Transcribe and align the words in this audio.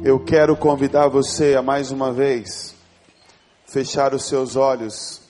Eu 0.00 0.24
quero 0.24 0.56
convidar 0.56 1.08
você 1.08 1.56
a 1.56 1.62
mais 1.62 1.90
uma 1.90 2.12
vez 2.12 2.72
fechar 3.66 4.14
os 4.14 4.28
seus 4.28 4.54
olhos, 4.54 5.20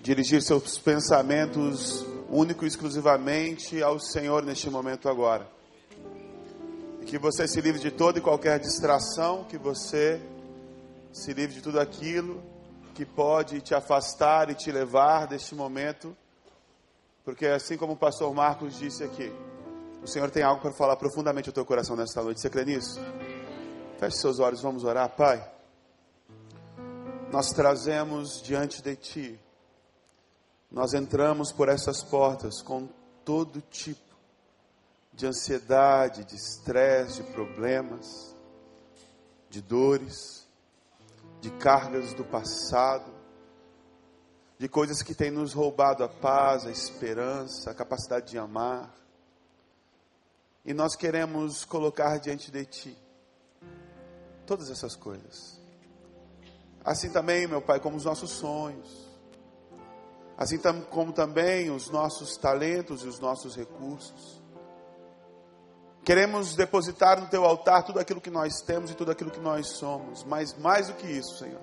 dirigir 0.00 0.42
seus 0.42 0.76
pensamentos 0.76 2.04
único 2.28 2.64
e 2.64 2.68
exclusivamente 2.68 3.80
ao 3.80 4.00
Senhor 4.00 4.42
neste 4.42 4.68
momento 4.68 5.08
agora. 5.08 5.46
E 7.00 7.04
que 7.04 7.16
você 7.16 7.46
se 7.46 7.60
livre 7.60 7.80
de 7.80 7.92
toda 7.92 8.18
e 8.18 8.22
qualquer 8.22 8.58
distração, 8.58 9.44
que 9.44 9.56
você 9.56 10.20
se 11.12 11.32
livre 11.32 11.54
de 11.54 11.62
tudo 11.62 11.78
aquilo 11.78 12.42
que 12.92 13.06
pode 13.06 13.60
te 13.60 13.72
afastar 13.72 14.50
e 14.50 14.54
te 14.54 14.72
levar 14.72 15.28
deste 15.28 15.54
momento, 15.54 16.16
porque 17.24 17.46
assim 17.46 17.76
como 17.76 17.92
o 17.92 17.96
pastor 17.96 18.34
Marcos 18.34 18.76
disse 18.76 19.04
aqui, 19.04 19.32
o 20.02 20.06
Senhor 20.06 20.30
tem 20.30 20.42
algo 20.42 20.60
para 20.60 20.72
falar 20.72 20.96
profundamente 20.96 21.48
ao 21.48 21.52
teu 21.52 21.64
coração 21.64 21.94
nesta 21.94 22.22
noite. 22.22 22.40
Você 22.40 22.50
crê 22.50 22.64
nisso? 22.64 23.00
Feche 23.98 24.16
seus 24.16 24.40
olhos, 24.40 24.60
vamos 24.60 24.82
orar. 24.82 25.08
Pai, 25.10 25.48
nós 27.30 27.50
trazemos 27.50 28.42
diante 28.42 28.82
de 28.82 28.96
Ti, 28.96 29.40
nós 30.70 30.92
entramos 30.92 31.52
por 31.52 31.68
essas 31.68 32.02
portas 32.02 32.60
com 32.60 32.88
todo 33.24 33.60
tipo 33.60 34.12
de 35.12 35.26
ansiedade, 35.26 36.24
de 36.24 36.34
estresse, 36.34 37.22
de 37.22 37.32
problemas, 37.32 38.34
de 39.48 39.60
dores, 39.60 40.46
de 41.40 41.50
cargas 41.50 42.12
do 42.14 42.24
passado, 42.24 43.12
de 44.58 44.68
coisas 44.68 45.02
que 45.02 45.14
têm 45.14 45.30
nos 45.30 45.52
roubado 45.52 46.02
a 46.02 46.08
paz, 46.08 46.66
a 46.66 46.70
esperança, 46.70 47.70
a 47.70 47.74
capacidade 47.74 48.30
de 48.30 48.38
amar. 48.38 49.01
E 50.64 50.72
nós 50.72 50.94
queremos 50.94 51.64
colocar 51.64 52.18
diante 52.18 52.50
de 52.50 52.64
Ti 52.64 52.98
todas 54.46 54.70
essas 54.70 54.94
coisas. 54.94 55.60
Assim 56.84 57.10
também, 57.10 57.46
meu 57.46 57.62
Pai, 57.62 57.80
como 57.80 57.96
os 57.96 58.04
nossos 58.04 58.30
sonhos. 58.30 59.10
Assim 60.36 60.58
como 60.90 61.12
também 61.12 61.70
os 61.70 61.90
nossos 61.90 62.36
talentos 62.36 63.02
e 63.02 63.08
os 63.08 63.18
nossos 63.18 63.56
recursos. 63.56 64.40
Queremos 66.04 66.56
depositar 66.56 67.20
no 67.20 67.28
Teu 67.28 67.44
altar 67.44 67.84
tudo 67.84 68.00
aquilo 68.00 68.20
que 68.20 68.30
nós 68.30 68.60
temos 68.60 68.90
e 68.90 68.94
tudo 68.94 69.12
aquilo 69.12 69.30
que 69.30 69.40
nós 69.40 69.68
somos. 69.68 70.24
Mas 70.24 70.56
mais 70.58 70.88
do 70.88 70.94
que 70.94 71.06
isso, 71.06 71.38
Senhor, 71.38 71.60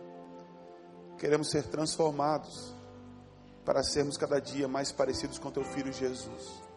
queremos 1.18 1.50
ser 1.50 1.64
transformados 1.64 2.74
para 3.66 3.84
sermos 3.84 4.18
cada 4.18 4.40
dia 4.40 4.68
mais 4.68 4.92
parecidos 4.92 5.38
com 5.38 5.52
Teu 5.52 5.64
Filho 5.64 5.92
Jesus. 5.92 6.69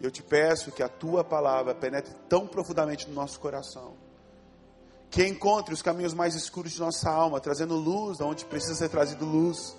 Eu 0.00 0.10
te 0.10 0.22
peço 0.22 0.72
que 0.72 0.82
a 0.82 0.88
tua 0.88 1.22
palavra 1.22 1.74
penetre 1.74 2.14
tão 2.28 2.46
profundamente 2.46 3.06
no 3.08 3.14
nosso 3.14 3.38
coração, 3.38 3.94
que 5.10 5.26
encontre 5.26 5.74
os 5.74 5.82
caminhos 5.82 6.14
mais 6.14 6.34
escuros 6.34 6.72
de 6.72 6.80
nossa 6.80 7.10
alma, 7.10 7.40
trazendo 7.40 7.74
luz 7.74 8.20
onde 8.20 8.46
precisa 8.46 8.74
ser 8.74 8.88
trazido 8.88 9.26
luz 9.26 9.76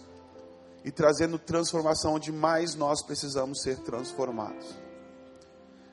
e 0.84 0.92
trazendo 0.92 1.40
transformação 1.40 2.16
onde 2.16 2.32
mais 2.32 2.76
nós 2.76 3.02
precisamos 3.02 3.62
ser 3.62 3.80
transformados. 3.80 4.66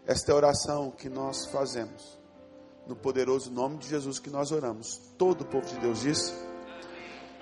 Esta 0.06 0.32
é 0.32 0.34
a 0.34 0.36
oração 0.36 0.90
que 0.90 1.08
nós 1.08 1.46
fazemos, 1.46 2.18
no 2.86 2.96
poderoso 2.96 3.50
nome 3.50 3.78
de 3.78 3.88
Jesus 3.88 4.18
que 4.18 4.30
nós 4.30 4.52
oramos. 4.52 5.00
Todo 5.16 5.42
o 5.42 5.44
povo 5.46 5.66
de 5.66 5.78
Deus 5.78 6.00
diz. 6.00 6.34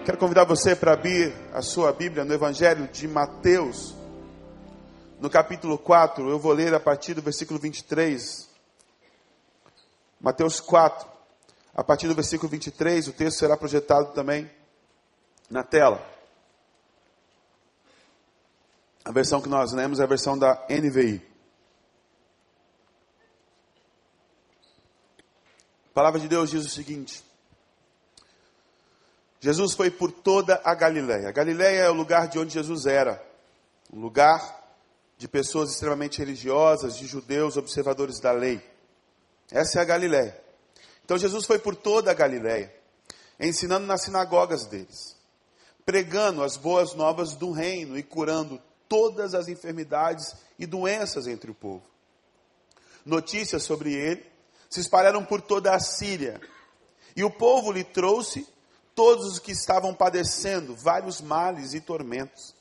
Quero 0.04 0.18
convidar 0.18 0.44
você 0.44 0.76
para 0.76 0.92
abrir 0.92 1.34
a 1.52 1.62
sua 1.62 1.92
Bíblia 1.92 2.24
no 2.24 2.32
Evangelho 2.34 2.86
de 2.88 3.08
Mateus 3.08 3.94
no 5.18 5.30
capítulo 5.30 5.78
4, 5.78 6.28
eu 6.28 6.38
vou 6.38 6.52
ler 6.52 6.74
a 6.74 6.80
partir 6.80 7.14
do 7.14 7.22
versículo 7.22 7.58
23. 7.58 8.48
Mateus 10.20 10.60
4, 10.60 11.08
a 11.74 11.82
partir 11.82 12.06
do 12.08 12.14
versículo 12.14 12.50
23, 12.50 13.08
o 13.08 13.12
texto 13.12 13.38
será 13.38 13.56
projetado 13.56 14.12
também 14.12 14.50
na 15.48 15.62
tela. 15.62 16.04
A 19.04 19.12
versão 19.12 19.40
que 19.40 19.48
nós 19.48 19.72
lemos 19.72 20.00
é 20.00 20.02
a 20.02 20.06
versão 20.06 20.36
da 20.36 20.66
NVI. 20.68 21.26
A 25.90 25.94
palavra 25.94 26.20
de 26.20 26.28
Deus 26.28 26.50
diz 26.50 26.66
o 26.66 26.68
seguinte: 26.68 27.24
Jesus 29.40 29.72
foi 29.74 29.90
por 29.90 30.12
toda 30.12 30.60
a 30.62 30.74
Galiléia. 30.74 31.28
A 31.28 31.32
Galiléia 31.32 31.82
é 31.82 31.90
o 31.90 31.94
lugar 31.94 32.28
de 32.28 32.38
onde 32.38 32.52
Jesus 32.52 32.84
era, 32.84 33.24
um 33.90 34.00
lugar 34.00 34.65
de 35.16 35.26
pessoas 35.26 35.70
extremamente 35.70 36.18
religiosas, 36.18 36.96
de 36.96 37.06
judeus 37.06 37.56
observadores 37.56 38.20
da 38.20 38.32
lei. 38.32 38.62
Essa 39.50 39.78
é 39.78 39.82
a 39.82 39.84
Galiléia. 39.84 40.38
Então 41.04 41.16
Jesus 41.16 41.46
foi 41.46 41.58
por 41.58 41.74
toda 41.74 42.10
a 42.10 42.14
Galiléia, 42.14 42.74
ensinando 43.38 43.86
nas 43.86 44.02
sinagogas 44.02 44.66
deles, 44.66 45.16
pregando 45.84 46.42
as 46.42 46.56
boas 46.56 46.94
novas 46.94 47.34
do 47.34 47.52
reino 47.52 47.96
e 47.96 48.02
curando 48.02 48.60
todas 48.88 49.34
as 49.34 49.48
enfermidades 49.48 50.34
e 50.58 50.66
doenças 50.66 51.26
entre 51.26 51.50
o 51.50 51.54
povo. 51.54 51.84
Notícias 53.04 53.62
sobre 53.62 53.94
ele 53.94 54.26
se 54.68 54.80
espalharam 54.80 55.24
por 55.24 55.40
toda 55.40 55.74
a 55.74 55.78
Síria, 55.78 56.40
e 57.14 57.22
o 57.22 57.30
povo 57.30 57.72
lhe 57.72 57.84
trouxe 57.84 58.46
todos 58.94 59.26
os 59.26 59.38
que 59.38 59.52
estavam 59.52 59.94
padecendo 59.94 60.74
vários 60.74 61.20
males 61.20 61.72
e 61.72 61.80
tormentos, 61.80 62.54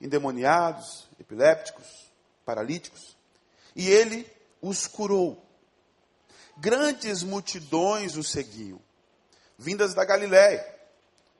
endemoniados, 0.00 1.08
epilépticos, 1.32 2.12
paralíticos, 2.44 3.16
e 3.74 3.88
ele 3.88 4.30
os 4.60 4.86
curou. 4.86 5.42
Grandes 6.58 7.22
multidões 7.22 8.16
o 8.16 8.22
seguiam, 8.22 8.78
vindas 9.56 9.94
da 9.94 10.04
Galiléia, 10.04 10.64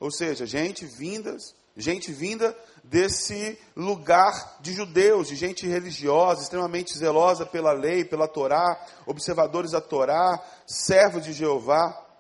ou 0.01 0.11
seja, 0.11 0.47
gente 0.47 0.87
vindas, 0.87 1.55
gente 1.77 2.11
vinda 2.11 2.57
desse 2.83 3.59
lugar 3.77 4.59
de 4.61 4.73
judeus, 4.73 5.29
de 5.29 5.37
gente 5.37 5.67
religiosa, 5.67 6.43
extremamente 6.43 6.97
zelosa 6.97 7.45
pela 7.45 7.73
lei, 7.73 8.05
pela 8.05 8.27
Torá, 8.27 8.85
observadores 9.07 9.73
da 9.73 9.81
Torá, 9.81 10.43
servos 10.67 11.25
de 11.25 11.33
Jeová, 11.33 12.12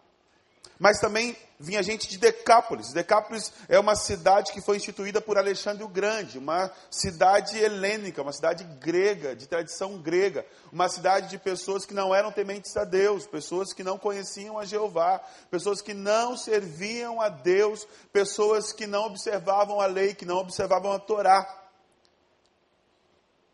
mas 0.82 0.98
também 0.98 1.36
vinha 1.60 1.80
gente 1.80 2.08
de 2.08 2.18
Decápolis. 2.18 2.92
Decápolis 2.92 3.52
é 3.68 3.78
uma 3.78 3.94
cidade 3.94 4.50
que 4.50 4.60
foi 4.60 4.78
instituída 4.78 5.20
por 5.20 5.38
Alexandre 5.38 5.84
o 5.84 5.88
Grande, 5.88 6.38
uma 6.38 6.72
cidade 6.90 7.56
helênica, 7.56 8.20
uma 8.20 8.32
cidade 8.32 8.64
grega, 8.80 9.36
de 9.36 9.46
tradição 9.46 9.96
grega, 9.98 10.44
uma 10.72 10.88
cidade 10.88 11.30
de 11.30 11.38
pessoas 11.38 11.86
que 11.86 11.94
não 11.94 12.12
eram 12.12 12.32
tementes 12.32 12.76
a 12.76 12.82
Deus, 12.82 13.28
pessoas 13.28 13.72
que 13.72 13.84
não 13.84 13.96
conheciam 13.96 14.58
a 14.58 14.64
Jeová, 14.64 15.20
pessoas 15.52 15.80
que 15.80 15.94
não 15.94 16.36
serviam 16.36 17.20
a 17.20 17.28
Deus, 17.28 17.86
pessoas 18.12 18.72
que 18.72 18.84
não 18.84 19.04
observavam 19.04 19.80
a 19.80 19.86
lei, 19.86 20.16
que 20.16 20.24
não 20.24 20.38
observavam 20.38 20.90
a 20.90 20.98
Torá. 20.98 21.46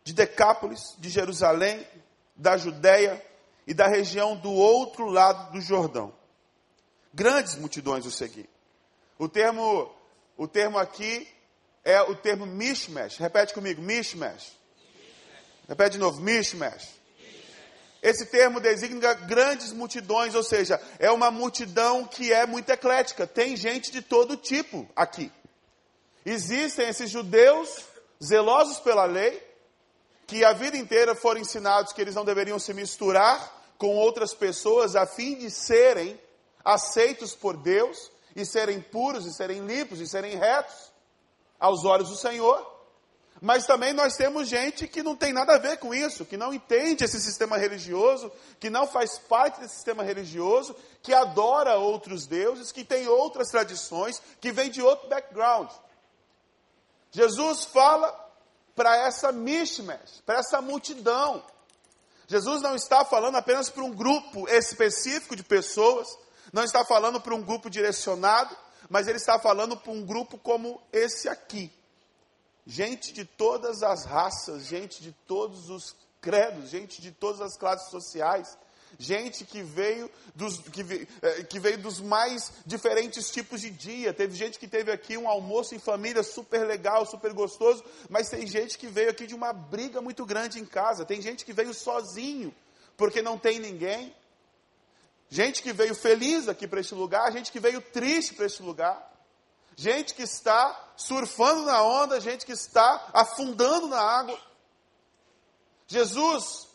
De 0.03 0.15
Decápolis, 0.15 0.97
de 0.97 1.11
Jerusalém, 1.11 1.87
da 2.35 2.57
Judéia 2.57 3.23
e 3.67 3.75
da 3.75 3.87
região 3.87 4.35
do 4.35 4.51
outro 4.51 5.11
lado 5.11 5.53
do 5.53 5.61
Jordão. 5.61 6.17
Grandes 7.13 7.57
multidões 7.57 8.07
o 8.07 8.11
seguiam. 8.11 8.47
O 9.19 9.29
termo, 9.29 9.93
o 10.37 10.47
termo 10.47 10.79
aqui 10.79 11.27
é 11.85 12.01
o 12.03 12.15
termo 12.15 12.47
mishmash. 12.47 13.17
Repete 13.17 13.55
comigo, 13.55 13.83
mishmash. 13.83 14.53
Repete 15.69 15.93
de 15.93 15.99
novo, 15.99 16.21
mishmash. 16.21 16.99
Esse 18.01 18.27
termo 18.27 18.61
designa 18.61 19.13
grandes 19.15 19.73
multidões, 19.73 20.35
ou 20.35 20.43
seja, 20.45 20.81
é 20.99 21.11
uma 21.11 21.31
multidão 21.31 22.05
que 22.05 22.33
é 22.33 22.47
muito 22.47 22.71
eclética. 22.71 23.27
Tem 23.27 23.57
gente 23.57 23.91
de 23.91 24.01
todo 24.01 24.37
tipo 24.37 24.89
aqui. 24.95 25.33
Existem 26.25 26.89
esses 26.89 27.11
judeus 27.11 27.85
zelosos 28.23 28.79
pela 28.81 29.05
lei, 29.05 29.43
que 30.27 30.45
a 30.45 30.53
vida 30.53 30.77
inteira 30.77 31.15
foram 31.15 31.41
ensinados 31.41 31.93
que 31.93 32.01
eles 32.01 32.15
não 32.15 32.25
deveriam 32.25 32.59
se 32.59 32.73
misturar 32.75 33.57
com 33.79 33.97
outras 33.97 34.35
pessoas 34.35 34.95
a 34.95 35.07
fim 35.07 35.37
de 35.37 35.51
serem 35.51 36.21
aceitos 36.65 37.35
por 37.35 37.57
Deus 37.57 38.11
e 38.35 38.45
serem 38.45 38.81
puros 38.81 39.27
e 39.27 39.33
serem 39.33 39.67
limpos 39.67 40.01
e 40.01 40.07
serem 40.07 40.37
retos 40.37 40.93
aos 41.59 41.85
olhos 41.85 42.09
do 42.09 42.17
Senhor. 42.17 42.79
Mas 43.41 43.67
também 43.67 43.93
nós 43.93 44.17
temos 44.17 44.49
gente 44.49 44.89
que 44.89 45.03
não 45.03 45.15
tem 45.15 45.33
nada 45.33 45.55
a 45.55 45.59
ver 45.59 45.79
com 45.79 45.95
isso, 45.95 46.25
que 46.25 46.37
não 46.37 46.53
entende 46.53 47.05
esse 47.05 47.21
sistema 47.21 47.57
religioso, 47.57 48.33
que 48.59 48.69
não 48.69 48.87
faz 48.87 49.19
parte 49.19 49.61
desse 49.61 49.77
sistema 49.77 50.03
religioso, 50.03 50.75
que 51.03 51.15
adora 51.15 51.77
outros 51.77 52.27
deuses, 52.27 52.73
que 52.73 52.85
tem 52.85 53.07
outras 53.07 53.49
tradições, 53.49 54.21
que 54.41 54.51
vem 54.51 54.71
de 54.71 54.83
outro 54.83 55.09
background. 55.09 55.71
Jesus 57.13 57.65
fala 57.65 58.13
para 58.75 58.97
essa 58.97 59.31
mishmash, 59.31 60.21
para 60.27 60.41
essa 60.41 60.61
multidão. 60.61 61.45
Jesus 62.27 62.61
não 62.61 62.75
está 62.75 63.05
falando 63.05 63.37
apenas 63.37 63.71
para 63.71 63.85
um 63.85 63.93
grupo 63.93 64.49
específico 64.49 65.37
de 65.37 65.45
pessoas, 65.45 66.09
não 66.53 66.65
está 66.65 66.85
falando 66.85 67.21
para 67.21 67.35
um 67.35 67.43
grupo 67.43 67.69
direcionado, 67.69 68.57
mas 68.89 69.07
ele 69.07 69.19
está 69.19 69.39
falando 69.39 69.77
para 69.77 69.93
um 69.93 70.05
grupo 70.05 70.39
como 70.39 70.81
esse 70.93 71.29
aqui. 71.29 71.73
Gente 72.67 73.13
de 73.13 73.25
todas 73.25 73.83
as 73.83 74.05
raças, 74.05 74.67
gente 74.67 75.03
de 75.03 75.13
todos 75.27 75.71
os 75.71 75.97
credos, 76.21 76.71
gente 76.71 77.01
de 77.01 77.11
todas 77.11 77.41
as 77.41 77.57
classes 77.57 77.91
sociais, 77.91 78.57
gente 78.99 79.45
que 79.45 79.63
veio 79.63 80.11
dos, 80.35 80.59
que, 80.61 80.83
veio, 80.83 81.07
eh, 81.23 81.43
que 81.45 81.59
veio 81.59 81.79
dos 81.79 82.01
mais 82.01 82.53
diferentes 82.65 83.31
tipos 83.31 83.61
de 83.61 83.71
dia. 83.71 84.13
Teve 84.13 84.35
gente 84.35 84.59
que 84.59 84.69
teve 84.69 84.91
aqui 84.91 85.17
um 85.17 85.29
almoço 85.29 85.75
em 85.75 85.79
família 85.79 86.23
super 86.23 86.67
legal, 86.67 87.05
super 87.07 87.33
gostoso, 87.33 87.85
mas 88.09 88.29
tem 88.29 88.47
gente 88.47 88.79
que 88.79 88.87
veio 88.87 89.11
aqui 89.11 89.27
de 89.27 89.35
uma 89.35 89.53
briga 89.53 90.01
muito 90.01 90.25
grande 90.25 90.59
em 90.59 90.65
casa. 90.65 91.05
Tem 91.05 91.21
gente 91.21 91.45
que 91.45 91.53
veio 91.53 91.75
sozinho, 91.75 92.55
porque 92.97 93.23
não 93.23 93.39
tem 93.39 93.59
ninguém. 93.59 94.15
Gente 95.31 95.63
que 95.63 95.73
veio 95.73 95.95
feliz 95.95 96.49
aqui 96.49 96.67
para 96.67 96.81
este 96.81 96.95
lugar, 96.95 97.31
gente 97.33 97.53
que 97.53 97.61
veio 97.61 97.81
triste 97.81 98.35
para 98.35 98.47
este 98.47 98.63
lugar. 98.63 99.07
Gente 99.77 100.13
que 100.13 100.23
está 100.23 100.93
surfando 100.97 101.63
na 101.63 101.81
onda, 101.83 102.21
gente 102.21 102.45
que 102.45 102.53
está 102.53 103.11
afundando 103.13 103.87
na 103.87 104.01
água. 104.01 104.37
Jesus 105.87 106.67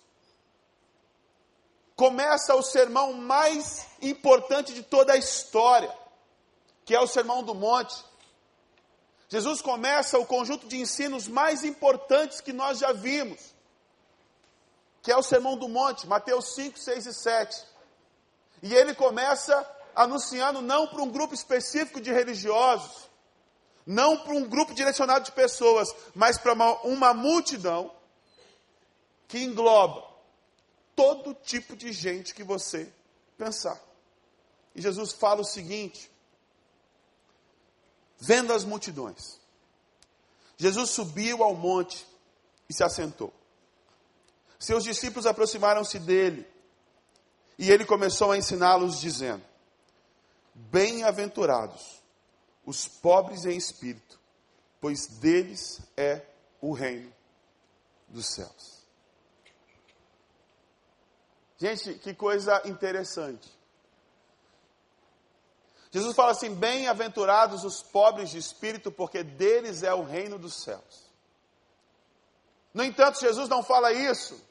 começa 1.95 2.55
o 2.55 2.63
sermão 2.63 3.13
mais 3.13 3.85
importante 4.01 4.73
de 4.73 4.83
toda 4.83 5.13
a 5.13 5.17
história, 5.17 5.93
que 6.85 6.95
é 6.95 6.99
o 6.99 7.07
Sermão 7.07 7.43
do 7.43 7.53
Monte. 7.53 7.93
Jesus 9.27 9.61
começa 9.61 10.17
o 10.17 10.25
conjunto 10.25 10.67
de 10.67 10.77
ensinos 10.77 11.27
mais 11.27 11.63
importantes 11.63 12.39
que 12.39 12.53
nós 12.53 12.79
já 12.79 12.93
vimos, 12.93 13.53
que 15.01 15.11
é 15.11 15.17
o 15.17 15.23
Sermão 15.23 15.57
do 15.57 15.67
Monte, 15.67 16.07
Mateus 16.07 16.55
5, 16.55 16.79
6 16.79 17.05
e 17.05 17.13
7. 17.13 17.65
E 18.63 18.73
ele 18.73 18.95
começa 18.95 19.69
anunciando 19.93 20.61
não 20.61 20.87
para 20.87 21.01
um 21.01 21.11
grupo 21.11 21.33
específico 21.33 21.99
de 21.99 22.13
religiosos, 22.13 23.09
não 23.85 24.17
para 24.19 24.33
um 24.33 24.47
grupo 24.47 24.73
direcionado 24.73 25.25
de 25.25 25.33
pessoas, 25.33 25.93
mas 26.15 26.37
para 26.37 26.53
uma, 26.53 26.71
uma 26.83 27.13
multidão 27.13 27.93
que 29.27 29.43
engloba 29.43 30.09
todo 30.95 31.33
tipo 31.33 31.75
de 31.75 31.91
gente 31.91 32.33
que 32.33 32.41
você 32.41 32.89
pensar. 33.37 33.77
E 34.73 34.81
Jesus 34.81 35.11
fala 35.11 35.41
o 35.41 35.45
seguinte: 35.45 36.09
vendo 38.17 38.53
as 38.53 38.63
multidões, 38.63 39.41
Jesus 40.55 40.91
subiu 40.91 41.43
ao 41.43 41.53
monte 41.53 42.07
e 42.69 42.73
se 42.73 42.81
assentou. 42.81 43.33
Seus 44.57 44.85
discípulos 44.85 45.25
aproximaram-se 45.25 45.99
dele 45.99 46.52
e 47.57 47.71
ele 47.71 47.85
começou 47.85 48.31
a 48.31 48.37
ensiná-los, 48.37 48.99
dizendo: 48.99 49.43
Bem-aventurados 50.53 52.01
os 52.65 52.87
pobres 52.87 53.45
em 53.45 53.57
espírito, 53.57 54.19
pois 54.79 55.07
deles 55.07 55.81
é 55.95 56.25
o 56.61 56.71
reino 56.73 57.13
dos 58.07 58.27
céus. 58.27 58.83
Gente, 61.57 61.93
que 61.95 62.13
coisa 62.13 62.61
interessante. 62.65 63.49
Jesus 65.91 66.15
fala 66.15 66.31
assim: 66.31 66.53
Bem-aventurados 66.55 67.63
os 67.63 67.83
pobres 67.83 68.31
de 68.31 68.37
espírito, 68.37 68.91
porque 68.91 69.23
deles 69.23 69.83
é 69.83 69.93
o 69.93 70.03
reino 70.03 70.39
dos 70.39 70.63
céus. 70.63 71.03
No 72.73 72.83
entanto, 72.83 73.19
Jesus 73.19 73.47
não 73.47 73.61
fala 73.61 73.93
isso, 73.93 74.41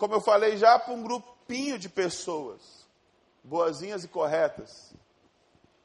como 0.00 0.14
eu 0.14 0.20
falei 0.22 0.56
já, 0.56 0.78
para 0.78 0.94
um 0.94 1.02
grupinho 1.02 1.78
de 1.78 1.86
pessoas, 1.86 2.86
boazinhas 3.44 4.02
e 4.02 4.08
corretas, 4.08 4.94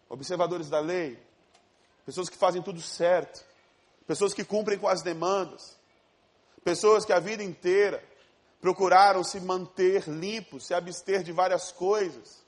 observadores 0.08 0.70
da 0.70 0.80
lei, 0.80 1.22
pessoas 2.06 2.30
que 2.30 2.38
fazem 2.38 2.62
tudo 2.62 2.82
certo, 2.82 3.44
pessoas 4.08 4.34
que 4.34 4.46
cumprem 4.46 4.80
com 4.80 4.88
as 4.88 5.02
demandas, 5.02 5.76
pessoas 6.64 7.04
que 7.04 7.12
a 7.12 7.20
vida 7.20 7.44
inteira 7.44 8.02
procuraram 8.62 9.22
se 9.22 9.42
manter 9.42 10.08
limpos, 10.08 10.66
se 10.66 10.74
abster 10.74 11.22
de 11.22 11.34
várias 11.34 11.74
coisas. 11.74 12.42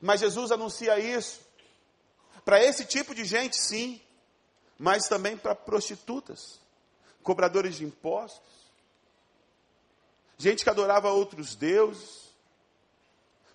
Mas 0.00 0.20
Jesus 0.20 0.52
anuncia 0.52 1.00
isso 1.00 1.40
para 2.44 2.62
esse 2.62 2.84
tipo 2.84 3.12
de 3.12 3.24
gente, 3.24 3.56
sim, 3.56 4.00
mas 4.78 5.08
também 5.08 5.36
para 5.36 5.56
prostitutas, 5.56 6.60
cobradores 7.24 7.74
de 7.74 7.84
impostos, 7.84 8.55
gente 10.38 10.64
que 10.64 10.70
adorava 10.70 11.10
outros 11.10 11.54
deuses, 11.54 12.26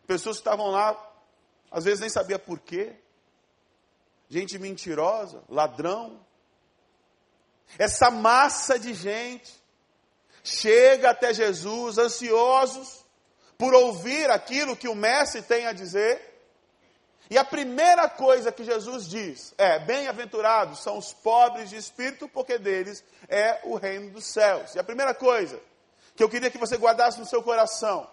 pessoas 0.08 0.38
que 0.38 0.42
estavam 0.42 0.68
lá, 0.68 0.98
às 1.70 1.86
vezes 1.86 2.00
nem 2.00 2.10
sabia 2.10 2.40
por 2.40 2.60
quê, 2.60 2.96
gente 4.30 4.58
mentirosa, 4.58 5.44
ladrão. 5.48 6.26
Essa 7.78 8.10
massa 8.10 8.78
de 8.78 8.94
gente 8.94 9.52
chega 10.44 11.12
até 11.12 11.34
Jesus 11.34 11.98
ansiosos 11.98 13.06
por 13.58 13.74
ouvir 13.74 14.30
aquilo 14.30 14.76
que 14.76 14.88
o 14.88 14.96
Mestre 14.96 15.42
tem 15.42 15.68
a 15.68 15.72
dizer. 15.72 16.30
E 17.30 17.38
a 17.38 17.46
primeira 17.46 18.10
coisa 18.10 18.52
que 18.52 18.64
Jesus 18.64 19.08
diz 19.08 19.54
é: 19.58 19.80
Bem-aventurados 19.80 20.82
são 20.82 20.98
os 20.98 21.14
pobres 21.14 21.70
de 21.70 21.78
espírito, 21.78 22.28
porque 22.28 22.58
deles 22.58 23.02
é 23.30 23.62
o 23.64 23.76
reino 23.76 24.10
dos 24.12 24.26
céus. 24.26 24.76
E 24.76 24.80
a 24.80 24.84
primeira 24.84 25.14
coisa 25.14 25.62
que 26.22 26.24
eu 26.24 26.30
queria 26.30 26.52
que 26.52 26.58
você 26.60 26.78
guardasse 26.78 27.20
no 27.20 27.26
seu 27.26 27.42
coração 27.42 28.08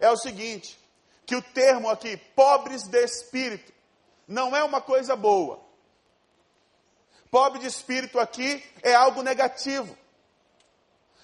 é 0.00 0.10
o 0.10 0.16
seguinte: 0.16 0.76
que 1.24 1.36
o 1.36 1.42
termo 1.42 1.88
aqui, 1.88 2.16
pobres 2.16 2.88
de 2.88 3.04
espírito, 3.04 3.72
não 4.26 4.56
é 4.56 4.64
uma 4.64 4.80
coisa 4.80 5.14
boa. 5.14 5.60
Pobre 7.30 7.60
de 7.60 7.66
espírito 7.66 8.18
aqui 8.18 8.64
é 8.82 8.94
algo 8.94 9.22
negativo. 9.22 9.96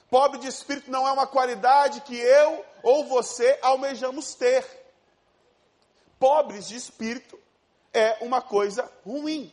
Pobre 0.08 0.38
de 0.38 0.46
espírito 0.46 0.90
não 0.92 1.08
é 1.08 1.10
uma 1.12 1.26
qualidade 1.26 2.02
que 2.02 2.16
eu 2.16 2.64
ou 2.84 3.04
você 3.08 3.58
almejamos 3.60 4.34
ter. 4.34 4.64
Pobres 6.20 6.68
de 6.68 6.76
espírito 6.76 7.36
é 7.92 8.18
uma 8.20 8.40
coisa 8.40 8.88
ruim. 9.04 9.52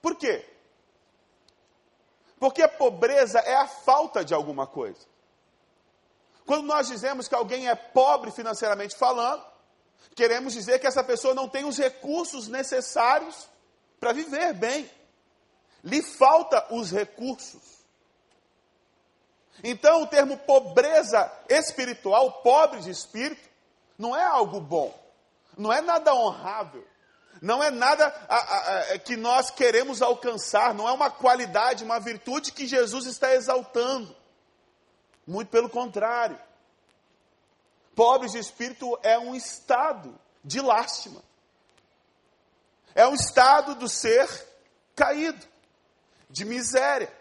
Por 0.00 0.14
quê? 0.14 0.48
Porque 2.38 2.62
a 2.62 2.68
pobreza 2.68 3.40
é 3.40 3.56
a 3.56 3.66
falta 3.66 4.24
de 4.24 4.32
alguma 4.32 4.66
coisa. 4.66 5.15
Quando 6.46 6.64
nós 6.64 6.86
dizemos 6.86 7.26
que 7.26 7.34
alguém 7.34 7.68
é 7.68 7.74
pobre 7.74 8.30
financeiramente 8.30 8.96
falando, 8.96 9.44
queremos 10.14 10.52
dizer 10.52 10.78
que 10.78 10.86
essa 10.86 11.02
pessoa 11.02 11.34
não 11.34 11.48
tem 11.48 11.64
os 11.64 11.76
recursos 11.76 12.46
necessários 12.46 13.48
para 13.98 14.12
viver 14.12 14.54
bem. 14.54 14.88
Lhe 15.82 16.00
falta 16.02 16.64
os 16.70 16.92
recursos. 16.92 17.76
Então, 19.64 20.02
o 20.02 20.06
termo 20.06 20.38
pobreza 20.38 21.30
espiritual, 21.48 22.30
pobre 22.42 22.80
de 22.80 22.90
espírito, 22.90 23.48
não 23.98 24.14
é 24.14 24.22
algo 24.22 24.60
bom, 24.60 24.94
não 25.56 25.72
é 25.72 25.80
nada 25.80 26.14
honrável, 26.14 26.86
não 27.40 27.62
é 27.62 27.70
nada 27.70 28.06
a, 28.28 28.36
a, 28.36 28.78
a, 28.92 28.98
que 28.98 29.16
nós 29.16 29.50
queremos 29.50 30.02
alcançar, 30.02 30.74
não 30.74 30.88
é 30.88 30.92
uma 30.92 31.10
qualidade, 31.10 31.84
uma 31.84 31.98
virtude 31.98 32.52
que 32.52 32.66
Jesus 32.66 33.06
está 33.06 33.34
exaltando. 33.34 34.14
Muito 35.26 35.48
pelo 35.48 35.68
contrário. 35.68 36.38
Pobres 37.94 38.32
de 38.32 38.38
espírito 38.38 38.98
é 39.02 39.18
um 39.18 39.34
estado 39.34 40.14
de 40.44 40.60
lástima, 40.60 41.22
é 42.94 43.06
um 43.06 43.14
estado 43.14 43.74
do 43.74 43.88
ser 43.88 44.28
caído, 44.94 45.44
de 46.30 46.44
miséria. 46.44 47.12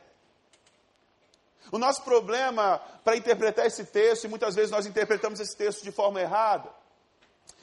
O 1.72 1.78
nosso 1.78 2.04
problema 2.04 2.78
para 3.04 3.18
interpretar 3.18 3.66
esse 3.66 3.86
texto, 3.86 4.26
e 4.26 4.28
muitas 4.28 4.54
vezes 4.54 4.72
nós 4.72 4.86
interpretamos 4.86 5.40
esse 5.40 5.56
texto 5.56 5.84
de 5.84 5.92
forma 5.92 6.22
errada, 6.22 6.70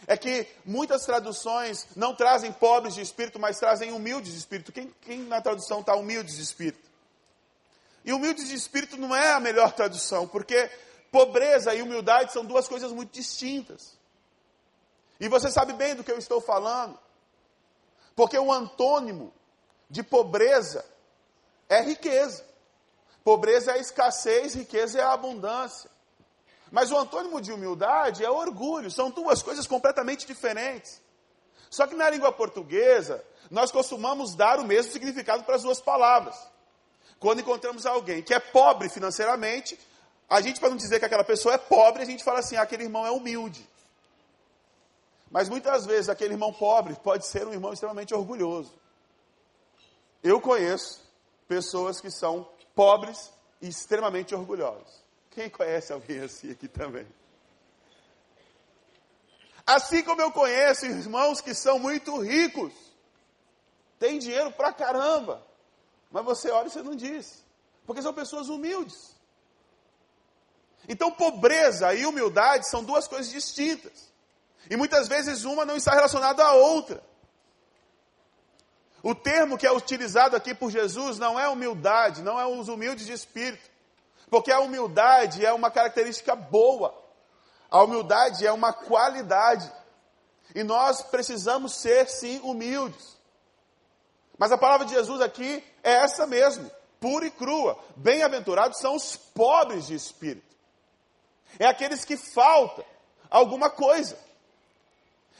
é 0.06 0.16
que 0.16 0.46
muitas 0.64 1.04
traduções 1.04 1.86
não 1.94 2.14
trazem 2.14 2.52
pobres 2.52 2.94
de 2.94 3.00
espírito, 3.00 3.38
mas 3.38 3.58
trazem 3.58 3.92
humildes 3.92 4.32
de 4.32 4.38
espírito. 4.38 4.72
Quem, 4.72 4.92
quem 5.02 5.20
na 5.20 5.40
tradução 5.40 5.80
está 5.80 5.94
humildes 5.94 6.36
de 6.36 6.42
espírito? 6.42 6.91
E 8.04 8.12
humildes 8.12 8.48
de 8.48 8.54
espírito 8.54 8.96
não 8.96 9.14
é 9.14 9.32
a 9.32 9.40
melhor 9.40 9.72
tradução, 9.72 10.26
porque 10.26 10.70
pobreza 11.10 11.74
e 11.74 11.82
humildade 11.82 12.32
são 12.32 12.44
duas 12.44 12.66
coisas 12.66 12.90
muito 12.90 13.12
distintas. 13.12 13.96
E 15.20 15.28
você 15.28 15.50
sabe 15.50 15.72
bem 15.72 15.94
do 15.94 16.02
que 16.02 16.10
eu 16.10 16.18
estou 16.18 16.40
falando, 16.40 16.98
porque 18.16 18.38
o 18.38 18.52
antônimo 18.52 19.32
de 19.88 20.02
pobreza 20.02 20.84
é 21.68 21.80
riqueza. 21.80 22.44
Pobreza 23.22 23.70
é 23.70 23.74
a 23.74 23.78
escassez, 23.78 24.54
riqueza 24.54 24.98
é 24.98 25.02
a 25.02 25.12
abundância. 25.12 25.88
Mas 26.72 26.90
o 26.90 26.98
antônimo 26.98 27.40
de 27.40 27.52
humildade 27.52 28.24
é 28.24 28.30
orgulho, 28.30 28.90
são 28.90 29.10
duas 29.10 29.42
coisas 29.42 29.66
completamente 29.66 30.26
diferentes. 30.26 31.00
Só 31.70 31.86
que 31.86 31.94
na 31.94 32.10
língua 32.10 32.32
portuguesa, 32.32 33.24
nós 33.50 33.70
costumamos 33.70 34.34
dar 34.34 34.58
o 34.58 34.64
mesmo 34.64 34.90
significado 34.90 35.44
para 35.44 35.56
as 35.56 35.62
duas 35.62 35.80
palavras. 35.80 36.36
Quando 37.22 37.38
encontramos 37.38 37.86
alguém 37.86 38.20
que 38.20 38.34
é 38.34 38.40
pobre 38.40 38.88
financeiramente, 38.88 39.78
a 40.28 40.40
gente, 40.40 40.58
para 40.58 40.70
não 40.70 40.76
dizer 40.76 40.98
que 40.98 41.04
aquela 41.04 41.22
pessoa 41.22 41.54
é 41.54 41.58
pobre, 41.58 42.02
a 42.02 42.04
gente 42.04 42.24
fala 42.24 42.40
assim: 42.40 42.56
ah, 42.56 42.62
aquele 42.62 42.82
irmão 42.82 43.06
é 43.06 43.12
humilde. 43.12 43.64
Mas 45.30 45.48
muitas 45.48 45.86
vezes 45.86 46.08
aquele 46.08 46.34
irmão 46.34 46.52
pobre 46.52 46.96
pode 46.96 47.24
ser 47.28 47.46
um 47.46 47.52
irmão 47.52 47.72
extremamente 47.72 48.12
orgulhoso. 48.12 48.74
Eu 50.20 50.40
conheço 50.40 51.00
pessoas 51.46 52.00
que 52.00 52.10
são 52.10 52.44
pobres 52.74 53.30
e 53.60 53.68
extremamente 53.68 54.34
orgulhosos. 54.34 55.00
Quem 55.30 55.48
conhece 55.48 55.92
alguém 55.92 56.18
assim 56.18 56.50
aqui 56.50 56.66
também? 56.66 57.06
Assim 59.64 60.02
como 60.02 60.20
eu 60.20 60.32
conheço 60.32 60.86
irmãos 60.86 61.40
que 61.40 61.54
são 61.54 61.78
muito 61.78 62.18
ricos, 62.18 62.72
tem 64.00 64.18
dinheiro 64.18 64.50
pra 64.50 64.72
caramba, 64.72 65.40
mas 66.12 66.24
você 66.24 66.50
olha 66.50 66.66
e 66.66 66.70
você 66.70 66.82
não 66.82 66.94
diz, 66.94 67.42
porque 67.86 68.02
são 68.02 68.12
pessoas 68.12 68.48
humildes. 68.48 69.16
Então, 70.88 71.10
pobreza 71.10 71.94
e 71.94 72.04
humildade 72.04 72.68
são 72.68 72.84
duas 72.84 73.08
coisas 73.08 73.30
distintas. 73.30 74.12
E 74.68 74.76
muitas 74.76 75.08
vezes 75.08 75.44
uma 75.44 75.64
não 75.64 75.76
está 75.76 75.94
relacionada 75.94 76.44
à 76.44 76.52
outra. 76.52 77.02
O 79.02 79.14
termo 79.14 79.58
que 79.58 79.66
é 79.66 79.72
utilizado 79.72 80.36
aqui 80.36 80.54
por 80.54 80.70
Jesus 80.70 81.18
não 81.18 81.38
é 81.38 81.48
humildade, 81.48 82.22
não 82.22 82.38
é 82.38 82.46
os 82.46 82.68
humildes 82.68 83.06
de 83.06 83.12
espírito. 83.12 83.70
Porque 84.30 84.52
a 84.52 84.60
humildade 84.60 85.44
é 85.44 85.52
uma 85.52 85.70
característica 85.70 86.36
boa. 86.36 86.94
A 87.70 87.82
humildade 87.82 88.46
é 88.46 88.52
uma 88.52 88.72
qualidade. 88.72 89.70
E 90.54 90.62
nós 90.62 91.02
precisamos 91.02 91.74
ser, 91.74 92.08
sim, 92.08 92.40
humildes. 92.42 93.11
Mas 94.42 94.50
a 94.50 94.58
palavra 94.58 94.84
de 94.84 94.92
Jesus 94.92 95.20
aqui 95.20 95.62
é 95.84 95.92
essa 95.92 96.26
mesmo, 96.26 96.68
pura 96.98 97.24
e 97.24 97.30
crua. 97.30 97.78
Bem-aventurados 97.94 98.80
são 98.80 98.96
os 98.96 99.16
pobres 99.16 99.86
de 99.86 99.94
espírito. 99.94 100.56
É 101.60 101.66
aqueles 101.66 102.04
que 102.04 102.16
falta 102.16 102.84
alguma 103.30 103.70
coisa. 103.70 104.18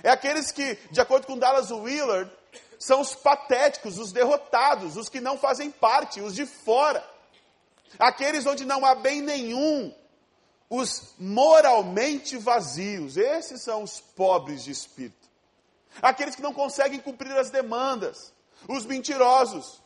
É 0.05 0.09
aqueles 0.09 0.53
que, 0.53 0.77
de 0.93 1.01
acordo 1.01 1.27
com 1.27 1.37
Dallas 1.37 1.73
Willard, 1.73 2.31
são 2.79 3.01
os 3.01 3.13
patéticos, 3.13 3.99
os 3.99 4.13
derrotados, 4.13 4.97
os 4.97 5.09
que 5.09 5.21
não 5.21 5.37
fazem 5.37 5.69
parte, 5.69 6.21
os 6.21 6.33
de 6.33 6.47
fora. 6.47 7.05
Aqueles 7.99 8.47
onde 8.47 8.65
não 8.65 8.87
há 8.87 8.95
bem 8.95 9.21
nenhum, 9.21 9.93
os 10.71 11.13
moralmente 11.19 12.37
vazios, 12.37 13.17
esses 13.17 13.65
são 13.65 13.83
os 13.83 13.99
pobres 14.01 14.63
de 14.63 14.71
espírito. 14.71 15.29
Aqueles 16.01 16.37
que 16.37 16.43
não 16.43 16.55
conseguem 16.55 17.01
cumprir 17.01 17.37
as 17.37 17.51
demandas, 17.51 18.33
os 18.69 18.85
mentirosos. 18.85 19.83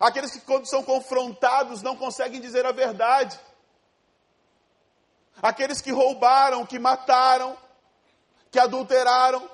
Aqueles 0.00 0.32
que, 0.32 0.40
quando 0.40 0.66
são 0.66 0.82
confrontados, 0.82 1.82
não 1.82 1.96
conseguem 1.96 2.40
dizer 2.40 2.64
a 2.64 2.72
verdade. 2.72 3.38
Aqueles 5.40 5.80
que 5.80 5.90
roubaram, 5.90 6.66
que 6.66 6.78
mataram, 6.78 7.56
que 8.50 8.58
adulteraram, 8.58 9.48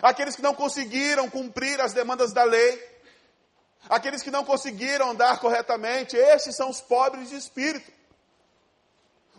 aqueles 0.00 0.36
que 0.36 0.42
não 0.42 0.54
conseguiram 0.54 1.28
cumprir 1.28 1.80
as 1.80 1.92
demandas 1.92 2.32
da 2.32 2.44
lei, 2.44 3.00
aqueles 3.88 4.22
que 4.22 4.30
não 4.30 4.44
conseguiram 4.44 5.10
andar 5.10 5.38
corretamente, 5.38 6.16
esses 6.16 6.56
são 6.56 6.70
os 6.70 6.80
pobres 6.80 7.30
de 7.30 7.36
espírito. 7.36 7.90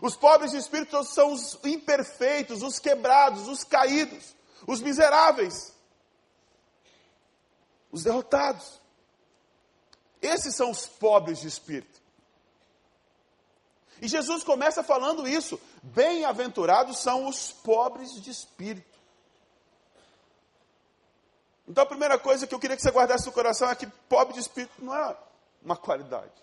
Os 0.01 0.15
pobres 0.15 0.51
de 0.51 0.57
espírito 0.57 1.01
são 1.03 1.31
os 1.31 1.57
imperfeitos, 1.63 2.61
os 2.61 2.77
quebrados, 2.77 3.47
os 3.47 3.63
caídos, 3.63 4.35
os 4.67 4.81
miseráveis, 4.81 5.72
os 7.93 8.03
derrotados. 8.03 8.81
Esses 10.21 10.55
são 10.55 10.71
os 10.71 10.87
pobres 10.87 11.39
de 11.39 11.47
espírito. 11.47 12.01
E 14.01 14.07
Jesus 14.07 14.43
começa 14.43 14.83
falando 14.83 15.27
isso: 15.27 15.59
bem-aventurados 15.81 16.97
são 16.97 17.27
os 17.27 17.51
pobres 17.51 18.11
de 18.19 18.31
espírito. 18.31 18.99
Então 21.67 21.83
a 21.83 21.87
primeira 21.87 22.17
coisa 22.17 22.45
que 22.45 22.53
eu 22.53 22.59
queria 22.59 22.75
que 22.75 22.81
você 22.81 22.91
guardasse 22.91 23.25
no 23.25 23.31
coração 23.31 23.69
é 23.69 23.75
que 23.75 23.87
pobre 23.87 24.33
de 24.33 24.39
espírito 24.39 24.83
não 24.83 24.93
é 24.93 25.15
uma 25.63 25.77
qualidade. 25.77 26.33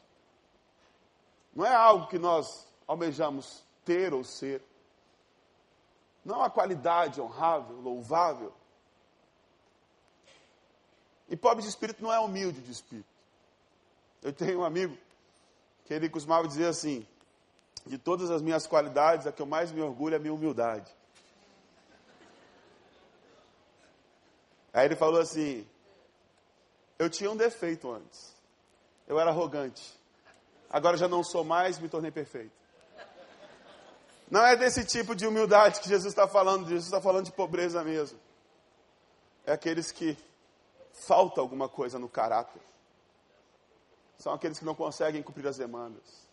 Não 1.55 1.67
é 1.67 1.75
algo 1.75 2.07
que 2.07 2.19
nós 2.19 2.67
almejamos 2.87 3.63
ter 3.85 4.15
ou 4.15 4.23
ser. 4.23 4.63
Não 6.25 6.37
é 6.37 6.39
uma 6.39 6.51
qualidade 6.51 7.21
honrável, 7.21 7.77
louvável. 7.81 8.55
E 11.31 11.37
pobre 11.37 11.63
de 11.63 11.69
espírito 11.69 12.03
não 12.03 12.13
é 12.13 12.19
humilde 12.19 12.61
de 12.61 12.73
espírito. 12.73 13.09
Eu 14.21 14.33
tenho 14.33 14.61
um 14.61 14.65
amigo 14.65 14.99
que 15.87 15.95
ele 15.95 16.11
costumava 16.11 16.49
dizer 16.49 16.67
assim: 16.67 17.07
de 17.87 17.97
todas 17.97 18.31
as 18.31 18.43
minhas 18.43 18.67
qualidades, 18.67 19.29
a 19.29 19.33
que 19.33 19.41
eu 19.41 19.47
mais 19.47 19.71
me 19.71 19.81
orgulho 19.81 20.15
é 20.15 20.17
a 20.17 20.21
minha 20.21 20.35
humildade. 20.35 20.91
Aí 24.73 24.85
ele 24.85 24.97
falou 24.97 25.21
assim: 25.21 25.65
Eu 26.99 27.09
tinha 27.09 27.31
um 27.31 27.37
defeito 27.37 27.91
antes. 27.91 28.35
Eu 29.07 29.19
era 29.19 29.31
arrogante. 29.31 29.99
Agora 30.69 30.97
já 30.97 31.09
não 31.09 31.23
sou 31.23 31.45
mais, 31.45 31.79
me 31.79 31.89
tornei 31.89 32.11
perfeito. 32.11 32.53
Não 34.31 34.45
é 34.45 34.57
desse 34.57 34.85
tipo 34.85 35.15
de 35.15 35.27
humildade 35.27 35.81
que 35.81 35.89
Jesus 35.89 36.13
está 36.13 36.29
falando, 36.29 36.69
Jesus 36.69 36.85
está 36.85 37.01
falando 37.01 37.25
de 37.25 37.33
pobreza 37.33 37.83
mesmo. 37.83 38.19
É 39.45 39.53
aqueles 39.53 39.91
que 39.91 40.17
falta 41.01 41.41
alguma 41.41 41.69
coisa 41.69 41.99
no 41.99 42.09
caráter. 42.09 42.63
São 44.19 44.33
aqueles 44.33 44.59
que 44.59 44.65
não 44.65 44.75
conseguem 44.75 45.23
cumprir 45.23 45.47
as 45.47 45.57
demandas. 45.57 46.29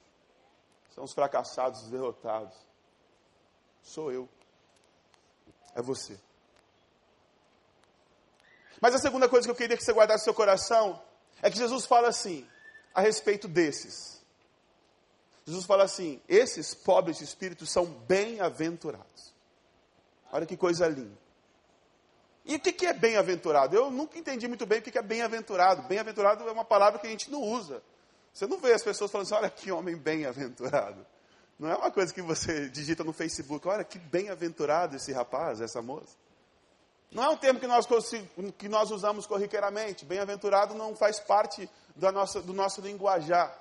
São 0.93 1.03
os 1.03 1.13
fracassados, 1.13 1.83
os 1.83 1.89
derrotados. 1.89 2.55
Sou 3.81 4.11
eu. 4.11 4.27
É 5.73 5.81
você. 5.81 6.19
Mas 8.81 8.93
a 8.93 8.99
segunda 8.99 9.29
coisa 9.29 9.47
que 9.47 9.51
eu 9.51 9.55
queria 9.55 9.77
que 9.77 9.83
você 9.83 9.93
guardasse 9.93 10.21
no 10.21 10.25
seu 10.25 10.33
coração 10.33 11.01
é 11.41 11.49
que 11.49 11.57
Jesus 11.57 11.85
fala 11.85 12.09
assim, 12.09 12.47
a 12.93 13.01
respeito 13.01 13.47
desses. 13.47 14.21
Jesus 15.45 15.65
fala 15.65 15.85
assim: 15.85 16.21
esses 16.27 16.73
pobres 16.73 17.17
de 17.17 17.23
espírito 17.23 17.65
são 17.65 17.85
bem-aventurados. 17.85 19.33
Olha 20.31 20.45
que 20.45 20.57
coisa 20.57 20.87
linda. 20.87 21.26
E 22.47 22.55
o 22.55 22.59
que 22.59 22.85
é 22.85 22.93
bem-aventurado? 22.93 23.75
Eu 23.75 23.91
nunca 23.91 24.17
entendi 24.17 24.47
muito 24.47 24.65
bem 24.65 24.79
o 24.79 24.81
que 24.81 24.97
é 24.97 25.01
bem-aventurado. 25.01 25.81
Bem-aventurado 25.83 26.47
é 26.47 26.51
uma 26.51 26.63
palavra 26.63 26.97
que 26.97 27.05
a 27.05 27.09
gente 27.09 27.29
não 27.29 27.41
usa. 27.41 27.83
Você 28.33 28.47
não 28.47 28.57
vê 28.57 28.71
as 28.71 28.81
pessoas 28.81 29.11
falando 29.11 29.25
assim, 29.25 29.35
olha 29.35 29.49
que 29.49 29.69
homem 29.69 29.97
bem-aventurado. 29.97 31.05
Não 31.59 31.71
é 31.71 31.75
uma 31.75 31.89
coisa 31.89 32.13
que 32.13 32.21
você 32.21 32.69
digita 32.69 33.03
no 33.03 33.11
Facebook, 33.11 33.67
olha 33.67 33.83
que 33.83 33.97
bem-aventurado 33.97 34.95
esse 34.95 35.11
rapaz, 35.11 35.59
essa 35.59 35.81
moça. 35.81 36.15
Não 37.11 37.23
é 37.23 37.29
um 37.29 37.35
termo 37.35 37.59
que 37.59 37.65
nós, 37.65 37.87
que 38.59 38.69
nós 38.69 38.91
usamos 38.91 39.25
corriqueiramente. 39.25 40.05
Bem-aventurado 40.05 40.75
não 40.75 40.95
faz 40.95 41.19
parte 41.19 41.67
da 41.95 42.11
nossa, 42.11 42.43
do 42.43 42.53
nosso 42.53 42.79
linguajar. 42.79 43.57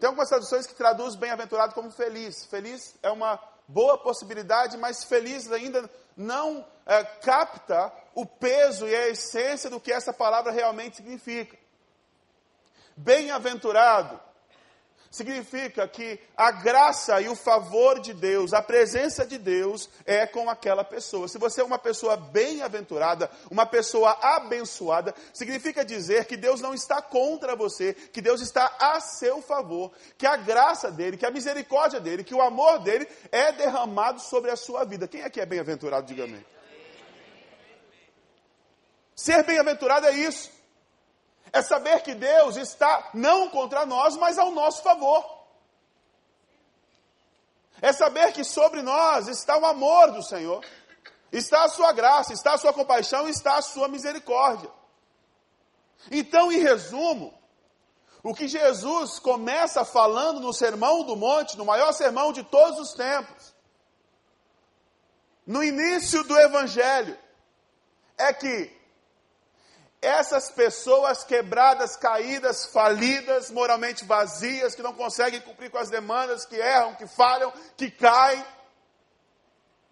Tem 0.00 0.06
algumas 0.06 0.30
traduções 0.30 0.66
que 0.66 0.74
traduzem 0.74 1.20
bem-aventurado 1.20 1.74
como 1.74 1.90
feliz. 1.90 2.46
Feliz 2.46 2.94
é 3.02 3.10
uma 3.10 3.38
boa 3.68 3.98
possibilidade, 3.98 4.76
mas 4.76 5.04
feliz 5.04 5.50
ainda 5.50 5.88
não 6.16 6.66
é, 6.86 7.04
capta 7.04 7.92
o 8.14 8.24
peso 8.24 8.86
e 8.86 8.94
a 8.94 9.08
essência 9.08 9.68
do 9.68 9.80
que 9.80 9.92
essa 9.92 10.12
palavra 10.12 10.52
realmente 10.52 10.96
significa. 10.96 11.56
Bem-aventurado 12.96 14.20
significa 15.10 15.86
que 15.86 16.18
a 16.36 16.50
graça 16.50 17.20
e 17.20 17.28
o 17.28 17.36
favor 17.36 18.00
de 18.00 18.12
Deus, 18.12 18.52
a 18.52 18.62
presença 18.62 19.26
de 19.26 19.38
Deus 19.38 19.88
é 20.04 20.26
com 20.26 20.50
aquela 20.50 20.84
pessoa. 20.84 21.28
Se 21.28 21.38
você 21.38 21.60
é 21.60 21.64
uma 21.64 21.78
pessoa 21.78 22.16
bem-aventurada, 22.16 23.30
uma 23.50 23.66
pessoa 23.66 24.18
abençoada, 24.22 25.14
significa 25.32 25.84
dizer 25.84 26.24
que 26.24 26.36
Deus 26.36 26.60
não 26.60 26.74
está 26.74 27.00
contra 27.00 27.54
você, 27.54 27.94
que 27.94 28.20
Deus 28.20 28.40
está 28.40 28.76
a 28.78 29.00
seu 29.00 29.40
favor, 29.42 29.92
que 30.18 30.26
a 30.26 30.36
graça 30.36 30.90
dele, 30.90 31.16
que 31.16 31.26
a 31.26 31.30
misericórdia 31.30 32.00
dele, 32.00 32.24
que 32.24 32.34
o 32.34 32.42
amor 32.42 32.80
dele 32.80 33.06
é 33.30 33.52
derramado 33.52 34.20
sobre 34.20 34.50
a 34.50 34.56
sua 34.56 34.84
vida. 34.84 35.08
Quem 35.08 35.22
é 35.22 35.30
que 35.30 35.40
é 35.40 35.46
bem-aventurado, 35.46 36.06
diga 36.06 36.24
amém. 36.24 36.44
Ser 39.14 39.42
bem-aventurado 39.44 40.06
é 40.06 40.12
isso 40.12 40.55
é 41.52 41.62
saber 41.62 42.02
que 42.02 42.14
Deus 42.14 42.56
está 42.56 43.10
não 43.14 43.48
contra 43.48 43.86
nós, 43.86 44.16
mas 44.16 44.38
ao 44.38 44.50
nosso 44.50 44.82
favor. 44.82 45.24
É 47.80 47.92
saber 47.92 48.32
que 48.32 48.44
sobre 48.44 48.82
nós 48.82 49.28
está 49.28 49.56
o 49.58 49.66
amor 49.66 50.12
do 50.12 50.22
Senhor, 50.22 50.64
está 51.30 51.64
a 51.64 51.68
sua 51.68 51.92
graça, 51.92 52.32
está 52.32 52.54
a 52.54 52.58
sua 52.58 52.72
compaixão, 52.72 53.28
está 53.28 53.56
a 53.56 53.62
sua 53.62 53.88
misericórdia. 53.88 54.70
Então, 56.10 56.50
em 56.50 56.58
resumo, 56.58 57.36
o 58.22 58.34
que 58.34 58.48
Jesus 58.48 59.18
começa 59.18 59.84
falando 59.84 60.40
no 60.40 60.52
Sermão 60.52 61.04
do 61.04 61.16
Monte, 61.16 61.56
no 61.56 61.64
maior 61.64 61.92
sermão 61.92 62.32
de 62.32 62.42
todos 62.42 62.78
os 62.78 62.92
tempos, 62.92 63.54
no 65.46 65.62
início 65.62 66.24
do 66.24 66.36
Evangelho, 66.38 67.16
é 68.18 68.32
que 68.32 68.75
essas 70.06 70.50
pessoas 70.50 71.24
quebradas, 71.24 71.96
caídas, 71.96 72.66
falidas, 72.66 73.50
moralmente 73.50 74.04
vazias, 74.04 74.74
que 74.74 74.82
não 74.82 74.94
conseguem 74.94 75.40
cumprir 75.40 75.70
com 75.70 75.78
as 75.78 75.90
demandas, 75.90 76.44
que 76.44 76.54
erram, 76.54 76.94
que 76.94 77.06
falham, 77.08 77.52
que 77.76 77.90
caem, 77.90 78.44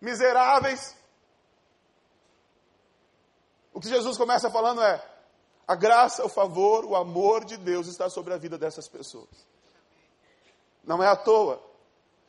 miseráveis. 0.00 0.96
O 3.72 3.80
que 3.80 3.88
Jesus 3.88 4.16
começa 4.16 4.48
falando 4.48 4.80
é: 4.82 5.04
a 5.66 5.74
graça, 5.74 6.24
o 6.24 6.28
favor, 6.28 6.84
o 6.84 6.94
amor 6.94 7.44
de 7.44 7.56
Deus 7.56 7.88
está 7.88 8.08
sobre 8.08 8.32
a 8.32 8.38
vida 8.38 8.56
dessas 8.56 8.86
pessoas. 8.86 9.28
Não 10.84 11.02
é 11.02 11.08
à 11.08 11.16
toa 11.16 11.60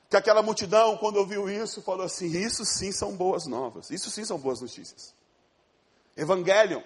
que 0.09 0.17
aquela 0.17 0.41
multidão, 0.41 0.97
quando 0.97 1.17
ouviu 1.17 1.47
isso, 1.47 1.83
falou 1.83 2.05
assim: 2.05 2.25
Isso 2.25 2.65
sim 2.65 2.91
são 2.91 3.15
boas 3.15 3.45
novas, 3.45 3.91
isso 3.91 4.09
sim 4.09 4.25
são 4.25 4.39
boas 4.39 4.59
notícias. 4.59 5.13
Evangelion, 6.17 6.81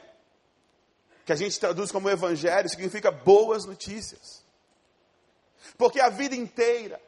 que 1.29 1.33
a 1.33 1.35
gente 1.35 1.59
traduz 1.59 1.91
como 1.91 2.09
evangelho, 2.09 2.67
significa 2.67 3.11
boas 3.11 3.63
notícias. 3.63 4.43
Porque 5.77 6.01
a 6.01 6.09
vida 6.09 6.35
inteira, 6.35 6.99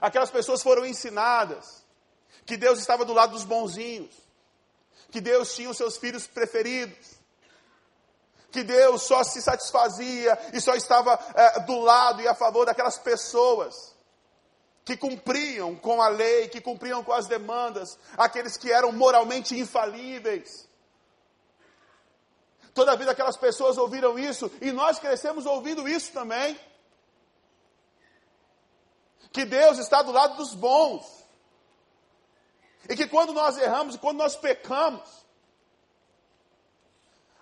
aquelas 0.00 0.30
pessoas 0.30 0.62
foram 0.62 0.86
ensinadas 0.86 1.84
que 2.46 2.56
Deus 2.56 2.78
estava 2.78 3.04
do 3.04 3.12
lado 3.12 3.32
dos 3.32 3.44
bonzinhos, 3.44 4.14
que 5.10 5.20
Deus 5.20 5.54
tinha 5.54 5.68
os 5.68 5.76
seus 5.76 5.98
filhos 5.98 6.26
preferidos, 6.26 7.18
que 8.50 8.62
Deus 8.62 9.02
só 9.02 9.22
se 9.22 9.42
satisfazia 9.42 10.38
e 10.54 10.60
só 10.62 10.74
estava 10.74 11.22
é, 11.34 11.60
do 11.60 11.80
lado 11.80 12.22
e 12.22 12.28
a 12.28 12.34
favor 12.34 12.64
daquelas 12.64 12.98
pessoas 12.98 13.94
que 14.86 14.96
cumpriam 14.96 15.76
com 15.76 16.00
a 16.00 16.08
lei, 16.08 16.48
que 16.48 16.62
cumpriam 16.62 17.04
com 17.04 17.12
as 17.12 17.26
demandas, 17.26 17.98
aqueles 18.16 18.56
que 18.56 18.72
eram 18.72 18.90
moralmente 18.90 19.54
infalíveis. 19.54 20.69
Toda 22.74 22.92
a 22.92 22.96
vida 22.96 23.10
aquelas 23.10 23.36
pessoas 23.36 23.76
ouviram 23.78 24.18
isso 24.18 24.50
e 24.60 24.70
nós 24.70 24.98
crescemos 24.98 25.46
ouvindo 25.46 25.88
isso 25.88 26.12
também. 26.12 26.58
Que 29.32 29.44
Deus 29.44 29.78
está 29.78 30.02
do 30.02 30.12
lado 30.12 30.36
dos 30.36 30.54
bons. 30.54 31.20
E 32.88 32.96
que 32.96 33.06
quando 33.06 33.32
nós 33.32 33.56
erramos 33.58 33.94
e 33.94 33.98
quando 33.98 34.18
nós 34.18 34.36
pecamos, 34.36 35.08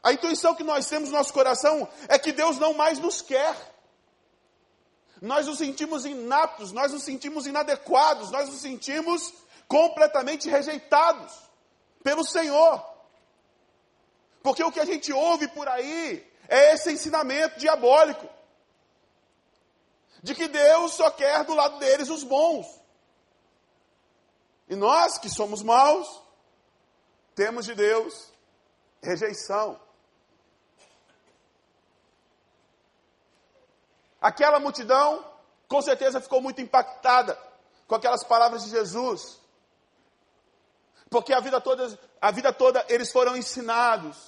a 0.03 0.13
intuição 0.13 0.55
que 0.55 0.65
nós 0.65 0.87
temos 0.87 1.11
no 1.11 1.17
nosso 1.17 1.33
coração 1.33 1.89
é 2.09 2.19
que 2.19 2.33
Deus 2.33 2.59
não 2.59 2.75
mais 2.75 2.99
nos 2.99 3.21
quer. 3.21 3.55
Nós 5.21 5.47
nos 5.47 5.59
sentimos 5.59 6.05
inaptos, 6.05 6.73
nós 6.73 6.93
nos 6.93 7.03
sentimos 7.03 7.47
inadequados, 7.47 8.31
nós 8.31 8.49
nos 8.49 8.61
sentimos 8.61 9.35
completamente 9.67 10.49
rejeitados 10.49 11.33
pelo 12.03 12.25
Senhor. 12.25 12.98
Porque 14.43 14.63
o 14.63 14.73
que 14.73 14.81
a 14.81 14.85
gente 14.85 15.13
ouve 15.13 15.49
por 15.49 15.69
aí 15.69 16.27
é 16.49 16.73
esse 16.73 16.93
ensinamento 16.93 17.59
diabólico 17.59 18.29
de 20.23 20.35
que 20.35 20.49
Deus 20.49 20.95
só 20.95 21.11
quer 21.11 21.45
do 21.45 21.55
lado 21.55 21.79
deles 21.79 22.09
os 22.09 22.23
bons. 22.25 22.67
E 24.69 24.77
nós 24.77 25.19
que 25.19 25.31
somos 25.31 25.63
maus, 25.63 26.23
temos 27.35 27.65
de 27.65 27.75
Deus 27.75 28.33
rejeição. 29.03 29.81
Aquela 34.21 34.59
multidão, 34.59 35.25
com 35.69 35.81
certeza, 35.81 36.21
ficou 36.21 36.41
muito 36.41 36.61
impactada 36.61 37.39
com 37.87 37.95
aquelas 37.95 38.25
palavras 38.25 38.65
de 38.65 38.71
Jesus. 38.71 39.41
Porque 41.09 41.33
a 41.33 41.41
vida 41.41 41.61
toda, 41.61 41.99
a 42.21 42.31
vida 42.31 42.53
toda 42.53 42.85
eles 42.89 43.11
foram 43.11 43.37
ensinados 43.37 44.28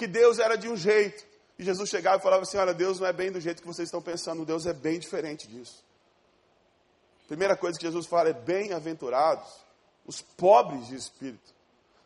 que 0.00 0.06
Deus 0.06 0.38
era 0.38 0.56
de 0.56 0.66
um 0.66 0.74
jeito. 0.74 1.22
E 1.58 1.62
Jesus 1.62 1.90
chegava 1.90 2.16
e 2.16 2.22
falava 2.22 2.42
assim: 2.42 2.56
Olha, 2.56 2.72
Deus 2.72 2.98
não 2.98 3.06
é 3.06 3.12
bem 3.12 3.30
do 3.30 3.38
jeito 3.38 3.60
que 3.60 3.68
vocês 3.68 3.86
estão 3.86 4.00
pensando, 4.00 4.46
Deus 4.46 4.64
é 4.64 4.72
bem 4.72 4.98
diferente 4.98 5.46
disso. 5.46 5.84
Primeira 7.28 7.54
coisa 7.54 7.78
que 7.78 7.84
Jesus 7.84 8.06
fala 8.06 8.30
é: 8.30 8.32
Bem-aventurados 8.32 9.46
os 10.06 10.22
pobres 10.22 10.86
de 10.86 10.96
espírito, 10.96 11.52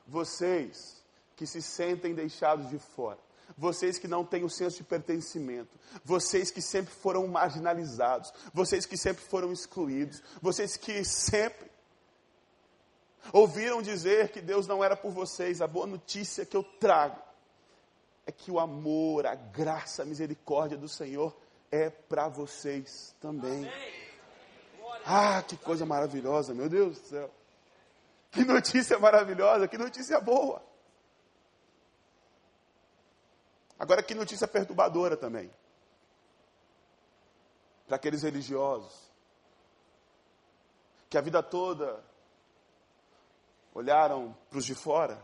vocês 0.08 1.00
que 1.36 1.46
se 1.46 1.62
sentem 1.62 2.12
deixados 2.12 2.68
de 2.68 2.78
fora 2.78 3.18
vocês 3.56 3.98
que 3.98 4.08
não 4.08 4.24
têm 4.24 4.42
o 4.42 4.48
senso 4.48 4.78
de 4.78 4.84
pertencimento, 4.84 5.78
vocês 6.02 6.50
que 6.50 6.62
sempre 6.62 6.92
foram 6.92 7.28
marginalizados, 7.28 8.32
vocês 8.54 8.86
que 8.86 8.96
sempre 8.96 9.22
foram 9.22 9.52
excluídos, 9.52 10.20
vocês 10.40 10.78
que 10.78 11.04
sempre 11.04 11.70
ouviram 13.32 13.82
dizer 13.82 14.30
que 14.30 14.40
Deus 14.40 14.66
não 14.66 14.82
era 14.82 14.96
por 14.96 15.12
vocês, 15.12 15.60
a 15.60 15.66
boa 15.66 15.86
notícia 15.86 16.46
que 16.46 16.56
eu 16.56 16.64
trago 16.64 17.22
é 18.26 18.32
que 18.32 18.50
o 18.50 18.58
amor, 18.58 19.26
a 19.26 19.34
graça, 19.34 20.02
a 20.02 20.06
misericórdia 20.06 20.76
do 20.76 20.88
Senhor 20.88 21.36
é 21.70 21.90
para 21.90 22.28
vocês 22.28 23.14
também. 23.20 23.70
Ah, 25.04 25.42
que 25.42 25.56
coisa 25.56 25.84
maravilhosa, 25.84 26.54
meu 26.54 26.68
Deus 26.68 26.98
do 26.98 27.06
céu. 27.06 27.30
Que 28.30 28.44
notícia 28.44 28.98
maravilhosa, 28.98 29.68
que 29.68 29.76
notícia 29.76 30.20
boa. 30.20 30.62
Agora, 33.78 34.02
que 34.02 34.14
notícia 34.14 34.48
perturbadora 34.48 35.16
também. 35.16 35.50
Para 37.86 37.96
aqueles 37.96 38.22
religiosos. 38.22 39.12
Que 41.10 41.18
a 41.18 41.20
vida 41.20 41.42
toda 41.42 42.02
olharam 43.74 44.34
para 44.48 44.58
os 44.58 44.64
de 44.64 44.74
fora, 44.74 45.20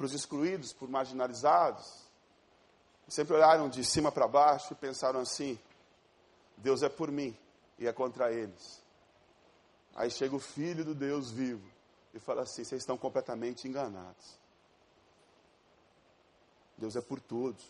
para 0.00 0.06
os 0.06 0.14
excluídos, 0.14 0.74
os 0.80 0.88
marginalizados. 0.88 2.08
Sempre 3.06 3.34
olharam 3.34 3.68
de 3.68 3.84
cima 3.84 4.10
para 4.10 4.26
baixo 4.26 4.72
e 4.72 4.76
pensaram 4.76 5.20
assim: 5.20 5.60
Deus 6.56 6.82
é 6.82 6.88
por 6.88 7.10
mim 7.10 7.36
e 7.78 7.86
é 7.86 7.92
contra 7.92 8.32
eles. 8.32 8.82
Aí 9.94 10.10
chega 10.10 10.34
o 10.34 10.38
Filho 10.38 10.86
do 10.86 10.94
Deus 10.94 11.30
vivo 11.30 11.70
e 12.14 12.18
fala 12.18 12.44
assim: 12.44 12.64
vocês 12.64 12.80
estão 12.80 12.96
completamente 12.96 13.68
enganados. 13.68 14.38
Deus 16.78 16.96
é 16.96 17.02
por 17.02 17.20
todos. 17.20 17.62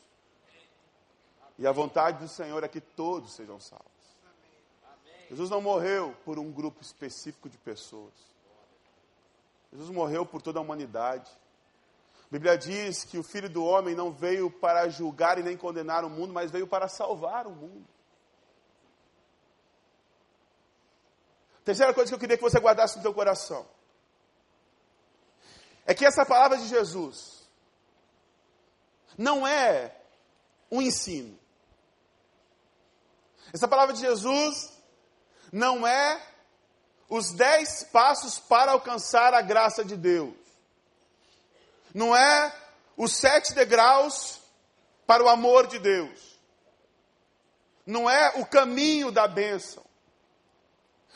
E 1.59 1.66
a 1.66 1.73
vontade 1.73 2.21
do 2.21 2.29
Senhor 2.29 2.62
é 2.62 2.69
que 2.69 2.81
todos 2.81 3.33
sejam 3.33 3.59
salvos. 3.59 3.90
Jesus 5.29 5.51
não 5.51 5.61
morreu 5.61 6.16
por 6.25 6.38
um 6.38 6.53
grupo 6.53 6.81
específico 6.81 7.49
de 7.49 7.59
pessoas. 7.59 8.14
Jesus 9.73 9.90
morreu 9.90 10.25
por 10.25 10.40
toda 10.40 10.61
a 10.61 10.62
humanidade. 10.62 11.29
A 12.31 12.33
Bíblia 12.33 12.57
diz 12.57 13.03
que 13.03 13.19
o 13.19 13.25
Filho 13.25 13.51
do 13.51 13.64
Homem 13.64 13.93
não 13.93 14.12
veio 14.12 14.49
para 14.49 14.88
julgar 14.88 15.37
e 15.38 15.43
nem 15.43 15.57
condenar 15.57 16.05
o 16.05 16.11
mundo, 16.11 16.33
mas 16.33 16.53
veio 16.53 16.64
para 16.64 16.87
salvar 16.87 17.45
o 17.49 17.51
mundo. 17.51 17.85
Terceira 21.64 21.93
coisa 21.93 22.09
que 22.09 22.14
eu 22.14 22.21
queria 22.21 22.37
que 22.37 22.43
você 22.43 22.61
guardasse 22.61 22.97
no 22.97 23.03
teu 23.03 23.12
coração 23.12 23.66
é 25.85 25.93
que 25.93 26.07
essa 26.07 26.25
palavra 26.25 26.57
de 26.57 26.69
Jesus 26.69 27.49
não 29.19 29.45
é 29.45 29.93
um 30.71 30.81
ensino. 30.81 31.37
Essa 33.53 33.66
palavra 33.66 33.93
de 33.93 34.01
Jesus 34.01 34.73
não 35.53 35.85
é 35.85 36.25
os 37.09 37.33
dez 37.33 37.83
passos 37.83 38.38
para 38.38 38.71
alcançar 38.71 39.35
a 39.35 39.43
graça 39.43 39.85
de 39.85 39.97
Deus. 39.97 40.39
Não 41.94 42.14
é 42.14 42.55
os 42.96 43.16
sete 43.16 43.55
degraus 43.55 44.40
para 45.07 45.24
o 45.24 45.29
amor 45.29 45.66
de 45.66 45.79
Deus. 45.79 46.38
Não 47.87 48.09
é 48.09 48.33
o 48.37 48.46
caminho 48.46 49.11
da 49.11 49.26
bênção. 49.26 49.85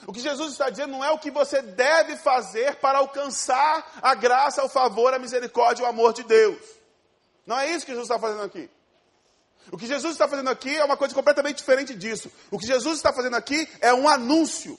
O 0.07 0.13
que 0.13 0.21
Jesus 0.21 0.53
está 0.53 0.69
dizendo 0.69 0.93
não 0.93 1.05
é 1.05 1.11
o 1.11 1.19
que 1.19 1.31
você 1.31 1.63
deve 1.63 2.17
fazer 2.17 2.77
para 2.77 2.99
alcançar 2.99 3.99
a 4.03 4.15
graça, 4.15 4.65
o 4.65 4.69
favor, 4.69 5.15
a 5.15 5.19
misericórdia 5.19 5.85
o 5.85 5.89
amor 5.89 6.13
de 6.13 6.23
Deus. 6.25 6.61
Não 7.47 7.59
é 7.59 7.71
isso 7.71 7.87
que 7.87 7.93
Jesus 7.93 8.09
está 8.09 8.19
fazendo 8.19 8.43
aqui. 8.43 8.69
O 9.71 9.79
que 9.79 9.87
Jesus 9.87 10.13
está 10.13 10.29
fazendo 10.29 10.51
aqui 10.51 10.77
é 10.77 10.85
uma 10.85 10.97
coisa 10.97 11.15
completamente 11.15 11.59
diferente 11.59 11.95
disso. 11.95 12.31
O 12.51 12.59
que 12.59 12.67
Jesus 12.67 12.97
está 12.97 13.13
fazendo 13.13 13.37
aqui 13.37 13.69
é 13.81 13.95
um 13.95 14.09
anúncio. 14.09 14.79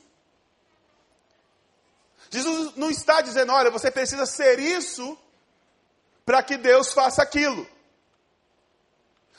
Jesus 2.29 2.75
não 2.75 2.89
está 2.89 3.21
dizendo, 3.21 3.51
olha, 3.51 3.71
você 3.71 3.89
precisa 3.89 4.25
ser 4.25 4.59
isso 4.59 5.17
para 6.25 6.41
que 6.41 6.57
Deus 6.57 6.91
faça 6.91 7.21
aquilo. 7.21 7.67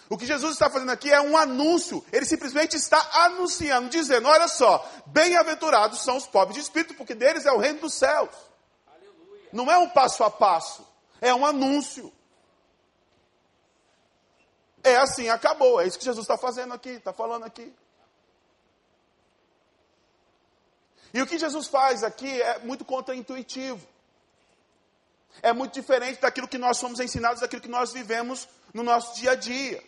O 0.08 0.16
que 0.16 0.24
Jesus 0.24 0.52
está 0.52 0.70
fazendo 0.70 0.92
aqui 0.92 1.12
é 1.12 1.20
um 1.20 1.36
anúncio. 1.36 2.04
Ele 2.12 2.24
simplesmente 2.24 2.76
está 2.76 2.98
anunciando, 3.24 3.88
dizendo: 3.88 4.28
olha 4.28 4.46
só, 4.46 4.88
bem-aventurados 5.06 6.00
são 6.02 6.16
os 6.16 6.26
pobres 6.26 6.54
de 6.54 6.62
espírito, 6.62 6.94
porque 6.94 7.14
deles 7.14 7.44
é 7.44 7.50
o 7.50 7.58
reino 7.58 7.80
dos 7.80 7.94
céus. 7.94 8.30
Aleluia. 8.86 9.48
Não 9.52 9.70
é 9.70 9.76
um 9.78 9.88
passo 9.88 10.22
a 10.22 10.30
passo, 10.30 10.86
é 11.20 11.34
um 11.34 11.44
anúncio. 11.44 12.12
É 14.84 14.96
assim, 14.96 15.28
acabou. 15.28 15.80
É 15.80 15.86
isso 15.86 15.98
que 15.98 16.04
Jesus 16.04 16.22
está 16.22 16.38
fazendo 16.38 16.72
aqui, 16.72 16.90
está 16.90 17.12
falando 17.12 17.44
aqui. 17.44 17.74
E 21.12 21.20
o 21.20 21.26
que 21.26 21.38
Jesus 21.38 21.66
faz 21.66 22.04
aqui 22.04 22.40
é 22.40 22.60
muito 22.60 22.84
contraintuitivo. 22.84 23.84
É 25.42 25.52
muito 25.52 25.74
diferente 25.74 26.20
daquilo 26.20 26.48
que 26.48 26.58
nós 26.58 26.78
somos 26.78 27.00
ensinados, 27.00 27.40
daquilo 27.40 27.62
que 27.62 27.68
nós 27.68 27.92
vivemos 27.92 28.48
no 28.72 28.82
nosso 28.82 29.14
dia 29.16 29.32
a 29.32 29.34
dia. 29.34 29.82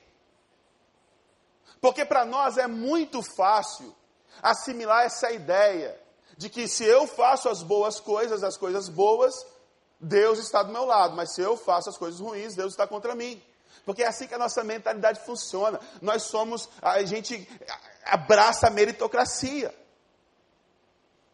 Porque 1.80 2.04
para 2.04 2.24
nós 2.24 2.58
é 2.58 2.66
muito 2.66 3.22
fácil 3.22 3.94
assimilar 4.42 5.04
essa 5.04 5.30
ideia 5.30 5.98
de 6.37 6.48
que 6.48 6.68
se 6.68 6.84
eu 6.84 7.06
faço 7.06 7.48
as 7.48 7.62
boas 7.62 7.98
coisas, 7.98 8.44
as 8.44 8.56
coisas 8.56 8.88
boas, 8.88 9.34
Deus 10.00 10.38
está 10.38 10.62
do 10.62 10.72
meu 10.72 10.84
lado, 10.84 11.16
mas 11.16 11.34
se 11.34 11.40
eu 11.40 11.56
faço 11.56 11.88
as 11.90 11.96
coisas 11.96 12.20
ruins, 12.20 12.54
Deus 12.54 12.72
está 12.72 12.87
contra 12.87 13.14
mim. 13.14 13.42
Porque 13.84 14.02
é 14.02 14.06
assim 14.06 14.26
que 14.26 14.34
a 14.34 14.38
nossa 14.38 14.62
mentalidade 14.62 15.20
funciona. 15.24 15.80
Nós 16.00 16.24
somos, 16.24 16.68
a 16.82 17.02
gente 17.02 17.48
abraça 18.04 18.66
a 18.66 18.70
meritocracia. 18.70 19.74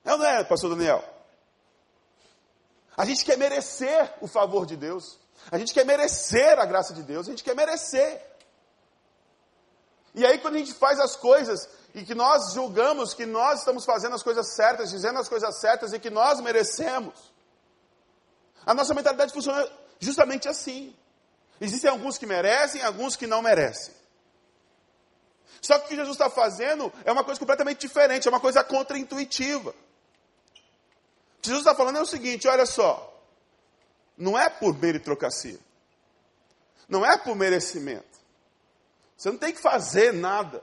É 0.05 0.12
ou 0.12 0.18
não 0.18 0.27
é, 0.27 0.44
pastor 0.44 0.70
Daniel? 0.70 1.13
A 2.96 3.04
gente 3.04 3.24
quer 3.24 3.37
merecer 3.37 4.12
o 4.20 4.26
favor 4.26 4.66
de 4.66 4.76
Deus. 4.76 5.18
A 5.50 5.59
gente 5.59 5.74
quer 5.74 5.85
merecer 5.85 6.59
a 6.59 6.64
graça 6.64 6.94
de 6.94 7.02
Deus. 7.02 7.26
A 7.26 7.30
gente 7.30 7.42
quer 7.42 7.54
merecer. 7.54 8.22
E 10.14 10.24
aí, 10.24 10.38
quando 10.38 10.54
a 10.54 10.59
gente 10.59 10.72
faz 10.72 11.00
as 11.00 11.16
coisas 11.16 11.68
e 11.94 12.04
que 12.04 12.14
nós 12.14 12.52
julgamos 12.52 13.14
que 13.14 13.26
nós 13.26 13.61
estamos 13.61 13.85
fazendo 13.85 14.14
as 14.14 14.22
coisas 14.22 14.54
certas, 14.54 14.90
dizendo 14.90 15.18
as 15.18 15.28
coisas 15.28 15.59
certas 15.61 15.92
e 15.92 15.98
que 15.98 16.11
nós 16.11 16.40
merecemos, 16.40 17.33
a 18.64 18.72
nossa 18.72 18.94
mentalidade 18.94 19.33
funciona 19.33 19.68
justamente 19.98 20.48
assim. 20.48 20.94
Existem 21.61 21.90
alguns 21.90 22.16
que 22.16 22.26
merecem, 22.26 22.83
alguns 22.83 23.16
que 23.16 23.26
não 23.26 23.42
merecem. 23.42 23.94
Só 25.61 25.78
que 25.78 25.87
o 25.87 25.88
que 25.88 25.96
Jesus 25.96 26.14
está 26.14 26.28
fazendo 26.28 26.92
é 27.04 27.12
uma 27.12 27.24
coisa 27.24 27.40
completamente 27.40 27.80
diferente, 27.80 28.28
é 28.28 28.30
uma 28.30 28.40
coisa 28.40 28.62
contraintuitiva. 28.62 29.74
Jesus 31.44 31.61
está 31.61 31.74
falando 31.74 31.98
é 31.98 32.02
o 32.02 32.07
seguinte: 32.07 32.48
olha 32.48 32.66
só, 32.66 33.12
não 34.16 34.38
é 34.38 34.48
por 34.48 34.76
meritocracia, 34.78 35.59
não 36.88 37.04
é 37.04 37.18
por 37.18 37.37
merecimento. 37.37 38.14
Você 39.16 39.30
não 39.30 39.38
tem 39.38 39.52
que 39.52 39.61
fazer 39.61 40.12
nada 40.12 40.62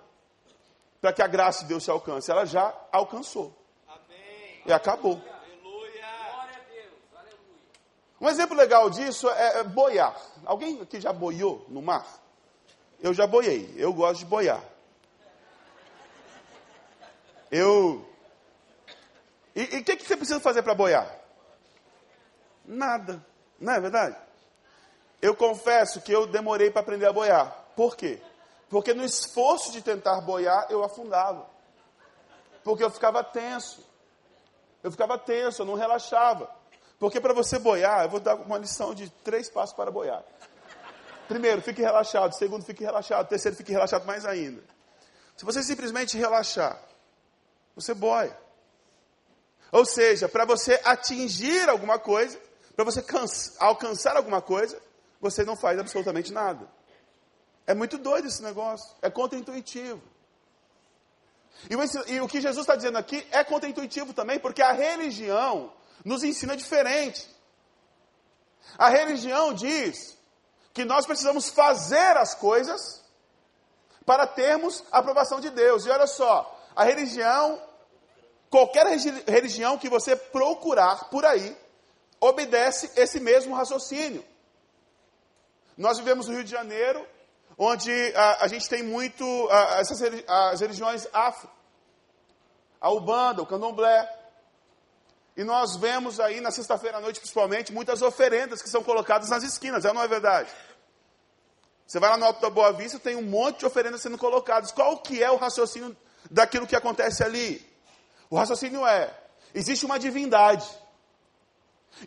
para 1.00 1.14
que 1.14 1.22
a 1.22 1.28
graça 1.28 1.62
de 1.62 1.70
Deus 1.70 1.84
se 1.84 1.92
alcance, 1.92 2.30
ela 2.30 2.46
já 2.46 2.74
alcançou. 2.92 3.56
Amém. 3.88 4.62
E 4.66 4.74
acabou. 4.74 5.22
Um 8.20 8.30
exemplo 8.30 8.56
legal 8.56 8.88
disso 8.90 9.28
é 9.30 9.64
boiar. 9.64 10.16
Alguém 10.46 10.80
aqui 10.80 11.02
já 11.02 11.12
boiou 11.12 11.66
no 11.70 11.82
mar? 11.82 12.06
Eu 13.02 13.16
já 13.16 13.26
boiei. 13.26 13.74
Eu 13.76 13.92
gosto 13.92 14.20
de 14.20 14.26
boiar. 14.26 14.64
Eu. 17.50 18.08
E 19.56 19.64
o 19.64 19.84
que, 19.84 19.98
que 19.98 20.06
você 20.06 20.16
precisa 20.16 20.40
fazer 20.40 20.62
para 20.62 20.74
boiar? 20.74 21.14
Nada. 22.66 23.26
Não 23.60 23.74
é 23.74 23.80
verdade? 23.80 24.16
Eu 25.22 25.36
confesso 25.36 26.02
que 26.02 26.12
eu 26.12 26.26
demorei 26.26 26.72
para 26.72 26.82
aprender 26.82 27.06
a 27.06 27.14
boiar. 27.14 27.54
Por 27.76 27.96
quê? 27.96 28.22
Porque 28.70 28.94
no 28.94 29.04
esforço 29.04 29.72
de 29.72 29.82
tentar 29.82 30.22
boiar, 30.22 30.68
eu 30.70 30.84
afundava. 30.84 31.46
Porque 32.64 32.84
eu 32.84 32.90
ficava 32.90 33.24
tenso. 33.24 33.86
Eu 34.82 34.92
ficava 34.92 35.18
tenso, 35.18 35.62
eu 35.62 35.66
não 35.66 35.76
relaxava. 35.76 36.50
Porque 36.98 37.20
para 37.20 37.34
você 37.34 37.60
boiar, 37.60 38.04
eu 38.04 38.10
vou 38.10 38.20
dar 38.20 38.36
uma 38.36 38.58
lição 38.58 38.96
de 38.96 39.10
três 39.10 39.50
passos 39.50 39.76
para 39.76 39.92
boiar. 39.92 40.24
Primeiro, 41.28 41.62
fique 41.62 41.82
relaxado. 41.82 42.34
Segundo, 42.34 42.64
fique 42.64 42.84
relaxado. 42.84 43.28
Terceiro, 43.28 43.56
fique 43.58 43.72
relaxado 43.72 44.06
mais 44.06 44.26
ainda. 44.26 44.62
Se 45.36 45.46
você 45.46 45.64
simplesmente 45.64 46.18
relaxar, 46.18 46.80
você 47.76 47.94
boia. 47.94 48.38
Ou 49.72 49.86
seja, 49.86 50.28
para 50.28 50.46
você 50.46 50.80
atingir 50.84 51.70
alguma 51.70 51.98
coisa, 51.98 52.38
para 52.76 52.84
você 52.84 53.04
alcançar 53.60 54.18
alguma 54.18 54.42
coisa, 54.42 54.80
você 55.20 55.44
não 55.44 55.56
faz 55.56 55.80
absolutamente 55.80 56.32
nada. 56.32 56.68
É 57.66 57.74
muito 57.74 57.98
doido 57.98 58.28
esse 58.28 58.42
negócio. 58.42 58.94
É 59.02 59.10
contraintuitivo. 59.10 60.02
E 61.70 62.14
e 62.14 62.20
o 62.20 62.28
que 62.28 62.42
Jesus 62.42 62.64
está 62.64 62.76
dizendo 62.76 62.98
aqui 62.98 63.26
é 63.32 63.44
contraintuitivo 63.44 64.14
também, 64.14 64.40
porque 64.40 64.62
a 64.62 64.72
religião 64.72 65.72
nos 66.04 66.24
ensina 66.24 66.58
diferente. 66.58 67.30
A 68.78 68.90
religião 68.90 69.54
diz 69.54 70.18
que 70.74 70.86
nós 70.86 71.06
precisamos 71.06 71.50
fazer 71.50 72.18
as 72.18 72.34
coisas 72.34 73.02
para 74.06 74.26
termos 74.26 74.84
a 74.92 75.00
aprovação 75.00 75.40
de 75.40 75.50
Deus. 75.50 75.86
E 75.86 75.90
olha 75.90 76.08
só, 76.08 76.60
a 76.76 76.84
religião, 76.84 77.62
qualquer 78.52 78.86
religião 79.28 79.78
que 79.78 79.90
você 79.90 80.16
procurar 80.16 81.10
por 81.10 81.26
aí, 81.26 81.58
obedece 82.20 82.92
esse 82.98 83.20
mesmo 83.20 83.56
raciocínio. 83.56 84.24
Nós 85.78 85.98
vivemos 85.98 86.28
no 86.28 86.36
Rio 86.36 86.44
de 86.44 86.52
Janeiro, 86.52 87.08
onde 87.58 87.92
a, 88.14 88.44
a 88.44 88.48
gente 88.48 88.68
tem 88.68 88.84
muito 88.84 89.26
a, 89.50 89.80
essas 89.80 90.00
as 90.28 90.60
religiões 90.60 91.08
afro, 91.14 91.50
a 92.80 92.92
Ubanda, 92.92 93.42
o 93.42 93.48
Candomblé, 93.48 94.20
e 95.38 95.46
nós 95.46 95.78
vemos 95.78 96.20
aí 96.20 96.42
na 96.42 96.52
sexta-feira 96.52 96.98
à 96.98 97.02
noite, 97.02 97.22
principalmente, 97.22 97.72
muitas 97.72 98.02
oferendas 98.02 98.62
que 98.62 98.70
são 98.70 98.84
colocadas 98.84 99.30
nas 99.30 99.44
esquinas, 99.44 99.86
é 99.86 99.94
não 99.94 100.04
é 100.04 100.08
verdade? 100.10 100.52
Você 101.88 102.00
vai 102.00 102.10
lá 102.10 102.18
no 102.18 102.26
Alto 102.26 102.42
da 102.42 102.50
Boa 102.50 102.74
Vista, 102.74 103.00
tem 103.00 103.16
um 103.16 103.22
monte 103.22 103.60
de 103.60 103.66
oferendas 103.66 104.02
sendo 104.02 104.18
colocadas. 104.18 104.72
Qual 104.72 104.98
que 105.00 105.24
é 105.24 105.32
o 105.32 105.38
raciocínio 105.38 105.96
daquilo 106.30 106.68
que 106.68 106.76
acontece 106.76 107.24
ali? 107.24 107.71
O 108.32 108.38
raciocínio 108.38 108.88
é: 108.88 109.14
existe 109.54 109.86
uma 109.86 110.00
divindade. 110.00 110.66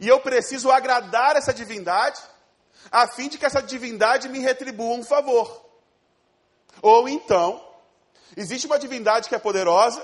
E 0.01 0.09
eu 0.09 0.19
preciso 0.21 0.73
agradar 0.73 1.37
essa 1.37 1.53
divindade, 1.53 2.19
a 2.91 3.07
fim 3.07 3.29
de 3.29 3.37
que 3.37 3.45
essa 3.45 3.63
divindade 3.63 4.31
me 4.31 4.39
retribua 4.39 4.97
um 4.97 5.05
favor. 5.05 5.63
Ou 6.81 7.07
então, 7.09 7.63
existe 8.35 8.67
uma 8.67 8.79
divindade 8.79 9.29
que 9.29 9.35
é 9.35 9.39
poderosa, 9.39 10.03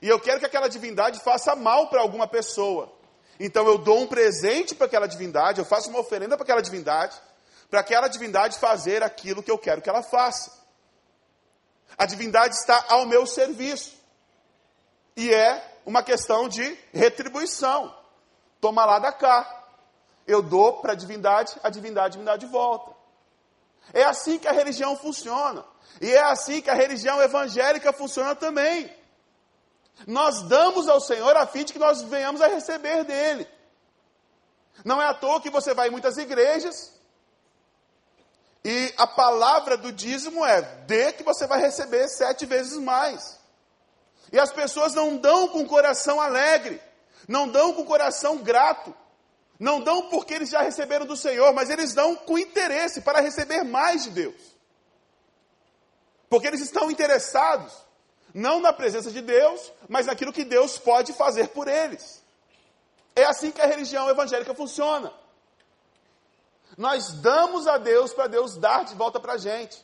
e 0.00 0.08
eu 0.08 0.20
quero 0.20 0.38
que 0.38 0.46
aquela 0.46 0.68
divindade 0.68 1.18
faça 1.20 1.56
mal 1.56 1.88
para 1.88 2.00
alguma 2.00 2.28
pessoa. 2.28 2.92
Então 3.38 3.66
eu 3.66 3.76
dou 3.76 4.02
um 4.02 4.06
presente 4.06 4.72
para 4.72 4.86
aquela 4.86 5.08
divindade, 5.08 5.58
eu 5.58 5.64
faço 5.64 5.90
uma 5.90 5.98
oferenda 5.98 6.36
para 6.36 6.44
aquela 6.44 6.62
divindade, 6.62 7.20
para 7.68 7.80
aquela 7.80 8.06
divindade 8.06 8.58
fazer 8.60 9.02
aquilo 9.02 9.42
que 9.42 9.50
eu 9.50 9.58
quero 9.58 9.82
que 9.82 9.90
ela 9.90 10.02
faça. 10.02 10.52
A 11.98 12.06
divindade 12.06 12.54
está 12.54 12.84
ao 12.88 13.04
meu 13.06 13.26
serviço. 13.26 14.03
E 15.16 15.32
é 15.32 15.80
uma 15.86 16.02
questão 16.02 16.48
de 16.48 16.76
retribuição. 16.92 17.94
Toma 18.60 18.84
lá 18.84 18.98
da 18.98 19.12
cá. 19.12 19.62
Eu 20.26 20.42
dou 20.42 20.80
para 20.80 20.92
a 20.92 20.96
divindade, 20.96 21.54
a 21.62 21.68
divindade 21.68 22.18
me 22.18 22.24
dá 22.24 22.36
de 22.36 22.46
volta. 22.46 22.94
É 23.92 24.02
assim 24.04 24.38
que 24.38 24.48
a 24.48 24.52
religião 24.52 24.96
funciona. 24.96 25.64
E 26.00 26.10
é 26.10 26.22
assim 26.22 26.60
que 26.60 26.70
a 26.70 26.74
religião 26.74 27.20
evangélica 27.22 27.92
funciona 27.92 28.34
também. 28.34 28.90
Nós 30.06 30.42
damos 30.42 30.88
ao 30.88 31.00
Senhor 31.00 31.36
a 31.36 31.46
fim 31.46 31.64
de 31.64 31.72
que 31.72 31.78
nós 31.78 32.02
venhamos 32.02 32.40
a 32.40 32.48
receber 32.48 33.04
dele. 33.04 33.46
Não 34.84 35.00
é 35.00 35.06
à 35.06 35.14
toa 35.14 35.40
que 35.40 35.50
você 35.50 35.72
vai 35.72 35.88
em 35.88 35.90
muitas 35.92 36.16
igrejas 36.16 36.94
e 38.64 38.94
a 38.96 39.06
palavra 39.06 39.76
do 39.76 39.92
dízimo 39.92 40.44
é: 40.44 40.62
dê 40.86 41.12
que 41.12 41.22
você 41.22 41.46
vai 41.46 41.60
receber 41.60 42.08
sete 42.08 42.46
vezes 42.46 42.78
mais. 42.78 43.38
E 44.34 44.38
as 44.40 44.52
pessoas 44.52 44.92
não 44.94 45.16
dão 45.16 45.46
com 45.46 45.64
coração 45.64 46.20
alegre, 46.20 46.82
não 47.28 47.46
dão 47.46 47.72
com 47.72 47.84
coração 47.84 48.38
grato, 48.38 48.92
não 49.60 49.80
dão 49.80 50.08
porque 50.08 50.34
eles 50.34 50.50
já 50.50 50.60
receberam 50.60 51.06
do 51.06 51.16
Senhor, 51.16 51.54
mas 51.54 51.70
eles 51.70 51.94
dão 51.94 52.16
com 52.16 52.36
interesse 52.36 53.02
para 53.02 53.20
receber 53.20 53.62
mais 53.62 54.02
de 54.02 54.10
Deus. 54.10 54.34
Porque 56.28 56.48
eles 56.48 56.60
estão 56.60 56.90
interessados 56.90 57.72
não 58.34 58.58
na 58.58 58.72
presença 58.72 59.12
de 59.12 59.22
Deus, 59.22 59.72
mas 59.88 60.06
naquilo 60.06 60.32
que 60.32 60.44
Deus 60.44 60.78
pode 60.78 61.12
fazer 61.12 61.50
por 61.50 61.68
eles. 61.68 62.20
É 63.14 63.22
assim 63.26 63.52
que 63.52 63.62
a 63.62 63.66
religião 63.66 64.10
evangélica 64.10 64.52
funciona. 64.52 65.12
Nós 66.76 67.12
damos 67.12 67.68
a 67.68 67.78
Deus 67.78 68.12
para 68.12 68.26
Deus 68.26 68.56
dar 68.56 68.84
de 68.84 68.96
volta 68.96 69.20
para 69.20 69.34
a 69.34 69.38
gente. 69.38 69.80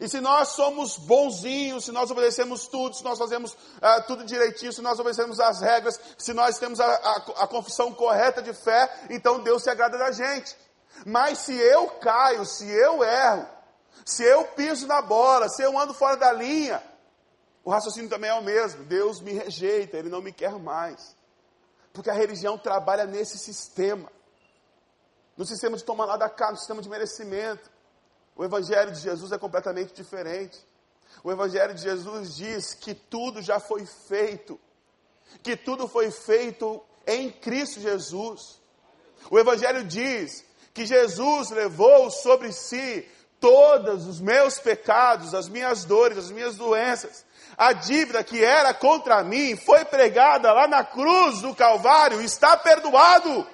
E 0.00 0.08
se 0.08 0.20
nós 0.20 0.48
somos 0.48 0.96
bonzinhos, 0.96 1.84
se 1.84 1.92
nós 1.92 2.10
obedecemos 2.10 2.66
tudo, 2.66 2.96
se 2.96 3.04
nós 3.04 3.18
fazemos 3.18 3.52
uh, 3.52 4.02
tudo 4.06 4.24
direitinho, 4.24 4.72
se 4.72 4.82
nós 4.82 4.98
obedecemos 4.98 5.38
as 5.38 5.60
regras, 5.60 6.00
se 6.18 6.32
nós 6.32 6.58
temos 6.58 6.80
a, 6.80 6.86
a, 6.86 7.16
a 7.44 7.46
confissão 7.46 7.92
correta 7.92 8.42
de 8.42 8.52
fé, 8.52 9.06
então 9.08 9.40
Deus 9.40 9.62
se 9.62 9.70
agrada 9.70 9.96
da 9.96 10.10
gente. 10.10 10.56
Mas 11.06 11.38
se 11.38 11.54
eu 11.54 11.88
caio, 12.00 12.44
se 12.44 12.68
eu 12.68 13.04
erro, 13.04 13.46
se 14.04 14.22
eu 14.22 14.44
piso 14.48 14.86
na 14.86 15.00
bola, 15.00 15.48
se 15.48 15.62
eu 15.62 15.78
ando 15.78 15.94
fora 15.94 16.16
da 16.16 16.32
linha, 16.32 16.82
o 17.64 17.70
raciocínio 17.70 18.10
também 18.10 18.30
é 18.30 18.34
o 18.34 18.42
mesmo. 18.42 18.84
Deus 18.84 19.20
me 19.20 19.32
rejeita, 19.32 19.96
Ele 19.96 20.10
não 20.10 20.20
me 20.20 20.32
quer 20.32 20.52
mais. 20.58 21.16
Porque 21.92 22.10
a 22.10 22.14
religião 22.14 22.58
trabalha 22.58 23.06
nesse 23.06 23.38
sistema. 23.38 24.12
No 25.36 25.46
sistema 25.46 25.76
de 25.76 25.84
tomar 25.84 26.04
lá 26.04 26.16
da 26.16 26.28
cá, 26.28 26.50
no 26.50 26.58
sistema 26.58 26.82
de 26.82 26.88
merecimento. 26.88 27.70
O 28.36 28.44
Evangelho 28.44 28.92
de 28.92 29.00
Jesus 29.00 29.32
é 29.32 29.38
completamente 29.38 29.92
diferente. 29.94 30.58
O 31.22 31.30
Evangelho 31.30 31.74
de 31.74 31.82
Jesus 31.82 32.34
diz 32.36 32.74
que 32.74 32.94
tudo 32.94 33.40
já 33.40 33.60
foi 33.60 33.86
feito. 33.86 34.58
Que 35.42 35.56
tudo 35.56 35.86
foi 35.86 36.10
feito 36.10 36.82
em 37.06 37.30
Cristo 37.30 37.80
Jesus. 37.80 38.60
O 39.30 39.38
Evangelho 39.38 39.84
diz 39.84 40.44
que 40.72 40.84
Jesus 40.84 41.50
levou 41.50 42.10
sobre 42.10 42.52
si 42.52 43.08
todos 43.40 44.06
os 44.06 44.20
meus 44.20 44.58
pecados, 44.58 45.34
as 45.34 45.48
minhas 45.48 45.84
dores, 45.84 46.18
as 46.18 46.30
minhas 46.30 46.56
doenças. 46.56 47.24
A 47.56 47.72
dívida 47.72 48.24
que 48.24 48.42
era 48.42 48.74
contra 48.74 49.22
mim 49.22 49.56
foi 49.56 49.84
pregada 49.84 50.52
lá 50.52 50.66
na 50.66 50.82
cruz 50.82 51.40
do 51.40 51.54
Calvário, 51.54 52.20
está 52.20 52.56
perdoado. 52.56 53.46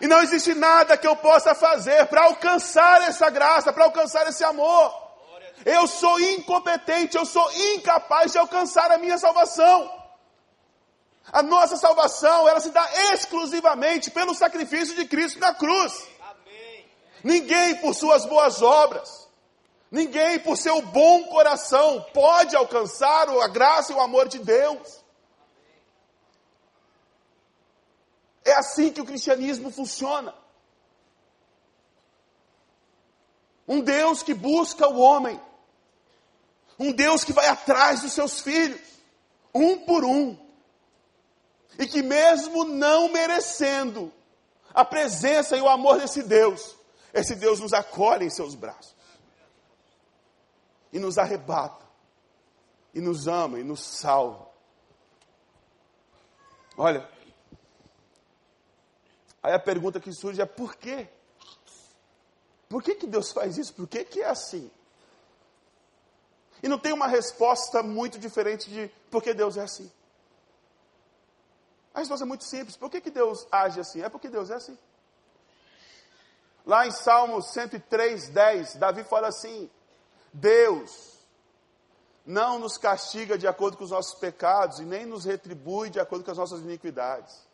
E 0.00 0.06
não 0.06 0.22
existe 0.22 0.54
nada 0.54 0.96
que 0.96 1.06
eu 1.06 1.16
possa 1.16 1.54
fazer 1.54 2.06
para 2.06 2.24
alcançar 2.24 3.02
essa 3.02 3.30
graça, 3.30 3.72
para 3.72 3.84
alcançar 3.84 4.26
esse 4.28 4.44
amor. 4.44 4.94
Eu 5.64 5.86
sou 5.86 6.20
incompetente, 6.20 7.16
eu 7.16 7.24
sou 7.24 7.50
incapaz 7.74 8.32
de 8.32 8.38
alcançar 8.38 8.90
a 8.90 8.98
minha 8.98 9.18
salvação. 9.18 9.90
A 11.32 11.42
nossa 11.42 11.76
salvação, 11.76 12.48
ela 12.48 12.60
se 12.60 12.70
dá 12.70 12.88
exclusivamente 13.12 14.10
pelo 14.10 14.34
sacrifício 14.34 14.94
de 14.94 15.06
Cristo 15.06 15.40
na 15.40 15.54
cruz. 15.54 16.06
Ninguém 17.24 17.76
por 17.76 17.94
suas 17.94 18.24
boas 18.24 18.62
obras, 18.62 19.28
ninguém 19.90 20.38
por 20.38 20.56
seu 20.56 20.80
bom 20.82 21.24
coração 21.24 22.06
pode 22.14 22.54
alcançar 22.54 23.28
a 23.28 23.48
graça 23.48 23.92
e 23.92 23.96
o 23.96 24.00
amor 24.00 24.28
de 24.28 24.38
Deus. 24.38 25.04
É 28.46 28.52
assim 28.52 28.92
que 28.92 29.00
o 29.00 29.04
cristianismo 29.04 29.72
funciona. 29.72 30.32
Um 33.66 33.80
Deus 33.80 34.22
que 34.22 34.32
busca 34.32 34.88
o 34.88 35.00
homem. 35.00 35.40
Um 36.78 36.92
Deus 36.92 37.24
que 37.24 37.32
vai 37.32 37.48
atrás 37.48 38.02
dos 38.02 38.12
seus 38.12 38.40
filhos, 38.40 38.80
um 39.52 39.78
por 39.78 40.04
um. 40.04 40.38
E 41.76 41.88
que, 41.88 42.02
mesmo 42.02 42.64
não 42.64 43.10
merecendo 43.10 44.12
a 44.72 44.84
presença 44.84 45.56
e 45.56 45.60
o 45.60 45.68
amor 45.68 45.98
desse 45.98 46.22
Deus, 46.22 46.76
esse 47.12 47.34
Deus 47.34 47.58
nos 47.58 47.72
acolhe 47.72 48.26
em 48.26 48.30
seus 48.30 48.54
braços. 48.54 48.94
E 50.92 51.00
nos 51.00 51.18
arrebata. 51.18 51.84
E 52.94 53.00
nos 53.00 53.26
ama 53.26 53.58
e 53.58 53.64
nos 53.64 53.80
salva. 53.80 54.46
Olha, 56.78 57.15
aí 59.46 59.54
a 59.54 59.60
pergunta 59.60 60.00
que 60.00 60.12
surge 60.12 60.42
é: 60.42 60.44
por 60.44 60.74
quê? 60.74 61.08
Por 62.68 62.82
que, 62.82 62.96
que 62.96 63.06
Deus 63.06 63.30
faz 63.30 63.56
isso? 63.56 63.72
Por 63.72 63.86
que, 63.86 64.04
que 64.04 64.20
é 64.20 64.28
assim? 64.28 64.68
E 66.60 66.68
não 66.68 66.78
tem 66.78 66.92
uma 66.92 67.06
resposta 67.06 67.80
muito 67.80 68.18
diferente 68.18 68.68
de 68.68 68.88
por 69.08 69.22
que 69.22 69.32
Deus 69.32 69.56
é 69.56 69.62
assim. 69.62 69.90
A 71.94 72.00
resposta 72.00 72.24
é 72.24 72.26
muito 72.26 72.44
simples. 72.44 72.76
Por 72.76 72.90
que, 72.90 73.00
que 73.00 73.10
Deus 73.10 73.46
age 73.52 73.78
assim? 73.78 74.02
É 74.02 74.08
porque 74.08 74.28
Deus 74.28 74.50
é 74.50 74.54
assim. 74.54 74.76
Lá 76.64 76.84
em 76.84 76.90
Salmo 76.90 77.40
103, 77.40 78.30
10, 78.30 78.74
Davi 78.74 79.04
fala 79.04 79.28
assim: 79.28 79.70
Deus 80.32 81.20
não 82.24 82.58
nos 82.58 82.76
castiga 82.76 83.38
de 83.38 83.46
acordo 83.46 83.76
com 83.76 83.84
os 83.84 83.92
nossos 83.92 84.18
pecados 84.18 84.80
e 84.80 84.84
nem 84.84 85.06
nos 85.06 85.24
retribui 85.24 85.88
de 85.88 86.00
acordo 86.00 86.24
com 86.24 86.32
as 86.32 86.38
nossas 86.38 86.62
iniquidades. 86.62 87.45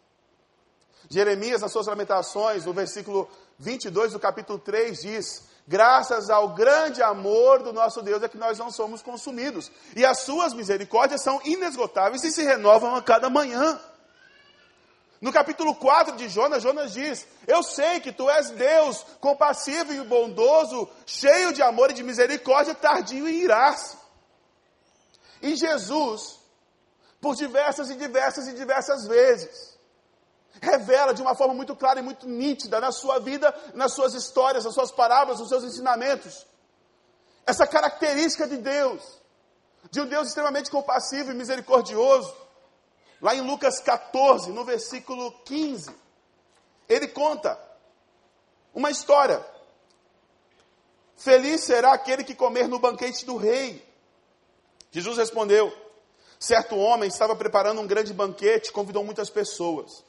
Jeremias, 1.08 1.60
nas 1.60 1.72
suas 1.72 1.86
lamentações, 1.86 2.64
no 2.64 2.72
versículo 2.72 3.28
22 3.58 4.12
do 4.12 4.20
capítulo 4.20 4.58
3, 4.58 5.00
diz: 5.00 5.42
Graças 5.66 6.28
ao 6.28 6.50
grande 6.50 7.02
amor 7.02 7.62
do 7.62 7.72
nosso 7.72 8.02
Deus 8.02 8.22
é 8.22 8.28
que 8.28 8.36
nós 8.36 8.58
não 8.58 8.70
somos 8.70 9.00
consumidos. 9.02 9.70
E 9.94 10.04
as 10.04 10.20
suas 10.20 10.52
misericórdias 10.52 11.22
são 11.22 11.40
inesgotáveis 11.44 12.24
e 12.24 12.32
se 12.32 12.42
renovam 12.42 12.94
a 12.94 13.02
cada 13.02 13.30
manhã. 13.30 13.80
No 15.20 15.32
capítulo 15.32 15.76
4 15.76 16.16
de 16.16 16.28
Jonas, 16.28 16.64
Jonas 16.64 16.92
diz: 16.92 17.26
Eu 17.46 17.62
sei 17.62 18.00
que 18.00 18.10
tu 18.10 18.28
és 18.28 18.50
Deus, 18.50 19.06
compassivo 19.20 19.92
e 19.92 20.02
bondoso, 20.02 20.88
cheio 21.06 21.52
de 21.52 21.62
amor 21.62 21.92
e 21.92 21.94
de 21.94 22.02
misericórdia, 22.02 22.74
tardio 22.74 23.28
em 23.28 23.36
irar-se. 23.36 23.96
E 25.40 25.54
Jesus, 25.54 26.40
por 27.20 27.36
diversas 27.36 27.88
e 27.88 27.94
diversas 27.94 28.48
e 28.48 28.54
diversas 28.54 29.06
vezes, 29.06 29.71
revela 30.60 31.14
de 31.14 31.22
uma 31.22 31.34
forma 31.34 31.54
muito 31.54 31.74
clara 31.74 32.00
e 32.00 32.02
muito 32.02 32.28
nítida 32.28 32.80
na 32.80 32.92
sua 32.92 33.18
vida, 33.18 33.54
nas 33.74 33.92
suas 33.92 34.14
histórias, 34.14 34.64
nas 34.64 34.74
suas 34.74 34.92
parábolas, 34.92 35.40
nos 35.40 35.48
seus 35.48 35.64
ensinamentos. 35.64 36.46
Essa 37.46 37.66
característica 37.66 38.46
de 38.46 38.56
Deus, 38.56 39.02
de 39.90 40.00
um 40.00 40.06
Deus 40.06 40.28
extremamente 40.28 40.70
compassivo 40.70 41.30
e 41.30 41.34
misericordioso. 41.34 42.34
Lá 43.20 43.34
em 43.34 43.40
Lucas 43.40 43.80
14, 43.80 44.50
no 44.50 44.64
versículo 44.64 45.32
15, 45.44 45.94
ele 46.88 47.08
conta 47.08 47.58
uma 48.74 48.90
história. 48.90 49.44
Feliz 51.16 51.62
será 51.62 51.92
aquele 51.92 52.24
que 52.24 52.34
comer 52.34 52.68
no 52.68 52.78
banquete 52.78 53.24
do 53.24 53.36
rei. 53.36 53.86
Jesus 54.90 55.16
respondeu: 55.16 55.72
Certo 56.38 56.76
homem 56.76 57.08
estava 57.08 57.36
preparando 57.36 57.80
um 57.80 57.86
grande 57.86 58.12
banquete, 58.12 58.72
convidou 58.72 59.04
muitas 59.04 59.30
pessoas. 59.30 60.04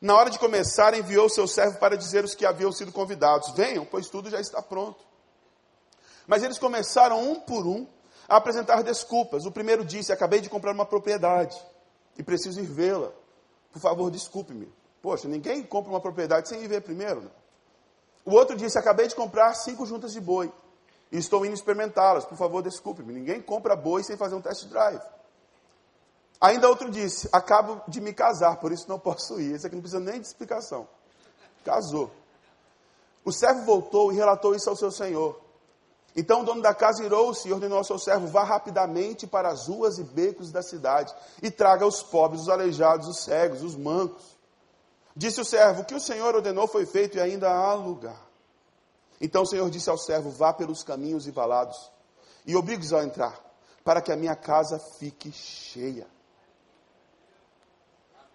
Na 0.00 0.14
hora 0.14 0.30
de 0.30 0.38
começar, 0.38 0.94
enviou 0.94 1.28
seu 1.28 1.46
servo 1.46 1.78
para 1.78 1.96
dizer 1.96 2.24
os 2.24 2.34
que 2.34 2.46
haviam 2.46 2.70
sido 2.70 2.92
convidados: 2.92 3.50
Venham, 3.50 3.84
pois 3.84 4.08
tudo 4.08 4.30
já 4.30 4.40
está 4.40 4.62
pronto. 4.62 5.02
Mas 6.26 6.42
eles 6.42 6.58
começaram 6.58 7.20
um 7.20 7.40
por 7.40 7.66
um 7.66 7.86
a 8.28 8.36
apresentar 8.36 8.82
desculpas. 8.82 9.44
O 9.46 9.50
primeiro 9.50 9.84
disse: 9.84 10.12
Acabei 10.12 10.40
de 10.40 10.48
comprar 10.48 10.72
uma 10.72 10.86
propriedade 10.86 11.60
e 12.16 12.22
preciso 12.22 12.60
ir 12.60 12.66
vê-la. 12.66 13.10
Por 13.72 13.80
favor, 13.80 14.10
desculpe-me. 14.10 14.72
Poxa, 15.02 15.26
ninguém 15.26 15.62
compra 15.62 15.90
uma 15.90 16.00
propriedade 16.00 16.48
sem 16.48 16.62
ir 16.62 16.68
ver 16.68 16.82
primeiro. 16.82 17.22
Né? 17.22 17.30
O 18.24 18.32
outro 18.32 18.56
disse: 18.56 18.78
Acabei 18.78 19.08
de 19.08 19.14
comprar 19.14 19.54
cinco 19.54 19.84
juntas 19.84 20.12
de 20.12 20.20
boi 20.20 20.52
e 21.10 21.18
estou 21.18 21.44
indo 21.44 21.54
experimentá-las. 21.54 22.24
Por 22.24 22.38
favor, 22.38 22.62
desculpe-me. 22.62 23.12
Ninguém 23.12 23.42
compra 23.42 23.74
boi 23.74 24.04
sem 24.04 24.16
fazer 24.16 24.34
um 24.34 24.40
test 24.40 24.66
drive. 24.66 25.02
Ainda 26.40 26.68
outro 26.68 26.90
disse: 26.90 27.28
Acabo 27.32 27.82
de 27.86 28.00
me 28.00 28.12
casar, 28.12 28.56
por 28.56 28.72
isso 28.72 28.88
não 28.88 28.98
posso 28.98 29.40
ir. 29.40 29.54
Esse 29.54 29.66
aqui 29.66 29.76
não 29.76 29.82
precisa 29.82 30.00
nem 30.00 30.20
de 30.20 30.26
explicação. 30.26 30.88
Casou. 31.64 32.10
O 33.24 33.30
servo 33.30 33.64
voltou 33.64 34.10
e 34.10 34.16
relatou 34.16 34.54
isso 34.54 34.70
ao 34.70 34.76
seu 34.76 34.90
senhor. 34.90 35.38
Então 36.16 36.40
o 36.40 36.44
dono 36.44 36.62
da 36.62 36.74
casa 36.74 37.04
irou-se 37.04 37.46
e 37.46 37.52
ordenou 37.52 37.78
ao 37.78 37.84
seu 37.84 37.98
servo: 37.98 38.26
Vá 38.26 38.42
rapidamente 38.42 39.26
para 39.26 39.50
as 39.50 39.68
ruas 39.68 39.98
e 39.98 40.02
becos 40.02 40.50
da 40.50 40.62
cidade 40.62 41.14
e 41.42 41.50
traga 41.50 41.86
os 41.86 42.02
pobres, 42.02 42.42
os 42.42 42.48
aleijados, 42.48 43.06
os 43.06 43.20
cegos, 43.20 43.62
os 43.62 43.76
mancos. 43.76 44.36
Disse 45.14 45.40
o 45.40 45.44
servo: 45.44 45.82
O 45.82 45.84
que 45.84 45.94
o 45.94 46.00
senhor 46.00 46.34
ordenou 46.34 46.66
foi 46.66 46.86
feito 46.86 47.18
e 47.18 47.20
ainda 47.20 47.50
há 47.50 47.74
lugar. 47.74 48.20
Então 49.20 49.42
o 49.42 49.46
senhor 49.46 49.68
disse 49.68 49.90
ao 49.90 49.98
servo: 49.98 50.30
Vá 50.30 50.54
pelos 50.54 50.82
caminhos 50.82 51.26
e 51.26 51.30
valados 51.30 51.90
e 52.46 52.56
obrigue-os 52.56 52.94
a 52.94 53.04
entrar, 53.04 53.38
para 53.84 54.00
que 54.00 54.10
a 54.10 54.16
minha 54.16 54.34
casa 54.34 54.78
fique 54.98 55.30
cheia. 55.30 56.06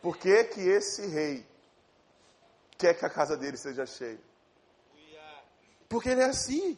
Por 0.06 0.18
que, 0.18 0.44
que 0.44 0.62
esse 0.62 1.08
rei 1.08 1.44
quer 2.78 2.94
que 2.94 3.04
a 3.04 3.10
casa 3.10 3.36
dele 3.36 3.58
seja 3.58 3.88
cheia? 3.88 4.22
Porque 5.90 6.10
ele 6.10 6.22
é 6.22 6.26
assim. 6.26 6.78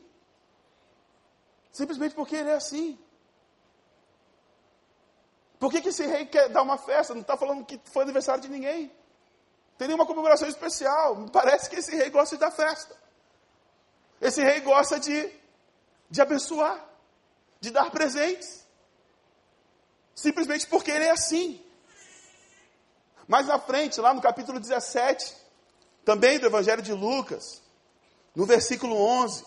Simplesmente 1.74 2.16
porque 2.16 2.38
ele 2.38 2.52
é 2.52 2.54
assim. 2.54 2.98
Por 5.60 5.70
que, 5.70 5.82
que 5.82 5.90
esse 5.90 6.06
rei 6.06 6.26
quer 6.26 6.48
dar 6.48 6.62
uma 6.62 6.78
festa? 6.78 7.13
Não 7.13 7.20
está 7.20 7.36
falando 7.36 7.66
que 7.66 7.78
foi 7.92 8.04
aniversário 8.04 8.44
de 8.44 8.48
ninguém. 8.48 8.90
Tem 9.78 9.90
nenhuma 9.90 10.06
comemoração 10.06 10.48
especial. 10.48 11.18
Me 11.18 11.30
parece 11.30 11.70
que 11.70 11.76
esse 11.76 11.94
rei 11.94 12.10
gosta 12.10 12.38
de 12.38 12.40
dar 12.40 12.52
festa. 12.52 12.96
Esse 14.22 14.42
rei 14.42 14.62
gosta 14.62 15.02
de, 15.02 15.30
de 16.10 16.22
abençoar, 16.22 16.82
de 17.60 17.72
dar 17.72 17.92
presentes. 17.92 18.66
Simplesmente 20.16 20.66
porque 20.66 20.92
ele 20.92 21.04
é 21.04 21.12
assim. 21.12 21.67
Mais 23.28 23.48
na 23.48 23.60
frente, 23.60 24.00
lá 24.00 24.13
no 24.13 24.22
capítulo 24.22 24.60
17, 24.60 25.36
também 26.06 26.40
do 26.40 26.46
Evangelho 26.46 26.82
de 26.82 26.94
Lucas, 26.94 27.62
no 28.34 28.46
versículo 28.46 28.96
11. 28.96 29.44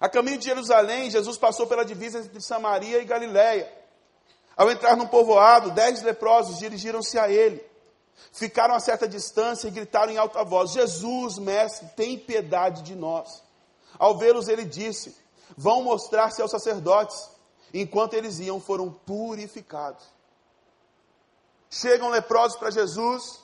A 0.00 0.08
caminho 0.08 0.38
de 0.38 0.46
Jerusalém, 0.46 1.10
Jesus 1.10 1.36
passou 1.36 1.66
pela 1.66 1.84
divisa 1.84 2.18
entre 2.18 2.40
Samaria 2.40 3.00
e 3.00 3.04
Galiléia. 3.04 3.72
Ao 4.56 4.70
entrar 4.70 4.96
num 4.96 5.06
povoado, 5.06 5.70
dez 5.70 6.02
leprosos 6.02 6.58
dirigiram-se 6.58 7.16
a 7.18 7.30
ele. 7.30 7.64
Ficaram 8.32 8.74
a 8.74 8.80
certa 8.80 9.08
distância 9.08 9.68
e 9.68 9.70
gritaram 9.70 10.12
em 10.12 10.18
alta 10.18 10.42
voz: 10.42 10.72
Jesus, 10.72 11.38
mestre, 11.38 11.88
tem 11.94 12.18
piedade 12.18 12.82
de 12.82 12.96
nós. 12.96 13.42
Ao 13.96 14.18
vê-los, 14.18 14.48
ele 14.48 14.64
disse: 14.64 15.16
Vão 15.56 15.82
mostrar-se 15.82 16.42
aos 16.42 16.50
sacerdotes. 16.50 17.30
Enquanto 17.72 18.14
eles 18.14 18.38
iam, 18.40 18.60
foram 18.60 18.90
purificados. 18.90 20.04
Chegam 21.70 22.08
leprosos 22.08 22.58
para 22.58 22.70
Jesus, 22.70 23.42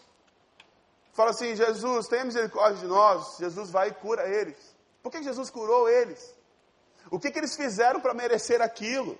fala 1.12 1.30
assim: 1.30 1.54
Jesus, 1.54 2.08
tenha 2.08 2.24
misericórdia 2.24 2.80
de 2.80 2.86
nós. 2.86 3.36
Jesus 3.38 3.70
vai 3.70 3.88
e 3.88 3.94
cura 3.94 4.26
eles. 4.26 4.56
Por 5.02 5.10
que 5.10 5.22
Jesus 5.22 5.50
curou 5.50 5.88
eles? 5.88 6.34
O 7.10 7.18
que, 7.18 7.30
que 7.30 7.38
eles 7.38 7.54
fizeram 7.54 8.00
para 8.00 8.14
merecer 8.14 8.62
aquilo? 8.62 9.18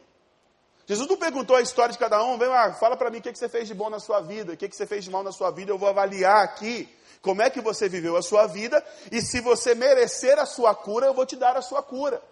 Jesus 0.87 1.09
não 1.09 1.17
perguntou 1.17 1.57
a 1.57 1.63
história 1.63 1.93
de 1.93 1.99
cada 1.99 2.23
um, 2.23 2.37
vem 2.39 2.49
lá, 2.49 2.73
fala 2.75 2.97
para 2.97 3.11
mim 3.11 3.19
o 3.19 3.23
que, 3.23 3.33
que 3.33 3.39
você 3.39 3.49
fez 3.49 3.67
de 3.67 3.75
bom 3.75 3.89
na 3.89 3.99
sua 3.99 4.21
vida, 4.21 4.53
o 4.53 4.57
que, 4.57 4.69
que 4.69 4.77
você 4.77 4.87
fez 4.87 5.05
de 5.05 5.11
mal 5.11 5.23
na 5.23 5.33
sua 5.33 5.51
vida, 5.51 5.71
eu 5.71 5.79
vou 5.79 5.89
avaliar 5.89 6.45
aqui 6.45 6.89
como 7.23 7.41
é 7.41 7.49
que 7.49 7.61
você 7.63 7.89
viveu 7.89 8.17
a 8.19 8.23
sua 8.23 8.47
vida, 8.47 8.85
e 9.11 9.23
se 9.23 9.41
você 9.41 9.75
merecer 9.75 10.39
a 10.39 10.45
sua 10.45 10.75
cura, 10.75 11.07
eu 11.07 11.15
vou 11.15 11.25
te 11.25 11.37
dar 11.37 11.57
a 11.57 11.63
sua 11.63 11.83
cura. 11.83 12.23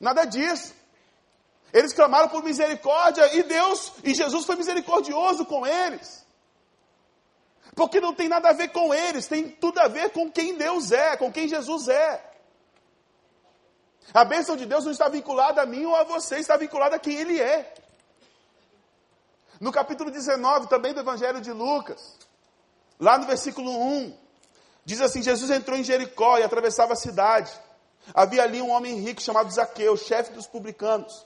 Nada 0.00 0.24
disso. 0.24 0.74
Eles 1.72 1.92
clamaram 1.92 2.28
por 2.28 2.42
misericórdia 2.42 3.34
e 3.34 3.42
Deus, 3.42 3.92
e 4.04 4.14
Jesus 4.14 4.44
foi 4.44 4.56
misericordioso 4.56 5.46
com 5.46 5.66
eles. 5.66 6.22
Porque 7.74 8.00
não 8.00 8.14
tem 8.14 8.28
nada 8.28 8.50
a 8.50 8.52
ver 8.52 8.68
com 8.68 8.92
eles, 8.92 9.26
tem 9.26 9.48
tudo 9.48 9.78
a 9.80 9.88
ver 9.88 10.10
com 10.10 10.30
quem 10.30 10.54
Deus 10.54 10.92
é, 10.92 11.16
com 11.16 11.32
quem 11.32 11.48
Jesus 11.48 11.88
é. 11.88 12.32
A 14.12 14.24
bênção 14.24 14.56
de 14.56 14.66
Deus 14.66 14.84
não 14.84 14.92
está 14.92 15.08
vinculada 15.08 15.62
a 15.62 15.66
mim 15.66 15.86
ou 15.86 15.96
a 15.96 16.04
você, 16.04 16.36
está 16.36 16.56
vinculada 16.56 16.96
a 16.96 16.98
quem 16.98 17.16
Ele 17.16 17.40
é. 17.40 17.72
No 19.58 19.72
capítulo 19.72 20.10
19, 20.10 20.68
também 20.68 20.92
do 20.92 21.00
Evangelho 21.00 21.40
de 21.40 21.52
Lucas, 21.52 22.18
lá 23.00 23.16
no 23.16 23.26
versículo 23.26 23.70
1, 23.70 24.18
diz 24.84 25.00
assim: 25.00 25.22
Jesus 25.22 25.50
entrou 25.50 25.78
em 25.78 25.84
Jericó 25.84 26.36
e 26.36 26.42
atravessava 26.42 26.92
a 26.92 26.96
cidade. 26.96 27.50
Havia 28.12 28.42
ali 28.42 28.60
um 28.60 28.70
homem 28.70 28.96
rico 28.96 29.22
chamado 29.22 29.50
Zaqueu, 29.50 29.96
chefe 29.96 30.32
dos 30.32 30.46
publicanos. 30.46 31.24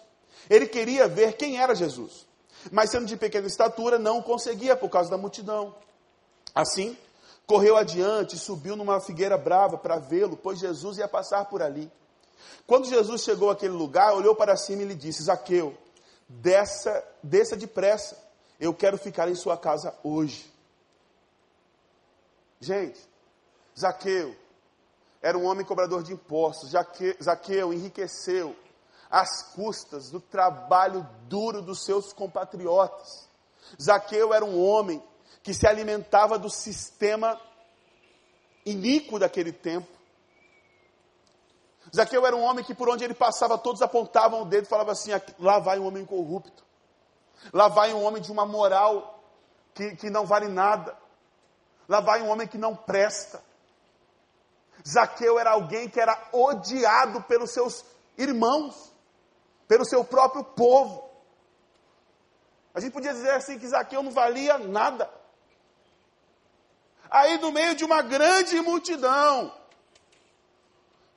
Ele 0.48 0.66
queria 0.66 1.08
ver 1.08 1.36
quem 1.36 1.58
era 1.60 1.74
Jesus, 1.74 2.26
mas 2.70 2.90
sendo 2.90 3.06
de 3.06 3.16
pequena 3.16 3.46
estatura, 3.46 3.98
não 3.98 4.22
conseguia 4.22 4.76
por 4.76 4.88
causa 4.88 5.10
da 5.10 5.18
multidão. 5.18 5.74
Assim, 6.54 6.96
correu 7.46 7.76
adiante 7.76 8.36
e 8.36 8.38
subiu 8.38 8.76
numa 8.76 9.00
figueira 9.00 9.36
brava 9.36 9.76
para 9.76 9.98
vê-lo, 9.98 10.36
pois 10.36 10.58
Jesus 10.58 10.98
ia 10.98 11.08
passar 11.08 11.44
por 11.46 11.62
ali. 11.62 11.90
Quando 12.66 12.88
Jesus 12.88 13.22
chegou 13.22 13.50
àquele 13.50 13.72
lugar, 13.72 14.14
olhou 14.14 14.34
para 14.34 14.56
cima 14.56 14.82
e 14.82 14.86
lhe 14.86 14.94
disse: 14.94 15.24
Zaqueu, 15.24 15.76
desça, 16.28 17.04
desça 17.22 17.56
depressa, 17.56 18.16
eu 18.58 18.74
quero 18.74 18.98
ficar 18.98 19.28
em 19.28 19.34
sua 19.34 19.56
casa 19.56 19.94
hoje. 20.02 20.52
Gente, 22.60 22.98
Zaqueu 23.78 24.34
era 25.20 25.36
um 25.36 25.44
homem 25.44 25.64
cobrador 25.64 26.02
de 26.02 26.12
impostos. 26.12 26.70
Zaqueu 27.22 27.72
enriqueceu 27.72 28.56
às 29.10 29.54
custas 29.54 30.10
do 30.10 30.20
trabalho 30.20 31.08
duro 31.28 31.62
dos 31.62 31.84
seus 31.84 32.12
compatriotas. 32.12 33.28
Zaqueu 33.80 34.32
era 34.32 34.44
um 34.44 34.62
homem 34.62 35.02
que 35.42 35.54
se 35.54 35.66
alimentava 35.66 36.38
do 36.38 36.50
sistema 36.50 37.40
iníquo 38.64 39.18
daquele 39.18 39.52
tempo. 39.52 39.88
Zaqueu 41.94 42.26
era 42.26 42.34
um 42.34 42.42
homem 42.42 42.64
que 42.64 42.74
por 42.74 42.88
onde 42.88 43.04
ele 43.04 43.14
passava, 43.14 43.56
todos 43.56 43.80
apontavam 43.80 44.42
o 44.42 44.44
dedo 44.44 44.64
e 44.64 44.68
falavam 44.68 44.92
assim: 44.92 45.10
lá 45.38 45.58
vai 45.58 45.78
um 45.78 45.86
homem 45.86 46.04
corrupto, 46.04 46.64
lá 47.52 47.68
vai 47.68 47.94
um 47.94 48.02
homem 48.02 48.20
de 48.20 48.32
uma 48.32 48.44
moral 48.44 49.22
que, 49.72 49.94
que 49.94 50.10
não 50.10 50.26
vale 50.26 50.48
nada, 50.48 50.96
lá 51.88 52.00
vai 52.00 52.22
um 52.22 52.28
homem 52.28 52.48
que 52.48 52.58
não 52.58 52.74
presta. 52.74 53.42
Zaqueu 54.86 55.38
era 55.38 55.50
alguém 55.50 55.88
que 55.88 56.00
era 56.00 56.28
odiado 56.32 57.22
pelos 57.22 57.50
seus 57.50 57.84
irmãos, 58.18 58.92
pelo 59.66 59.84
seu 59.84 60.04
próprio 60.04 60.44
povo. 60.44 61.10
A 62.74 62.80
gente 62.80 62.92
podia 62.92 63.12
dizer 63.12 63.30
assim 63.30 63.58
que 63.58 63.66
Zaqueu 63.66 64.02
não 64.02 64.10
valia 64.10 64.58
nada. 64.58 65.10
Aí, 67.10 67.38
no 67.38 67.52
meio 67.52 67.74
de 67.74 67.84
uma 67.84 68.02
grande 68.02 68.60
multidão, 68.60 69.52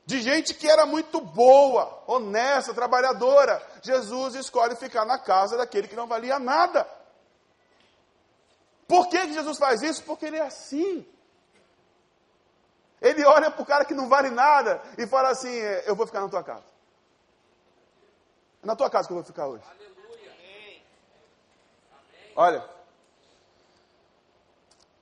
de 0.06 0.22
gente 0.22 0.54
que 0.54 0.70
era 0.70 0.86
muito 0.86 1.20
boa, 1.20 2.04
honesta, 2.08 2.74
trabalhadora, 2.74 3.62
Jesus 3.82 4.36
escolhe 4.36 4.76
ficar 4.76 5.06
na 5.06 5.20
casa 5.20 5.58
daquele 5.58 5.88
que 5.88 5.96
não 5.96 6.08
valia 6.08 6.40
nada. 6.40 6.88
Por 8.88 9.08
que, 9.08 9.34
Jesus 9.34 9.58
faz 9.58 9.82
isso? 9.84 10.04
Porque 10.04 10.26
ele 10.26 10.38
é 10.38 10.42
assim. 10.42 11.06
Ele 13.02 13.24
olha 13.26 13.52
para 13.52 13.62
o 13.62 13.66
cara 13.66 13.86
que 13.86 13.94
não 13.94 14.10
vale 14.10 14.30
nada 14.30 14.82
e 14.98 15.06
fala 15.06 15.30
assim: 15.30 15.54
Eu 15.86 15.96
vou 15.96 16.08
ficar 16.08 16.22
na 16.22 16.30
tua 16.30 16.44
casa. 16.44 16.79
É 18.62 18.66
na 18.66 18.76
tua 18.76 18.90
casa 18.90 19.08
que 19.08 19.14
eu 19.14 19.18
vou 19.18 19.24
ficar 19.24 19.48
hoje. 19.48 19.64
Olha, 22.36 22.68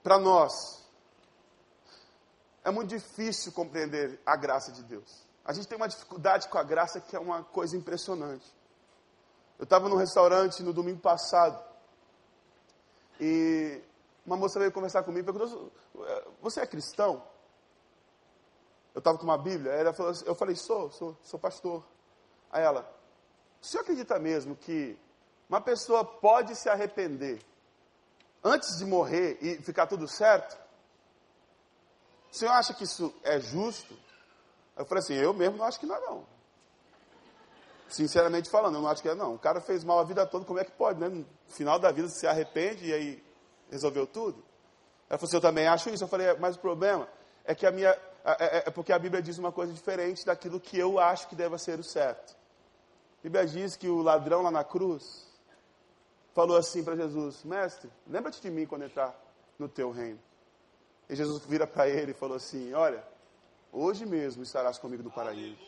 para 0.02 0.18
nós, 0.18 0.84
é 2.64 2.72
muito 2.72 2.90
difícil 2.90 3.52
compreender 3.52 4.20
a 4.26 4.36
graça 4.36 4.72
de 4.72 4.84
Deus. 4.84 5.26
A 5.44 5.54
gente 5.54 5.68
tem 5.68 5.78
uma 5.78 5.88
dificuldade 5.88 6.48
com 6.48 6.58
a 6.58 6.64
graça 6.64 7.00
que 7.00 7.16
é 7.16 7.20
uma 7.20 7.44
coisa 7.44 7.78
impressionante. 7.78 8.46
Eu 9.58 9.64
estava 9.64 9.90
num 9.90 9.96
restaurante 9.96 10.62
no 10.62 10.74
domingo 10.74 11.00
passado 11.00 11.64
e 13.20 13.82
uma 14.26 14.36
moça 14.36 14.60
veio 14.60 14.72
conversar 14.72 15.04
comigo 15.04 15.30
e 15.30 15.34
perguntou: 15.34 15.72
Você 16.42 16.60
é 16.60 16.68
cristão? 16.68 17.24
Eu 18.98 19.00
estava 19.00 19.18
com 19.18 19.26
uma 19.26 19.38
Bíblia, 19.38 19.72
ela 19.74 19.94
falou 19.94 20.12
assim, 20.12 20.26
eu 20.26 20.34
falei, 20.34 20.56
sou, 20.56 20.92
sou, 20.92 21.16
sou 21.22 21.40
pastor. 21.40 21.84
Aí 22.52 22.64
ela, 22.64 22.84
o 23.68 23.70
senhor 23.70 23.82
acredita 23.82 24.18
mesmo 24.18 24.56
que 24.56 24.98
uma 25.50 25.60
pessoa 25.60 26.06
pode 26.06 26.56
se 26.56 26.70
arrepender 26.70 27.42
antes 28.42 28.78
de 28.78 28.86
morrer 28.86 29.38
e 29.42 29.62
ficar 29.62 29.88
tudo 29.88 30.08
certo? 30.08 30.58
O 32.32 32.34
senhor 32.34 32.54
acha 32.54 32.74
que 32.74 32.86
isso 32.86 33.14
é 33.24 33.42
justo? 33.42 33.94
Eu 34.78 34.86
falei 34.86 35.04
assim, 35.04 35.16
eu 35.16 35.34
mesmo 35.34 35.58
não 35.58 35.66
acho 35.66 35.82
que 35.82 35.86
não 35.86 35.98
é 35.98 36.00
não. 36.00 36.26
Sinceramente 37.90 38.50
falando, 38.50 38.76
eu 38.76 38.82
não 38.82 38.90
acho 38.90 39.02
que 39.02 39.10
é 39.10 39.16
não. 39.16 39.36
O 39.36 39.40
cara 39.40 39.60
fez 39.60 39.84
mal 39.84 40.00
a 40.00 40.04
vida 40.06 40.26
toda, 40.26 40.46
como 40.46 40.60
é 40.60 40.64
que 40.64 40.72
pode, 40.72 41.02
né? 41.02 41.10
No 41.10 41.26
final 41.50 41.78
da 41.78 41.92
vida 41.92 42.08
se 42.08 42.26
arrepende 42.26 42.88
e 42.88 42.94
aí 42.94 43.24
resolveu 43.70 44.08
tudo? 44.08 44.46
Ela 45.10 45.18
falou 45.18 45.28
assim, 45.28 45.38
eu 45.38 45.42
também 45.42 45.68
acho 45.68 45.90
isso. 45.90 46.06
Eu 46.06 46.08
falei, 46.08 46.28
é, 46.28 46.40
mas 46.40 46.56
o 46.56 46.60
problema 46.60 47.06
é 47.44 47.54
que 47.54 47.66
a 47.66 47.72
minha, 47.72 47.90
é, 47.90 48.00
é, 48.24 48.64
é 48.68 48.72
porque 48.72 48.94
a 48.94 49.00
Bíblia 49.00 49.22
diz 49.22 49.38
uma 49.38 49.52
coisa 49.52 49.74
diferente 49.74 50.26
daquilo 50.26 50.58
que 50.58 50.80
eu 50.80 50.98
acho 51.00 51.28
que 51.28 51.36
deve 51.36 51.58
ser 51.58 51.78
o 51.78 51.84
certo. 51.84 52.38
Bíblia 53.28 53.46
diz 53.46 53.76
que 53.76 53.90
o 53.90 54.02
ladrão 54.02 54.42
lá 54.42 54.50
na 54.50 54.64
cruz 54.64 55.28
falou 56.34 56.56
assim 56.56 56.82
para 56.82 56.96
Jesus: 56.96 57.44
Mestre, 57.44 57.92
lembra-te 58.08 58.40
de 58.42 58.50
mim 58.50 58.66
quando 58.66 58.86
entrar 58.86 59.14
no 59.60 59.68
teu 59.68 59.92
reino. 59.92 60.18
E 61.10 61.16
Jesus 61.16 61.44
vira 61.46 61.68
para 61.68 61.90
ele 61.90 62.12
e 62.12 62.14
falou 62.14 62.38
assim: 62.38 62.74
Olha, 62.74 63.06
hoje 63.70 64.06
mesmo 64.06 64.44
estarás 64.44 64.78
comigo 64.78 65.04
no 65.04 65.12
paraíso. 65.12 65.60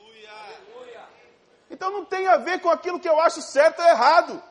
Então 1.69 1.91
não 1.91 2.06
tem 2.06 2.28
a 2.28 2.38
ver 2.38 2.62
com 2.62 2.69
aquilo 2.69 2.98
que 2.98 3.10
eu 3.10 3.19
acho 3.19 3.41
certo 3.41 3.82
ou 3.82 3.88
errado. 3.89 4.41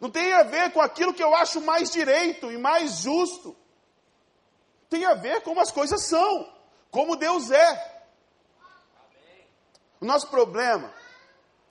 Não 0.00 0.12
tem 0.12 0.32
a 0.32 0.44
ver 0.44 0.72
com 0.72 0.80
aquilo 0.80 1.12
que 1.12 1.24
eu 1.24 1.34
acho 1.34 1.60
mais 1.60 1.90
direito 1.90 2.52
e 2.52 2.56
mais 2.56 3.00
justo. 3.00 3.56
Tem 4.88 5.04
a 5.06 5.14
ver 5.14 5.40
com 5.40 5.50
como 5.50 5.60
as 5.60 5.72
coisas 5.72 6.04
são 6.04 6.48
como 6.88 7.16
Deus 7.16 7.50
é. 7.50 8.04
O 10.00 10.04
nosso 10.04 10.28
problema 10.28 10.99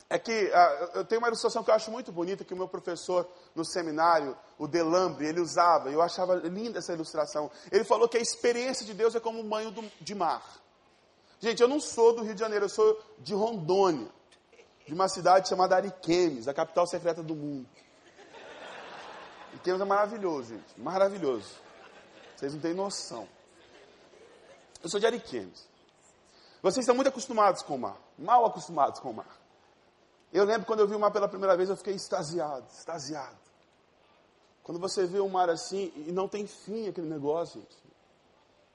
é 0.10 0.18
que 0.18 0.32
uh, 0.32 0.90
eu 0.96 1.06
tenho 1.06 1.22
uma 1.22 1.28
ilustração 1.28 1.64
que 1.64 1.70
eu 1.70 1.76
acho 1.76 1.92
muito 1.92 2.12
bonita 2.12 2.44
que 2.44 2.54
o 2.54 2.58
meu 2.58 2.68
professor 2.68 3.30
no 3.54 3.64
seminário, 3.64 4.36
o 4.58 4.68
Delambre, 4.68 5.28
ele 5.28 5.40
usava. 5.40 5.92
Eu 5.92 6.02
achava 6.02 6.34
linda 6.36 6.80
essa 6.80 6.94
ilustração. 6.94 7.52
Ele 7.72 7.84
falou 7.84 8.10
que 8.10 8.18
a 8.18 8.22
experiência 8.22 8.84
de 8.84 8.94
Deus 8.96 9.14
é 9.14 9.20
como 9.20 9.40
um 9.40 9.48
banho 9.48 9.70
do, 9.70 9.84
de 10.02 10.16
mar. 10.16 10.44
Gente, 11.40 11.62
eu 11.62 11.68
não 11.68 11.80
sou 11.80 12.16
do 12.16 12.24
Rio 12.24 12.34
de 12.34 12.40
Janeiro, 12.40 12.66
eu 12.66 12.70
sou 12.70 13.00
de 13.20 13.36
Rondônia, 13.36 14.10
de 14.86 14.94
uma 14.94 15.08
cidade 15.08 15.48
chamada 15.48 15.76
Ariquemes, 15.76 16.48
a 16.48 16.54
capital 16.54 16.88
secreta 16.88 17.22
do 17.22 17.36
mundo. 17.36 17.70
Ariquemes 19.52 19.80
é 19.80 19.86
maravilhoso, 19.86 20.50
gente, 20.50 20.80
maravilhoso. 20.80 21.54
Vocês 22.36 22.54
não 22.54 22.60
têm 22.60 22.74
noção. 22.74 23.28
Eu 24.82 24.90
sou 24.90 25.00
de 25.00 25.06
Ariquemes. 25.06 25.68
Vocês 26.62 26.84
estão 26.84 26.96
muito 26.96 27.08
acostumados 27.08 27.62
com 27.62 27.76
o 27.76 27.80
mar, 27.80 27.98
mal 28.18 28.46
acostumados 28.46 29.00
com 29.00 29.12
o 29.12 29.14
mar. 29.14 29.40
Eu 30.32 30.44
lembro 30.44 30.66
quando 30.66 30.82
eu 30.82 30.88
vi 30.88 30.96
o 30.96 31.00
mar 31.00 31.12
pela 31.12 31.28
primeira 31.28 31.58
vez, 31.58 31.70
eu 31.70 31.76
fiquei 31.76 31.96
extasiado, 31.96 32.66
extasiado. 32.72 33.38
Quando 34.64 34.80
você 34.80 35.08
vê 35.08 35.20
o 35.20 35.28
mar 35.28 35.50
assim, 35.50 35.92
e 35.96 36.12
não 36.12 36.28
tem 36.28 36.46
fim 36.46 36.88
aquele 36.88 37.08
negócio, 37.08 37.60
gente. 37.60 37.78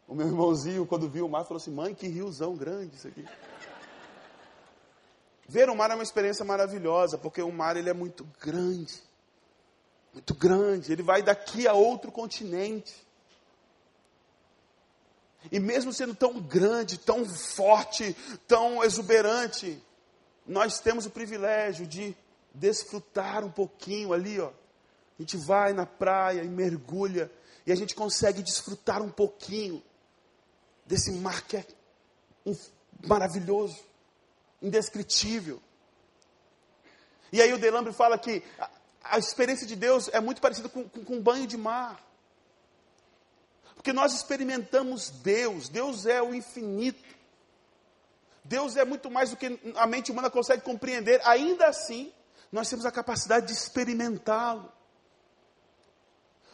O 0.08 0.14
meu 0.14 0.26
irmãozinho, 0.26 0.86
quando 0.86 1.08
viu 1.08 1.26
o 1.26 1.28
mar, 1.28 1.44
falou 1.44 1.56
assim: 1.56 1.70
mãe, 1.70 1.94
que 1.94 2.08
riozão 2.08 2.56
grande 2.56 2.96
isso 2.96 3.08
aqui. 3.08 3.24
Ver 5.48 5.68
o 5.70 5.76
mar 5.76 5.90
é 5.90 5.94
uma 5.94 6.02
experiência 6.02 6.44
maravilhosa, 6.44 7.16
porque 7.16 7.42
o 7.42 7.52
mar 7.52 7.76
ele 7.76 7.88
é 7.88 7.92
muito 7.92 8.26
grande. 8.40 9.02
Muito 10.12 10.34
grande. 10.34 10.92
Ele 10.92 11.02
vai 11.02 11.22
daqui 11.22 11.66
a 11.68 11.74
outro 11.74 12.10
continente. 12.10 12.94
E 15.52 15.60
mesmo 15.60 15.92
sendo 15.92 16.14
tão 16.14 16.40
grande, 16.40 16.98
tão 16.98 17.24
forte, 17.26 18.16
tão 18.48 18.82
exuberante, 18.82 19.80
nós 20.47 20.80
temos 20.80 21.07
o 21.07 21.11
privilégio 21.11 21.86
de 21.86 22.14
desfrutar 22.53 23.45
um 23.45 23.51
pouquinho 23.51 24.12
ali, 24.12 24.38
ó. 24.40 24.49
A 24.49 25.22
gente 25.22 25.36
vai 25.36 25.72
na 25.72 25.86
praia 25.86 26.42
e 26.42 26.49
mergulha 26.49 27.30
e 27.66 27.72
a 27.72 27.74
gente 27.74 27.95
consegue 27.95 28.42
desfrutar 28.42 29.01
um 29.01 29.11
pouquinho 29.11 29.82
desse 30.86 31.12
mar 31.12 31.42
que 31.42 31.57
é 31.57 31.66
maravilhoso, 33.07 33.78
indescritível. 34.61 35.61
E 37.32 37.40
aí 37.40 37.53
o 37.53 37.59
Delambre 37.59 37.92
fala 37.92 38.18
que 38.18 38.42
a, 38.59 38.70
a 39.03 39.18
experiência 39.18 39.66
de 39.66 39.76
Deus 39.76 40.09
é 40.12 40.20
muito 40.20 40.40
parecida 40.40 40.68
com, 40.68 40.88
com, 40.88 41.05
com 41.05 41.14
um 41.16 41.22
banho 41.22 41.47
de 41.47 41.57
mar. 41.57 42.03
Porque 43.74 43.92
nós 43.92 44.14
experimentamos 44.14 45.11
Deus, 45.11 45.68
Deus 45.68 46.07
é 46.07 46.22
o 46.22 46.34
infinito. 46.34 47.03
Deus 48.45 48.76
é 48.76 48.84
muito 48.84 49.11
mais 49.11 49.30
do 49.30 49.36
que 49.36 49.59
a 49.76 49.86
mente 49.86 50.12
humana 50.12 50.28
consegue 50.28 50.62
compreender. 50.62 51.20
Ainda 51.24 51.66
assim, 51.66 52.12
nós 52.53 52.68
temos 52.68 52.84
a 52.84 52.92
capacidade 52.92 53.47
de 53.47 53.53
experimentá-lo. 53.53 54.70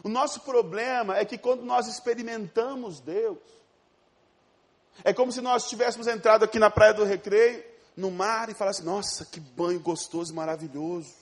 O 0.02 0.08
nosso 0.08 0.40
problema 0.40 1.18
é 1.18 1.24
que 1.24 1.36
quando 1.36 1.62
nós 1.62 1.86
experimentamos 1.86 3.00
Deus, 3.00 3.38
é 5.04 5.12
como 5.12 5.32
se 5.32 5.40
nós 5.40 5.68
tivéssemos 5.68 6.06
entrado 6.06 6.44
aqui 6.44 6.58
na 6.58 6.70
praia 6.70 6.94
do 6.94 7.04
recreio, 7.04 7.64
no 7.96 8.10
mar, 8.10 8.48
e 8.48 8.54
falasse: 8.54 8.82
Nossa, 8.82 9.24
que 9.24 9.40
banho 9.40 9.80
gostoso 9.80 10.34
maravilhoso. 10.34 11.12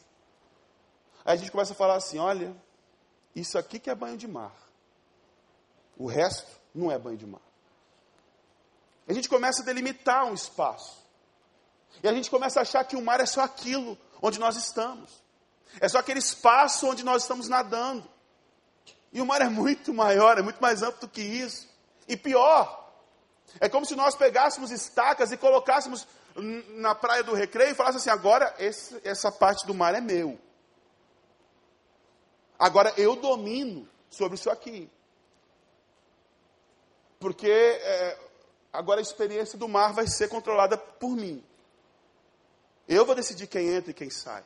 Aí 1.25 1.35
a 1.35 1.37
gente 1.37 1.51
começa 1.51 1.73
a 1.73 1.77
falar 1.77 1.97
assim: 1.97 2.19
olha, 2.19 2.57
isso 3.35 3.59
aqui 3.59 3.79
que 3.79 3.91
é 3.91 3.95
banho 3.95 4.17
de 4.17 4.27
mar. 4.27 4.55
O 5.97 6.07
resto 6.07 6.51
não 6.75 6.91
é 6.91 6.99
banho 6.99 7.17
de 7.17 7.27
mar. 7.27 7.48
A 9.09 9.13
gente 9.13 9.29
começa 9.29 9.63
a 9.63 9.65
delimitar 9.65 10.27
um 10.27 10.35
espaço. 10.35 11.03
E 12.03 12.09
a 12.09 12.13
gente 12.13 12.31
começa 12.31 12.61
a 12.61 12.63
achar 12.63 12.85
que 12.85 12.97
o 12.97 13.03
mar 13.03 13.21
é 13.21 13.27
só 13.27 13.41
aquilo 13.41 13.99
onde 14.21 14.39
nós 14.39 14.57
estamos. 14.57 15.11
É 15.81 15.89
só 15.89 15.99
aquele 15.99 16.19
espaço 16.19 16.87
onde 16.87 17.03
nós 17.03 17.23
estamos 17.23 17.49
nadando. 17.49 18.09
E 19.13 19.21
o 19.21 19.27
mar 19.27 19.41
é 19.41 19.49
muito 19.49 19.95
maior, 19.95 20.39
é 20.39 20.43
muito 20.43 20.61
mais 20.61 20.83
amplo 20.83 21.01
do 21.01 21.09
que 21.09 21.23
isso. 21.23 21.67
E 22.07 22.17
pior, 22.17 22.93
é 23.59 23.69
como 23.69 23.87
se 23.87 23.97
nós 23.97 24.15
pegássemos 24.15 24.71
estacas 24.71 25.33
e 25.33 25.37
colocássemos 25.37 26.07
na 26.37 26.95
praia 26.95 27.23
do 27.23 27.35
recreio 27.35 27.73
e 27.73 27.75
falasse 27.75 27.97
assim: 27.99 28.11
agora 28.11 28.55
esse, 28.59 29.01
essa 29.03 29.33
parte 29.33 29.67
do 29.67 29.75
mar 29.75 29.95
é 29.95 30.01
meu. 30.01 30.39
Agora 32.59 32.93
eu 32.97 33.17
domino 33.17 33.89
sobre 34.11 34.37
isso 34.37 34.51
aqui. 34.51 34.91
Porque 37.19 37.51
é, 37.51 38.28
agora 38.73 39.01
a 39.01 39.03
experiência 39.03 39.59
do 39.59 39.69
mar 39.69 39.93
vai 39.93 40.07
ser 40.07 40.29
controlada 40.29 40.77
por 40.77 41.11
mim. 41.11 41.45
Eu 42.87 43.05
vou 43.05 43.15
decidir 43.15 43.47
quem 43.47 43.69
entra 43.69 43.91
e 43.91 43.95
quem 43.95 44.11
sai. 44.11 44.43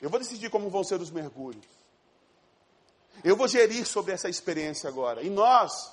Eu 0.00 0.10
vou 0.10 0.20
decidir 0.20 0.50
como 0.50 0.70
vão 0.70 0.84
ser 0.84 1.00
os 1.00 1.10
mergulhos. 1.10 1.64
Eu 3.24 3.36
vou 3.36 3.48
gerir 3.48 3.86
sobre 3.86 4.12
essa 4.12 4.28
experiência 4.28 4.88
agora. 4.88 5.22
E 5.22 5.30
nós 5.30 5.90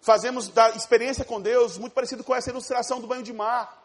fazemos 0.00 0.48
da 0.48 0.70
experiência 0.70 1.24
com 1.24 1.40
Deus 1.40 1.78
muito 1.78 1.92
parecido 1.92 2.24
com 2.24 2.34
essa 2.34 2.50
ilustração 2.50 3.00
do 3.00 3.06
banho 3.06 3.22
de 3.22 3.32
mar. 3.32 3.82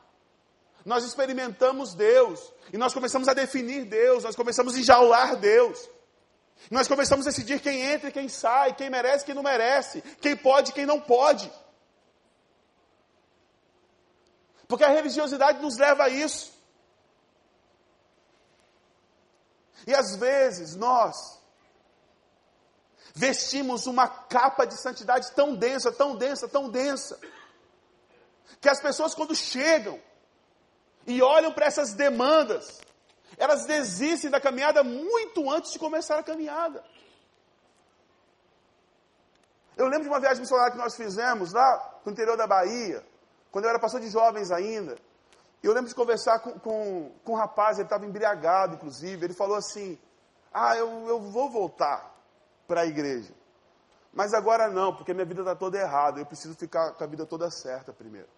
Nós 0.86 1.04
experimentamos 1.04 1.94
Deus 1.94 2.52
e 2.72 2.78
nós 2.78 2.94
começamos 2.94 3.28
a 3.28 3.34
definir 3.34 3.86
Deus, 3.86 4.24
nós 4.24 4.36
começamos 4.36 4.76
a 4.76 4.80
enjaular 4.80 5.36
Deus. 5.36 5.90
Nós 6.70 6.88
começamos 6.88 7.26
a 7.26 7.30
decidir 7.30 7.62
quem 7.62 7.82
entra 7.82 8.10
e 8.10 8.12
quem 8.12 8.28
sai, 8.28 8.74
quem 8.74 8.90
merece 8.90 9.24
e 9.24 9.26
quem 9.28 9.36
não 9.36 9.44
merece, 9.44 10.02
quem 10.22 10.36
pode 10.36 10.72
e 10.72 10.74
quem 10.74 10.86
não 10.86 11.00
pode. 11.00 11.52
Porque 14.70 14.84
a 14.84 14.90
religiosidade 14.90 15.60
nos 15.64 15.78
leva 15.78 16.04
a 16.04 16.10
isso. 16.10 16.54
E 19.88 19.96
às 19.96 20.16
vezes 20.16 20.76
nós 20.76 21.42
vestimos 23.16 23.88
uma 23.88 24.08
capa 24.08 24.66
de 24.66 24.80
santidade 24.80 25.32
tão 25.32 25.56
densa, 25.56 25.92
tão 25.92 26.16
densa, 26.16 26.48
tão 26.48 26.70
densa, 26.70 27.20
que 28.62 28.70
as 28.70 28.80
pessoas 28.80 29.16
quando 29.16 29.36
chegam 29.36 30.00
e 31.08 31.20
olham 31.20 31.52
para 31.52 31.66
essas 31.66 31.94
demandas, 31.94 32.80
elas 33.38 33.66
desistem 33.66 34.30
da 34.30 34.40
caminhada 34.40 34.84
muito 34.84 35.50
antes 35.50 35.72
de 35.72 35.80
começar 35.80 36.20
a 36.20 36.24
caminhada. 36.24 36.86
Eu 39.76 39.88
lembro 39.88 40.04
de 40.04 40.10
uma 40.10 40.20
viagem 40.20 40.42
missionária 40.42 40.74
que 40.74 40.78
nós 40.78 40.96
fizemos 40.96 41.54
lá 41.54 42.02
no 42.06 42.12
interior 42.12 42.38
da 42.38 42.46
Bahia, 42.46 43.04
quando 43.52 43.66
eu 43.66 43.70
era 43.70 43.80
pastor 43.80 44.00
de 44.00 44.10
jovens 44.10 44.52
ainda. 44.52 44.96
Eu 45.62 45.74
lembro 45.74 45.90
de 45.90 45.96
conversar 45.96 46.40
com, 46.40 46.58
com, 46.60 47.12
com 47.24 47.34
um 47.34 47.36
rapaz, 47.36 47.78
ele 47.78 47.86
estava 47.86 48.06
embriagado, 48.06 48.76
inclusive. 48.76 49.26
Ele 49.26 49.34
falou 49.34 49.58
assim: 49.58 50.00
Ah, 50.54 50.76
eu, 50.78 51.08
eu 51.08 51.20
vou 51.20 51.50
voltar 51.50 52.16
para 52.68 52.82
a 52.82 52.86
igreja. 52.86 53.34
Mas 54.14 54.34
agora 54.34 54.70
não, 54.70 54.96
porque 54.96 55.14
minha 55.14 55.26
vida 55.26 55.42
está 55.42 55.56
toda 55.56 55.78
errada. 55.78 56.20
Eu 56.20 56.26
preciso 56.26 56.56
ficar 56.56 56.94
com 56.94 57.04
a 57.04 57.08
vida 57.08 57.26
toda 57.26 57.50
certa 57.52 57.92
primeiro. 57.92 58.30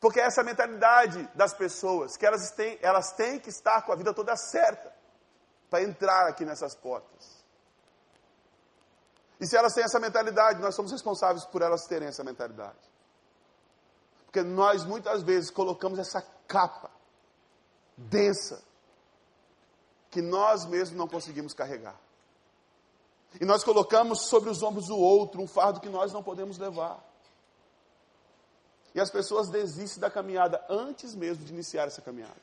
Porque 0.00 0.20
é 0.20 0.24
essa 0.24 0.42
mentalidade 0.42 1.30
das 1.32 1.54
pessoas, 1.54 2.16
que 2.16 2.26
elas 2.26 2.50
têm, 2.50 2.76
elas 2.82 3.12
têm 3.12 3.38
que 3.38 3.50
estar 3.50 3.82
com 3.82 3.92
a 3.92 3.96
vida 3.96 4.12
toda 4.12 4.36
certa 4.36 4.92
para 5.70 5.84
entrar 5.84 6.26
aqui 6.26 6.44
nessas 6.44 6.74
portas. 6.74 7.42
E 9.40 9.46
se 9.46 9.56
elas 9.56 9.72
têm 9.72 9.84
essa 9.84 10.00
mentalidade, 10.00 10.60
nós 10.60 10.74
somos 10.74 10.90
responsáveis 10.90 11.44
por 11.46 11.62
elas 11.62 11.86
terem 11.86 12.08
essa 12.08 12.24
mentalidade. 12.24 12.91
Porque 14.32 14.42
nós 14.42 14.82
muitas 14.82 15.22
vezes 15.22 15.50
colocamos 15.50 15.98
essa 15.98 16.22
capa 16.48 16.90
densa 17.94 18.64
que 20.10 20.22
nós 20.22 20.64
mesmos 20.64 20.96
não 20.96 21.06
conseguimos 21.06 21.52
carregar. 21.52 22.00
E 23.38 23.44
nós 23.44 23.62
colocamos 23.62 24.28
sobre 24.28 24.48
os 24.48 24.62
ombros 24.62 24.86
do 24.86 24.96
outro 24.96 25.42
um 25.42 25.46
fardo 25.46 25.80
que 25.80 25.88
nós 25.90 26.14
não 26.14 26.22
podemos 26.22 26.56
levar. 26.56 27.04
E 28.94 29.00
as 29.00 29.10
pessoas 29.10 29.50
desistem 29.50 30.00
da 30.00 30.10
caminhada 30.10 30.64
antes 30.66 31.14
mesmo 31.14 31.44
de 31.44 31.52
iniciar 31.52 31.86
essa 31.86 32.00
caminhada. 32.00 32.40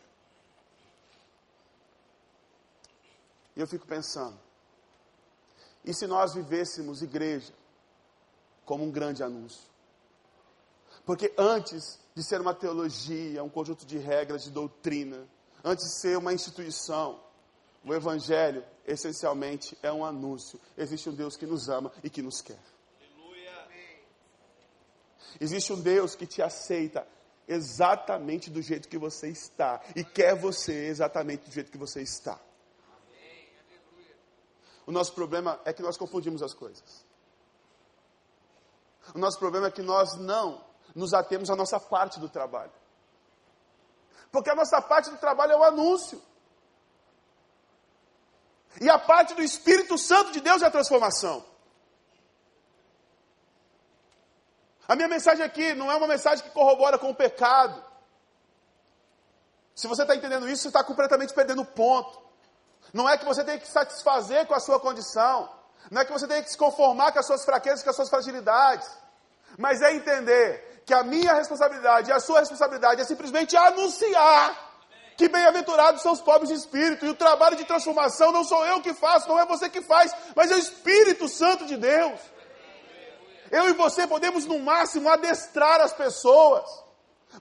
E 3.56 3.62
eu 3.62 3.68
fico 3.68 3.88
pensando, 3.88 4.40
e 5.84 5.92
se 5.92 6.06
nós 6.06 6.36
vivêssemos 6.36 7.02
igreja 7.02 7.52
como 8.64 8.84
um 8.84 8.92
grande 8.92 9.24
anúncio? 9.24 9.69
Porque 11.10 11.34
antes 11.39 11.99
de 12.14 12.24
ser 12.24 12.39
uma 12.39 12.53
teologia, 12.53 13.43
um 13.43 13.49
conjunto 13.49 13.84
de 13.84 13.97
regras, 13.97 14.43
de 14.43 14.51
doutrina, 14.51 15.28
antes 15.64 15.84
de 15.84 16.01
ser 16.01 16.16
uma 16.16 16.32
instituição, 16.32 17.20
o 17.84 17.95
Evangelho 17.95 18.64
essencialmente 18.86 19.76
é 19.82 19.91
um 19.91 20.05
anúncio. 20.05 20.62
Existe 20.78 21.10
um 21.10 21.16
Deus 21.16 21.36
que 21.36 21.47
nos 21.47 21.68
ama 21.68 21.91
e 22.03 22.12
que 22.12 22.22
nos 22.22 22.41
quer. 22.41 22.62
Existe 25.41 25.74
um 25.74 25.82
Deus 25.82 26.14
que 26.14 26.28
te 26.28 26.43
aceita 26.43 27.07
exatamente 27.47 28.51
do 28.51 28.62
jeito 28.62 28.88
que 28.88 28.99
você 28.99 29.30
está 29.30 29.82
e 29.95 30.03
quer 30.03 30.36
você 30.36 30.89
exatamente 30.89 31.45
do 31.45 31.51
jeito 31.51 31.72
que 31.72 31.78
você 31.80 32.03
está. 32.03 32.39
O 34.86 34.91
nosso 34.91 35.16
problema 35.16 35.60
é 35.66 35.74
que 35.74 35.82
nós 35.82 35.97
confundimos 35.97 36.43
as 36.43 36.53
coisas. 36.53 37.03
O 39.16 39.18
nosso 39.18 39.39
problema 39.39 39.70
é 39.70 39.72
que 39.72 39.82
nós 39.82 40.16
não 40.16 40.69
nos 40.96 41.14
atemos 41.14 41.50
à 41.50 41.56
nossa 41.56 41.80
parte 41.80 42.20
do 42.20 42.30
trabalho. 42.30 42.72
Porque 44.32 44.50
a 44.50 44.56
nossa 44.56 44.82
parte 44.82 45.10
do 45.10 45.18
trabalho 45.18 45.54
é 45.54 45.58
o 45.58 45.64
anúncio. 45.64 46.22
E 48.80 48.90
a 48.90 49.00
parte 49.00 49.34
do 49.34 49.42
Espírito 49.42 49.98
Santo 49.98 50.32
de 50.32 50.42
Deus 50.42 50.62
é 50.62 50.68
a 50.68 50.72
transformação. 50.72 51.44
A 54.88 54.96
minha 54.96 55.08
mensagem 55.08 55.44
aqui 55.44 55.74
não 55.76 55.92
é 55.92 55.96
uma 55.96 56.08
mensagem 56.08 56.44
que 56.44 56.52
corrobora 56.52 56.98
com 56.98 57.10
o 57.10 57.16
pecado. 57.16 57.84
Se 59.76 59.88
você 59.88 60.02
está 60.02 60.16
entendendo 60.16 60.50
isso, 60.50 60.64
você 60.64 60.70
está 60.70 60.84
completamente 60.84 61.34
perdendo 61.34 61.62
o 61.62 61.66
ponto. 61.66 62.20
Não 62.94 63.08
é 63.08 63.18
que 63.18 63.26
você 63.26 63.44
tem 63.44 63.60
que 63.60 63.68
se 63.68 63.72
satisfazer 63.72 64.48
com 64.48 64.54
a 64.54 64.60
sua 64.60 64.80
condição. 64.80 65.50
Não 65.92 66.02
é 66.02 66.06
que 66.06 66.12
você 66.12 66.28
tem 66.28 66.44
que 66.44 66.50
se 66.50 66.58
conformar 66.58 67.12
com 67.12 67.20
as 67.20 67.26
suas 67.26 67.46
fraquezas, 67.46 67.84
com 67.84 67.90
as 67.90 67.96
suas 67.96 68.10
fragilidades. 68.10 68.90
Mas 69.58 69.82
é 69.82 69.93
entender 69.93 70.84
que 70.86 70.93
a 70.93 71.04
minha 71.04 71.34
responsabilidade 71.34 72.10
e 72.10 72.14
a 72.14 72.20
sua 72.20 72.39
responsabilidade 72.39 73.02
é 73.02 73.06
simplesmente 73.06 73.56
anunciar 73.56 74.70
que 75.16 75.28
bem-aventurados 75.28 76.02
são 76.02 76.14
os 76.14 76.22
pobres 76.22 76.50
de 76.50 76.56
espírito. 76.56 77.06
E 77.06 77.10
o 77.10 77.14
trabalho 77.14 77.58
de 77.58 77.66
transformação 77.66 78.32
não 78.32 78.43
sou 78.43 78.66
eu 78.66 78.82
que 78.82 78.93
faço, 78.93 79.28
não 79.28 79.38
é 79.38 79.45
você 79.45 79.70
que 79.70 79.82
faz, 79.82 80.16
mas 80.34 80.50
é 80.50 80.56
o 80.56 80.58
Espírito 80.58 81.28
Santo 81.28 81.66
de 81.66 81.76
Deus. 81.76 82.20
Eu 83.52 83.70
e 83.70 83.74
você 83.74 84.08
podemos, 84.08 84.45
no 84.45 84.60
máximo, 84.60 85.10
adestrar 85.10 85.82
as 85.82 85.91
pessoas. 85.91 86.64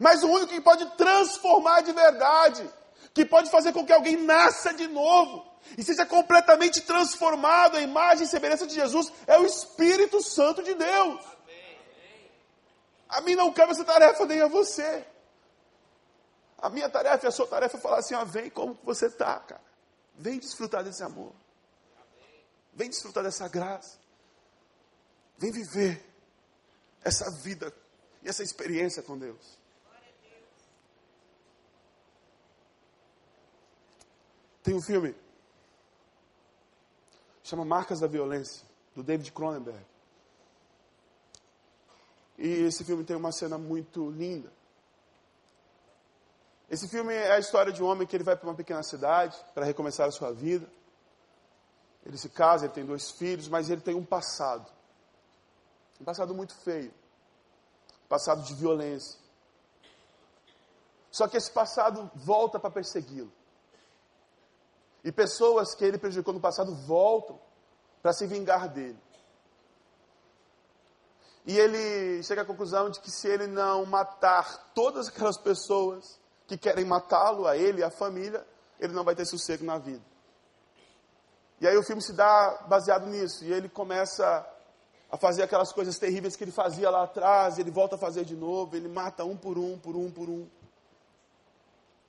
Mas 0.01 0.25
o 0.25 0.29
único 0.29 0.53
que 0.53 0.61
pode 0.61 0.85
transformar 0.97 1.83
de 1.83 1.93
verdade, 1.93 2.69
que 3.15 3.25
pode 3.25 3.49
fazer 3.49 3.73
com 3.73 3.87
que 3.87 3.93
alguém 3.93 4.17
nasça 4.17 4.75
de 4.75 4.89
novo 4.89 5.47
e 5.77 5.83
seja 5.83 6.05
completamente 6.05 6.81
transformado 6.81 7.77
à 7.77 7.81
imagem 7.81 8.25
e 8.25 8.29
semelhança 8.29 8.67
de 8.67 8.75
Jesus, 8.75 9.13
é 9.27 9.39
o 9.39 9.47
Espírito 9.47 10.21
Santo 10.23 10.63
de 10.63 10.75
Deus. 10.75 11.38
A 13.09 13.21
mim 13.21 13.35
não 13.35 13.53
cabe 13.53 13.73
essa 13.73 13.85
tarefa 13.85 14.27
nem 14.27 14.41
a 14.41 14.49
você. 14.49 15.07
A 16.59 16.69
minha 16.69 16.89
tarefa 16.89 17.27
e 17.27 17.29
a 17.29 17.31
sua 17.31 17.47
tarefa 17.47 17.77
é 17.77 17.81
falar 17.81 17.99
assim: 17.99 18.15
ó, 18.15 18.25
vem 18.25 18.51
como 18.51 18.79
você 18.85 19.07
está, 19.07 19.39
cara. 19.41 19.63
Vem 20.15 20.39
desfrutar 20.39 20.83
desse 20.83 21.03
amor. 21.03 21.33
Vem 22.75 22.91
desfrutar 22.91 23.23
dessa 23.23 23.49
graça. 23.49 23.99
Vem 25.37 25.53
viver 25.53 26.05
essa 27.03 27.31
vida 27.31 27.73
e 28.23 28.29
essa 28.29 28.43
experiência 28.43 29.03
com 29.03 29.17
Deus. 29.17 29.59
Tem 34.63 34.75
um 34.75 34.83
filme 34.83 35.15
chama 37.49 37.65
Marcas 37.65 38.01
da 38.01 38.07
Violência, 38.07 38.67
do 38.95 39.03
David 39.03 39.33
Cronenberg. 39.33 39.85
E 42.39 42.49
esse 42.63 42.85
filme 42.85 43.05
tem 43.05 43.17
uma 43.17 43.33
cena 43.33 43.59
muito 43.59 44.09
linda. 44.11 44.53
Esse 46.71 46.87
filme 46.87 47.13
é 47.13 47.33
a 47.33 47.39
história 47.39 47.73
de 47.73 47.83
um 47.83 47.87
homem 47.87 48.07
que 48.07 48.15
ele 48.15 48.23
vai 48.23 48.37
para 48.37 48.49
uma 48.49 48.55
pequena 48.55 48.83
cidade 48.83 49.37
para 49.55 49.65
recomeçar 49.65 50.07
a 50.07 50.13
sua 50.13 50.33
vida. 50.33 50.71
Ele 52.07 52.17
se 52.17 52.29
casa, 52.29 52.67
ele 52.67 52.73
tem 52.73 52.85
dois 52.85 53.11
filhos, 53.11 53.49
mas 53.49 53.69
ele 53.69 53.81
tem 53.81 53.95
um 53.95 54.05
passado. 54.05 54.71
Um 56.01 56.05
passado 56.05 56.33
muito 56.35 56.55
feio. 56.55 56.95
Passado 58.09 58.43
de 58.43 58.55
violência. 58.55 59.19
Só 61.11 61.27
que 61.27 61.37
esse 61.37 61.51
passado 61.51 62.09
volta 62.15 62.61
para 62.61 62.71
persegui-lo. 62.71 63.33
E 65.03 65.11
pessoas 65.11 65.75
que 65.75 65.85
ele 65.85 65.99
prejudicou 65.99 66.35
no 66.35 66.41
passado 66.41 66.75
voltam 66.75 67.41
para 68.03 68.13
se 68.13 68.27
vingar 68.27 68.69
dele. 68.69 68.99
E 71.49 71.59
ele 71.59 72.23
chega 72.25 72.43
à 72.43 72.45
conclusão 72.45 72.91
de 72.91 73.01
que 73.01 73.11
se 73.11 73.27
ele 73.27 73.47
não 73.47 73.87
matar 73.87 74.71
todas 74.75 75.09
aquelas 75.09 75.39
pessoas 75.39 76.21
que 76.47 76.59
querem 76.59 76.85
matá-lo, 76.85 77.47
a 77.47 77.57
ele 77.57 77.81
e 77.81 77.83
a 77.83 77.91
família, 77.91 78.47
ele 78.79 78.93
não 78.93 79.03
vai 79.03 79.15
ter 79.15 79.25
sossego 79.25 79.65
na 79.65 79.79
vida. 79.79 80.05
E 81.59 81.67
aí 81.67 81.75
o 81.75 81.83
filme 81.83 82.03
se 82.03 82.13
dá 82.13 82.67
baseado 82.69 83.07
nisso. 83.07 83.47
E 83.47 83.51
ele 83.51 83.67
começa 83.67 84.47
a 85.11 85.17
fazer 85.17 85.43
aquelas 85.43 85.73
coisas 85.73 85.99
terríveis 85.99 86.37
que 86.37 86.45
ele 86.45 86.53
fazia 86.53 86.91
lá 86.91 87.05
atrás, 87.05 87.59
ele 87.59 87.71
volta 87.71 87.95
a 87.95 87.99
fazer 87.99 88.27
de 88.27 88.37
novo, 88.37 88.77
ele 88.77 88.87
mata 88.87 89.25
um 89.25 89.35
por 89.35 89.57
um, 89.57 89.79
por 89.79 89.97
um, 89.97 90.11
por 90.11 90.29
um. 90.29 90.47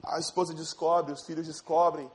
A 0.04 0.20
esposa 0.20 0.54
descobre, 0.54 1.14
os 1.14 1.24
filhos 1.26 1.48
descobrem 1.48 2.12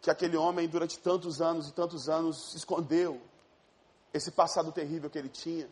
que 0.00 0.08
aquele 0.08 0.36
homem, 0.36 0.68
durante 0.68 1.00
tantos 1.00 1.42
anos 1.42 1.68
e 1.68 1.72
tantos 1.72 2.08
anos, 2.08 2.54
escondeu 2.54 3.20
esse 4.14 4.30
passado 4.30 4.70
terrível 4.70 5.10
que 5.10 5.18
ele 5.18 5.28
tinha. 5.28 5.68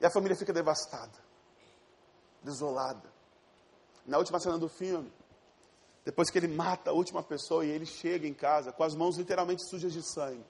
E 0.00 0.04
a 0.04 0.10
família 0.10 0.36
fica 0.36 0.52
devastada, 0.52 1.16
desolada. 2.42 3.08
Na 4.04 4.18
última 4.18 4.40
cena 4.40 4.58
do 4.58 4.68
filme, 4.68 5.12
depois 6.04 6.30
que 6.30 6.38
ele 6.38 6.48
mata 6.48 6.90
a 6.90 6.92
última 6.92 7.22
pessoa 7.22 7.64
e 7.64 7.70
ele 7.70 7.86
chega 7.86 8.26
em 8.26 8.34
casa 8.34 8.72
com 8.72 8.82
as 8.82 8.94
mãos 8.94 9.16
literalmente 9.16 9.68
sujas 9.68 9.92
de 9.92 10.02
sangue. 10.02 10.44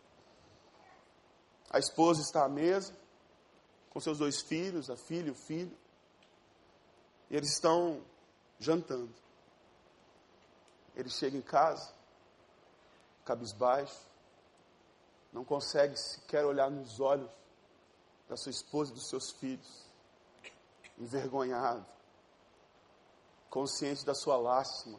A 1.71 1.79
esposa 1.79 2.23
está 2.23 2.45
à 2.45 2.49
mesa 2.49 2.97
com 3.91 4.01
seus 4.01 4.19
dois 4.19 4.41
filhos, 4.41 4.89
a 4.89 4.97
filha 4.97 5.29
e 5.29 5.33
o 5.33 5.35
filho. 5.35 5.77
E 7.29 7.37
eles 7.37 7.53
estão 7.53 8.03
jantando. 8.59 9.15
Ele 10.97 11.11
chega 11.11 11.37
em 11.37 11.43
casa, 11.43 11.93
cabisbaixo, 13.25 14.09
não 15.39 15.45
consegue 15.45 15.97
sequer 15.97 16.45
olhar 16.45 16.69
nos 16.69 16.99
olhos 16.99 17.31
da 18.29 18.37
sua 18.37 18.51
esposa 18.51 18.91
e 18.91 18.95
dos 18.95 19.09
seus 19.09 19.31
filhos, 19.31 19.87
envergonhado, 20.99 21.87
consciente 23.49 24.05
da 24.05 24.17
sua 24.17 24.37
lástima, 24.37 24.99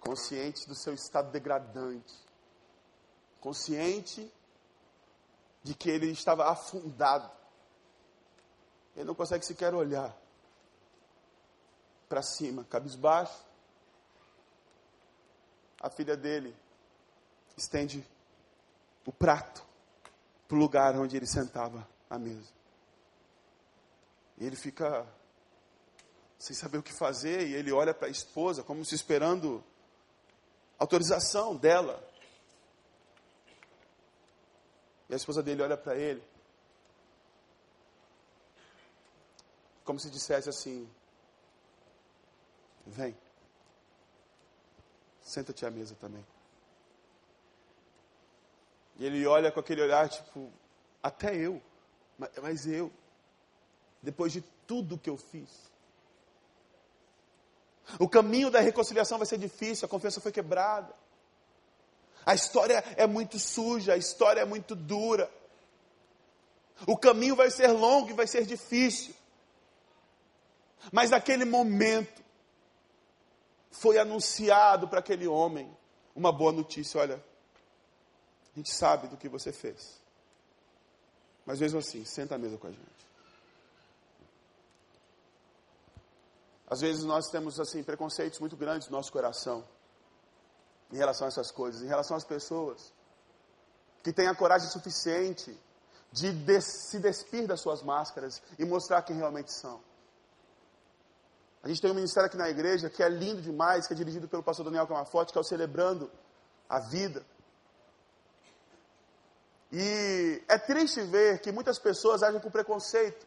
consciente 0.00 0.66
do 0.66 0.74
seu 0.74 0.94
estado 0.94 1.30
degradante, 1.30 2.14
consciente 3.38 4.32
de 5.62 5.74
que 5.74 5.90
ele 5.90 6.10
estava 6.10 6.50
afundado. 6.50 7.30
Ele 8.96 9.04
não 9.04 9.14
consegue 9.14 9.44
sequer 9.44 9.74
olhar 9.74 10.16
para 12.08 12.22
cima, 12.22 12.64
cabisbaixo. 12.64 13.44
A 15.82 15.90
filha 15.90 16.16
dele 16.16 16.56
estende 17.58 18.02
o 19.08 19.12
prato 19.12 19.66
para 20.46 20.54
o 20.54 20.60
lugar 20.60 20.94
onde 20.94 21.16
ele 21.16 21.26
sentava 21.26 21.88
à 22.10 22.18
mesa. 22.18 22.52
E 24.36 24.44
ele 24.44 24.54
fica 24.54 25.06
sem 26.38 26.54
saber 26.54 26.76
o 26.76 26.82
que 26.82 26.92
fazer, 26.92 27.48
e 27.48 27.54
ele 27.54 27.72
olha 27.72 27.94
para 27.94 28.08
a 28.08 28.10
esposa 28.10 28.62
como 28.62 28.84
se 28.84 28.94
esperando 28.94 29.64
autorização 30.78 31.56
dela. 31.56 32.06
E 35.08 35.14
a 35.14 35.16
esposa 35.16 35.42
dele 35.42 35.62
olha 35.62 35.78
para 35.78 35.96
ele, 35.96 36.22
como 39.86 39.98
se 39.98 40.10
dissesse 40.10 40.50
assim: 40.50 40.86
Vem, 42.86 43.16
senta-te 45.22 45.64
à 45.64 45.70
mesa 45.70 45.94
também. 45.94 46.24
E 48.98 49.06
ele 49.06 49.26
olha 49.26 49.52
com 49.52 49.60
aquele 49.60 49.82
olhar, 49.82 50.08
tipo, 50.08 50.52
até 51.02 51.34
eu, 51.36 51.62
mas, 52.42 52.66
eu, 52.66 52.92
depois 54.02 54.32
de 54.32 54.40
tudo 54.66 54.98
que 54.98 55.08
eu 55.08 55.16
fiz. 55.16 55.48
O 57.98 58.08
caminho 58.08 58.50
da 58.50 58.60
reconciliação 58.60 59.16
vai 59.16 59.26
ser 59.26 59.38
difícil, 59.38 59.86
a 59.86 59.88
confiança 59.88 60.20
foi 60.20 60.32
quebrada. 60.32 60.92
A 62.26 62.34
história 62.34 62.84
é 62.96 63.06
muito 63.06 63.38
suja, 63.38 63.94
a 63.94 63.96
história 63.96 64.40
é 64.40 64.44
muito 64.44 64.74
dura. 64.74 65.30
O 66.86 66.96
caminho 66.96 67.36
vai 67.36 67.50
ser 67.50 67.68
longo 67.68 68.10
e 68.10 68.14
vai 68.14 68.26
ser 68.26 68.44
difícil. 68.44 69.14
Mas 70.92 71.10
naquele 71.10 71.44
momento, 71.44 72.22
foi 73.70 73.98
anunciado 73.98 74.88
para 74.88 74.98
aquele 74.98 75.26
homem 75.26 75.74
uma 76.14 76.32
boa 76.32 76.52
notícia: 76.52 77.00
olha, 77.00 77.24
a 78.58 78.60
gente 78.60 78.74
sabe 78.74 79.06
do 79.06 79.16
que 79.16 79.28
você 79.28 79.52
fez. 79.52 80.00
Mas 81.46 81.60
mesmo 81.60 81.78
assim, 81.78 82.04
senta 82.04 82.34
à 82.34 82.38
mesa 82.38 82.58
com 82.58 82.66
a 82.66 82.72
gente. 82.72 83.08
Às 86.66 86.80
vezes 86.80 87.04
nós 87.04 87.30
temos 87.30 87.60
assim 87.60 87.84
preconceitos 87.84 88.40
muito 88.40 88.56
grandes 88.56 88.88
no 88.88 88.96
nosso 88.96 89.12
coração 89.12 89.64
em 90.92 90.96
relação 90.96 91.26
a 91.26 91.28
essas 91.28 91.52
coisas, 91.52 91.82
em 91.82 91.86
relação 91.86 92.16
às 92.16 92.24
pessoas 92.24 92.92
que 94.02 94.12
têm 94.12 94.26
a 94.26 94.34
coragem 94.34 94.68
suficiente 94.68 95.56
de 96.10 96.32
des 96.32 96.64
se 96.90 96.98
despir 96.98 97.46
das 97.46 97.60
suas 97.60 97.80
máscaras 97.82 98.42
e 98.58 98.64
mostrar 98.64 99.02
quem 99.02 99.16
realmente 99.16 99.52
são. 99.52 99.80
A 101.62 101.68
gente 101.68 101.80
tem 101.80 101.90
um 101.92 101.94
ministério 101.94 102.26
aqui 102.26 102.36
na 102.36 102.50
igreja 102.50 102.90
que 102.90 103.04
é 103.04 103.08
lindo 103.08 103.40
demais, 103.40 103.86
que 103.86 103.92
é 103.92 103.96
dirigido 103.96 104.26
pelo 104.26 104.42
pastor 104.42 104.64
Daniel 104.64 104.86
Camaforte, 104.86 105.32
que 105.32 105.38
é 105.38 105.40
o 105.40 105.44
Celebrando 105.44 106.10
a 106.68 106.80
Vida. 106.80 107.24
E 109.70 110.42
é 110.48 110.58
triste 110.58 111.02
ver 111.02 111.40
que 111.40 111.52
muitas 111.52 111.78
pessoas 111.78 112.22
agem 112.22 112.40
com 112.40 112.50
preconceito. 112.50 113.26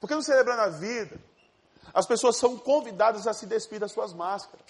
Porque 0.00 0.14
no 0.14 0.22
Celebrando 0.22 0.62
a 0.62 0.68
Vida, 0.68 1.18
as 1.94 2.06
pessoas 2.06 2.36
são 2.36 2.58
convidadas 2.58 3.26
a 3.26 3.32
se 3.32 3.46
despir 3.46 3.78
das 3.78 3.92
suas 3.92 4.12
máscaras. 4.12 4.66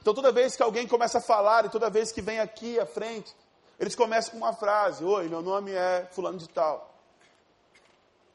Então 0.00 0.14
toda 0.14 0.32
vez 0.32 0.56
que 0.56 0.62
alguém 0.62 0.88
começa 0.88 1.18
a 1.18 1.20
falar, 1.20 1.66
e 1.66 1.68
toda 1.68 1.90
vez 1.90 2.10
que 2.10 2.22
vem 2.22 2.40
aqui 2.40 2.80
à 2.80 2.86
frente, 2.86 3.34
eles 3.78 3.94
começam 3.94 4.32
com 4.32 4.38
uma 4.38 4.54
frase: 4.54 5.04
Oi, 5.04 5.28
meu 5.28 5.42
nome 5.42 5.72
é 5.72 6.08
Fulano 6.12 6.38
de 6.38 6.48
Tal. 6.48 6.90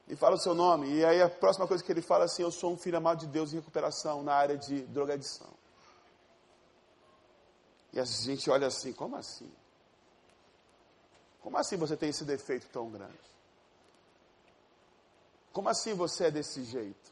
E 0.08 0.16
fala 0.16 0.36
o 0.36 0.40
seu 0.40 0.54
nome. 0.54 0.90
E 0.94 1.04
aí 1.04 1.22
a 1.22 1.30
próxima 1.30 1.68
coisa 1.68 1.84
que 1.84 1.92
ele 1.92 2.02
fala 2.02 2.24
é 2.24 2.26
assim: 2.26 2.44
Eu 2.44 2.52
sou 2.52 2.72
um 2.72 2.78
filho 2.78 2.98
amado 2.98 3.20
de 3.20 3.28
Deus 3.28 3.52
em 3.52 3.56
recuperação 3.56 4.22
na 4.22 4.34
área 4.34 4.58
de 4.58 4.82
drogadição. 4.84 5.50
E 7.92 8.00
a 8.00 8.06
gente 8.06 8.50
olha 8.50 8.68
assim: 8.68 8.94
Como 8.94 9.16
assim? 9.16 9.52
Como 11.48 11.58
assim 11.58 11.78
você 11.78 11.96
tem 11.96 12.10
esse 12.10 12.26
defeito 12.26 12.68
tão 12.74 12.92
grande? 12.92 13.18
Como 15.54 15.70
assim 15.70 15.94
você 15.94 16.26
é 16.26 16.32
desse 16.32 16.62
jeito? 16.66 17.10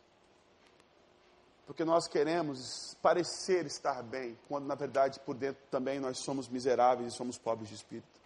Porque 1.65 1.85
nós 1.85 2.05
queremos 2.05 2.97
parecer 3.01 3.65
estar 3.65 4.03
bem, 4.03 4.37
quando 4.49 4.65
na 4.65 4.75
verdade 4.75 5.21
por 5.21 5.35
dentro 5.35 5.63
também 5.71 6.01
nós 6.01 6.19
somos 6.19 6.49
miseráveis 6.49 7.13
e 7.13 7.15
somos 7.15 7.37
pobres 7.37 7.69
de 7.69 7.75
espírito. 7.75 8.19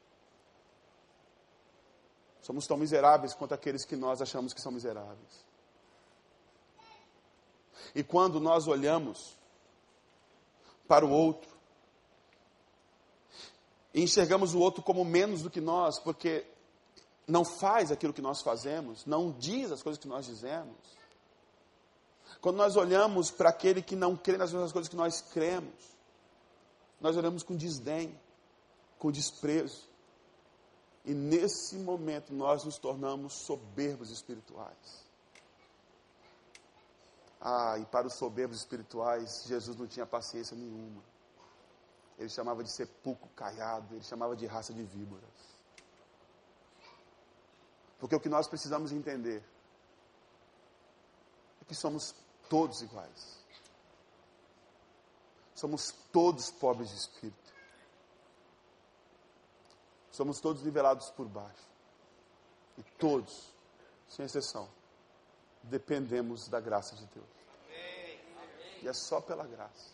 Somos 2.41 2.66
tão 2.66 2.76
miseráveis 2.76 3.36
quanto 3.36 3.53
aqueles 3.53 3.86
que 3.86 3.95
nós 3.95 4.20
achamos 4.20 4.51
que 4.51 4.62
são 4.62 4.72
miseráveis. 4.72 5.45
E 7.93 8.03
quando 8.03 8.39
nós 8.39 8.68
olhamos 8.68 9.38
para 10.88 11.05
o 11.05 11.12
outro, 11.12 11.55
e 13.94 14.02
enxergamos 14.04 14.54
o 14.54 14.60
outro 14.60 14.84
como 14.84 15.04
menos 15.04 15.42
do 15.42 15.50
que 15.50 15.60
nós, 15.60 16.00
porque 16.00 16.46
não 17.28 17.44
faz 17.44 17.92
aquilo 17.92 18.14
que 18.14 18.22
nós 18.22 18.42
fazemos, 18.42 19.06
não 19.06 19.32
diz 19.32 19.72
as 19.72 19.82
coisas 19.82 20.00
que 20.00 20.08
nós 20.08 20.26
dizemos. 20.26 20.78
Quando 22.42 22.58
nós 22.58 22.76
olhamos 22.76 23.32
para 23.32 23.50
aquele 23.50 23.82
que 23.82 23.96
não 23.96 24.16
crê 24.16 24.38
nas 24.38 24.52
mesmas 24.54 24.72
coisas 24.72 24.90
que 24.90 24.96
nós 24.96 25.22
cremos, 25.22 25.98
nós 27.02 27.18
olhamos 27.18 27.44
com 27.44 27.56
desdém, 27.56 28.18
com 28.98 29.12
desprezo. 29.12 29.88
E 31.04 31.14
nesse 31.14 31.78
momento 31.78 32.34
nós 32.34 32.64
nos 32.64 32.78
tornamos 32.78 33.34
soberbos 33.34 34.12
espirituais. 34.12 35.08
Ah, 37.42 37.78
e 37.80 37.86
para 37.86 38.06
os 38.06 38.16
soberbos 38.16 38.58
espirituais, 38.58 39.44
Jesus 39.48 39.78
não 39.78 39.88
tinha 39.88 40.06
paciência 40.06 40.56
nenhuma 40.56 41.02
ele 42.20 42.30
chamava 42.30 42.61
de 42.61 42.70
sepulcro 42.70 43.30
caiado, 43.30 43.95
ele 43.95 44.03
chamava 44.03 44.36
de 44.36 44.45
raça 44.45 44.74
de 44.74 44.84
víboras. 44.84 45.30
Porque 47.97 48.13
o 48.13 48.20
que 48.20 48.28
nós 48.28 48.45
precisamos 48.45 48.91
entender 48.91 49.41
é 51.61 51.65
que 51.65 51.74
somos 51.74 52.13
todos 52.49 52.82
iguais. 52.82 53.39
Somos 55.55 55.91
todos 56.11 56.51
pobres 56.51 56.89
de 56.89 56.97
espírito. 56.97 57.53
Somos 60.11 60.41
todos 60.41 60.61
nivelados 60.61 61.09
por 61.11 61.28
baixo. 61.28 61.70
E 62.78 62.84
todos, 62.97 63.53
sem 64.09 64.26
exceção, 64.26 64.70
dependemos 65.63 66.49
da 66.49 66.59
graça 66.59 66.95
de 66.95 67.05
Deus. 67.05 67.28
E 68.82 68.88
é 68.88 68.93
só 68.93 69.22
pela 69.22 69.45
graça. 69.45 69.93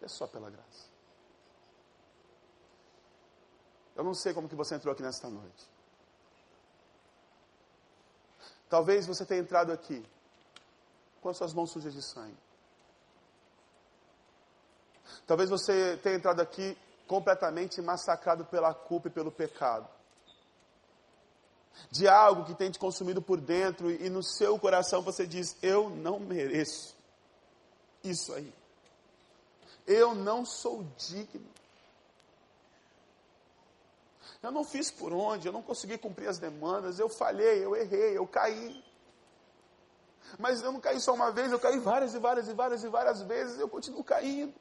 É 0.00 0.08
só 0.08 0.26
pela 0.26 0.50
graça. 0.50 0.93
Eu 3.94 4.02
não 4.02 4.14
sei 4.14 4.34
como 4.34 4.48
que 4.48 4.54
você 4.54 4.74
entrou 4.74 4.92
aqui 4.92 5.02
nesta 5.02 5.28
noite. 5.28 5.68
Talvez 8.68 9.06
você 9.06 9.24
tenha 9.24 9.40
entrado 9.40 9.72
aqui 9.72 10.04
com 11.20 11.28
as 11.28 11.36
suas 11.36 11.54
mãos 11.54 11.70
sujas 11.70 11.92
de 11.92 12.02
sangue. 12.02 12.36
Talvez 15.26 15.48
você 15.48 15.96
tenha 16.02 16.16
entrado 16.16 16.40
aqui 16.40 16.76
completamente 17.06 17.80
massacrado 17.80 18.44
pela 18.44 18.74
culpa 18.74 19.08
e 19.08 19.10
pelo 19.10 19.30
pecado. 19.30 19.88
De 21.90 22.08
algo 22.08 22.44
que 22.44 22.54
tem 22.54 22.70
te 22.70 22.78
consumido 22.78 23.20
por 23.20 23.40
dentro 23.40 23.90
e 23.90 24.08
no 24.08 24.22
seu 24.22 24.58
coração 24.58 25.02
você 25.02 25.26
diz: 25.26 25.56
Eu 25.62 25.90
não 25.90 26.18
mereço 26.20 26.96
isso 28.02 28.32
aí. 28.32 28.52
Eu 29.86 30.14
não 30.14 30.44
sou 30.44 30.84
digno. 30.96 31.46
Eu 34.44 34.52
não 34.52 34.62
fiz 34.62 34.90
por 34.90 35.12
onde, 35.12 35.48
eu 35.48 35.52
não 35.52 35.62
consegui 35.62 35.96
cumprir 35.96 36.28
as 36.28 36.38
demandas, 36.38 36.98
eu 36.98 37.08
falhei, 37.08 37.64
eu 37.64 37.74
errei, 37.74 38.16
eu 38.16 38.26
caí. 38.26 38.84
Mas 40.38 40.62
eu 40.62 40.70
não 40.70 40.80
caí 40.80 41.00
só 41.00 41.14
uma 41.14 41.30
vez, 41.30 41.50
eu 41.50 41.58
caí 41.58 41.78
várias 41.78 42.14
e 42.14 42.18
várias 42.18 42.48
e 42.48 42.52
várias 42.52 42.84
e 42.84 42.88
várias 42.88 43.22
vezes, 43.22 43.58
eu 43.58 43.68
continuo 43.68 44.04
caindo. 44.04 44.52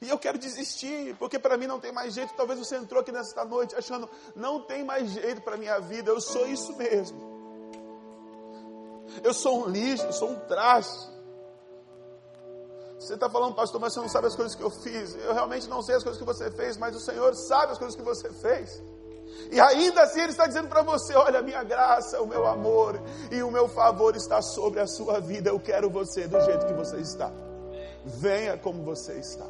E 0.00 0.08
eu 0.08 0.18
quero 0.18 0.38
desistir, 0.38 1.14
porque 1.18 1.38
para 1.38 1.56
mim 1.58 1.66
não 1.66 1.78
tem 1.78 1.92
mais 1.92 2.14
jeito. 2.14 2.34
Talvez 2.34 2.58
você 2.58 2.76
entrou 2.76 3.00
aqui 3.00 3.12
nesta 3.12 3.44
noite 3.44 3.74
achando, 3.74 4.08
não 4.34 4.62
tem 4.62 4.82
mais 4.82 5.10
jeito 5.10 5.42
para 5.42 5.56
minha 5.56 5.78
vida, 5.78 6.10
eu 6.10 6.20
sou 6.20 6.46
isso 6.46 6.74
mesmo. 6.76 7.20
Eu 9.22 9.34
sou 9.34 9.66
um 9.66 9.68
lixo, 9.68 10.04
eu 10.04 10.12
sou 10.12 10.30
um 10.30 10.40
traste. 10.40 11.19
Você 13.00 13.14
está 13.14 13.30
falando, 13.30 13.54
pastor, 13.54 13.80
mas 13.80 13.94
você 13.94 14.00
não 14.00 14.10
sabe 14.10 14.26
as 14.26 14.36
coisas 14.36 14.54
que 14.54 14.62
eu 14.62 14.68
fiz. 14.68 15.14
Eu 15.14 15.32
realmente 15.32 15.66
não 15.68 15.80
sei 15.80 15.94
as 15.94 16.02
coisas 16.02 16.20
que 16.20 16.26
você 16.26 16.50
fez, 16.50 16.76
mas 16.76 16.94
o 16.94 17.00
Senhor 17.00 17.34
sabe 17.34 17.72
as 17.72 17.78
coisas 17.78 17.96
que 17.96 18.02
você 18.02 18.30
fez. 18.30 18.82
E 19.50 19.58
ainda 19.58 20.02
assim 20.02 20.20
Ele 20.20 20.32
está 20.32 20.46
dizendo 20.46 20.68
para 20.68 20.82
você: 20.82 21.14
olha, 21.14 21.40
minha 21.40 21.64
graça, 21.64 22.20
o 22.20 22.26
meu 22.26 22.46
amor 22.46 23.00
e 23.30 23.42
o 23.42 23.50
meu 23.50 23.68
favor 23.68 24.14
está 24.14 24.42
sobre 24.42 24.80
a 24.80 24.86
sua 24.86 25.18
vida. 25.18 25.48
Eu 25.48 25.58
quero 25.58 25.88
você 25.88 26.28
do 26.28 26.38
jeito 26.42 26.66
que 26.66 26.74
você 26.74 26.98
está. 26.98 27.32
Venha 28.04 28.58
como 28.58 28.82
você 28.82 29.14
está. 29.14 29.46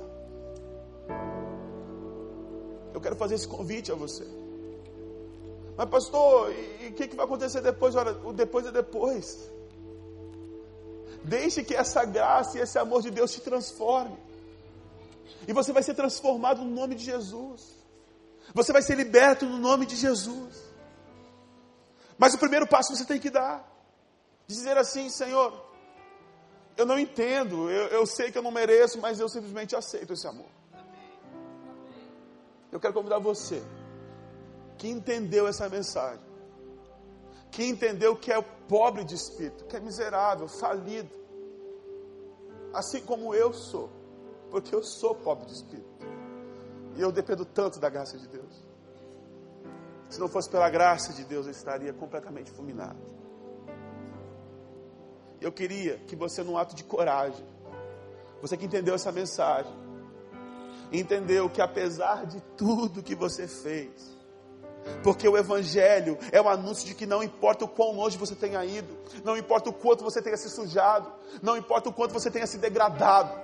Eu 2.94 3.01
quero 3.01 3.16
fazer 3.16 3.34
esse 3.34 3.48
convite 3.48 3.90
a 3.90 3.96
você. 3.96 4.24
Mas, 5.76 5.88
pastor, 5.88 6.53
e 6.53 6.88
o 6.88 6.92
que, 6.92 7.09
que 7.09 7.16
vai 7.16 7.24
acontecer 7.24 7.61
depois? 7.62 7.96
Olha, 7.96 8.16
o 8.24 8.32
depois 8.32 8.64
é 8.64 8.70
depois. 8.70 9.51
Deixe 11.25 11.62
que 11.62 11.75
essa 11.75 12.05
graça 12.05 12.59
e 12.59 12.61
esse 12.61 12.79
amor 12.79 13.03
de 13.03 13.11
Deus 13.11 13.33
te 13.33 13.41
transforme. 13.41 14.18
E 15.47 15.53
você 15.53 15.73
vai 15.73 15.83
ser 15.83 15.95
transformado 15.95 16.62
no 16.62 16.71
nome 16.71 16.95
de 16.95 17.05
Jesus. 17.05 17.62
Você 18.55 18.73
vai 18.73 18.83
ser 18.83 18.97
liberto 18.97 19.47
no 19.47 19.59
nome 19.59 19.87
de 19.87 19.97
Jesus. 19.97 20.71
Mas 22.18 22.35
o 22.35 22.39
primeiro 22.39 22.66
passo 22.66 22.95
você 22.95 23.05
tem 23.05 23.21
que 23.21 23.31
dar. 23.31 23.66
Dizer 24.47 24.77
assim, 24.77 25.09
Senhor, 25.09 25.53
eu 26.77 26.85
não 26.85 26.99
entendo, 26.99 27.71
eu, 27.71 27.87
eu 27.89 28.07
sei 28.07 28.33
que 28.33 28.39
eu 28.39 28.43
não 28.43 28.51
mereço, 28.51 28.99
mas 29.01 29.21
eu 29.21 29.29
simplesmente 29.29 29.77
aceito 29.77 30.12
esse 30.12 30.27
amor. 30.27 30.49
Eu 32.73 32.81
quero 32.81 32.95
convidar 32.95 33.18
você 33.18 33.62
que 34.79 34.89
entendeu 34.89 35.47
essa 35.47 35.68
mensagem 35.68 36.30
que 37.51 37.64
entendeu 37.64 38.16
que 38.16 38.32
é 38.32 38.40
pobre 38.40 39.05
de 39.05 39.14
espírito, 39.14 39.64
que 39.64 39.76
é 39.76 39.80
miserável, 39.80 40.46
falido, 40.46 41.11
assim 42.72 43.01
como 43.01 43.34
eu 43.34 43.53
sou, 43.53 43.90
porque 44.51 44.74
eu 44.74 44.82
sou 44.82 45.14
pobre 45.14 45.46
de 45.46 45.55
espírito, 45.55 46.07
e 46.96 47.01
eu 47.01 47.11
dependo 47.11 47.44
tanto 47.44 47.80
da 47.80 47.88
graça 47.88 48.16
de 48.16 48.28
Deus. 48.28 48.64
Se 50.09 50.18
não 50.18 50.28
fosse 50.28 50.48
pela 50.51 50.68
graça 50.68 51.12
de 51.12 51.24
Deus, 51.24 51.46
eu 51.46 51.53
estaria 51.53 51.92
completamente 51.92 52.51
fulminado. 52.51 52.98
Eu 55.40 55.53
queria 55.53 55.98
que 55.98 56.16
você, 56.16 56.42
num 56.42 56.59
ato 56.59 56.74
de 56.74 56.84
coragem, 56.84 57.46
você 58.42 58.57
que 58.57 58.66
entendeu 58.66 58.94
essa 58.94 59.12
mensagem, 59.12 59.72
entendeu 60.92 61.48
que 61.48 61.62
apesar 61.62 62.26
de 62.26 62.40
tudo 62.57 63.03
que 63.03 63.14
você 63.14 63.46
fez, 63.46 64.20
porque 65.03 65.28
o 65.28 65.37
Evangelho 65.37 66.18
é 66.33 66.41
o 66.41 66.49
anúncio 66.49 66.87
de 66.87 66.95
que 66.95 67.07
não 67.07 67.22
importa 67.22 67.64
o 67.64 67.68
quão 67.68 67.93
longe 67.93 68.18
você 68.18 68.35
tenha 68.35 68.64
ido, 68.64 68.97
não 69.24 69.37
importa 69.37 69.70
o 69.70 69.72
quanto 69.72 70.05
você 70.05 70.20
tenha 70.20 70.37
se 70.37 70.51
sujado, 70.51 71.11
não 71.43 71.57
importa 71.57 71.89
o 71.89 71.93
quanto 71.93 72.12
você 72.12 72.31
tenha 72.31 72.47
se 72.47 72.59
degradado, 72.59 73.39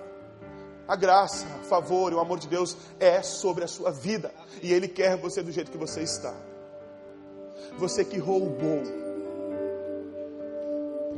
a 0.87 0.95
graça, 0.95 1.47
o 1.63 1.65
favor 1.65 2.13
e 2.13 2.15
o 2.15 2.21
amor 2.21 2.39
de 2.39 2.47
Deus 2.47 2.77
é 3.01 3.23
sobre 3.23 3.65
a 3.65 3.69
sua 3.69 3.91
vida 3.91 4.33
e 4.63 4.73
Ele 4.73 4.87
quer 4.87 5.17
você 5.17 5.43
do 5.43 5.51
jeito 5.51 5.71
que 5.71 5.79
você 5.79 6.03
está. 6.03 6.35
Você 7.79 8.05
que 8.05 8.19
roubou, 8.19 8.83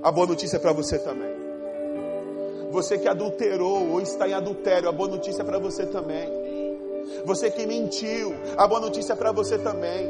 a 0.02 0.10
boa 0.10 0.26
notícia 0.26 0.56
é 0.56 0.60
para 0.60 0.72
você 0.72 0.98
também. 0.98 1.36
Você 2.70 2.98
que 2.98 3.08
adulterou 3.08 3.90
ou 3.90 4.00
está 4.00 4.28
em 4.28 4.34
adultério, 4.34 4.88
a 4.88 4.92
boa 4.92 5.08
notícia 5.08 5.42
é 5.42 5.44
para 5.44 5.58
você 5.58 5.86
também. 5.86 6.37
Você 7.24 7.50
que 7.50 7.66
mentiu, 7.66 8.34
a 8.56 8.66
boa 8.66 8.80
notícia 8.80 9.12
é 9.12 9.16
para 9.16 9.32
você 9.32 9.58
também. 9.58 10.06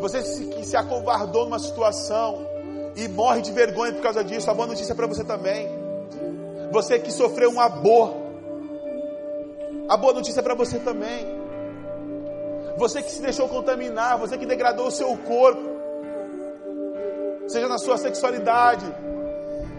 Você 0.00 0.22
que 0.46 0.64
se 0.64 0.76
acovardou 0.76 1.44
numa 1.44 1.58
situação 1.58 2.46
e 2.96 3.06
morre 3.08 3.42
de 3.42 3.52
vergonha 3.52 3.92
por 3.92 4.02
causa 4.02 4.24
disso, 4.24 4.50
a 4.50 4.54
boa 4.54 4.66
notícia 4.66 4.92
é 4.92 4.96
para 4.96 5.06
você 5.06 5.24
também. 5.24 5.68
Você 6.70 6.98
que 6.98 7.12
sofreu 7.12 7.50
um 7.50 7.60
aborto, 7.60 8.16
a 9.88 9.96
boa 9.96 10.12
notícia 10.12 10.40
é 10.40 10.42
para 10.42 10.54
você 10.54 10.78
também. 10.78 11.26
Você 12.76 13.02
que 13.02 13.10
se 13.10 13.20
deixou 13.20 13.48
contaminar, 13.48 14.18
você 14.18 14.38
que 14.38 14.46
degradou 14.46 14.86
o 14.86 14.90
seu 14.90 15.14
corpo, 15.18 15.60
seja 17.48 17.68
na 17.68 17.76
sua 17.76 17.98
sexualidade, 17.98 18.86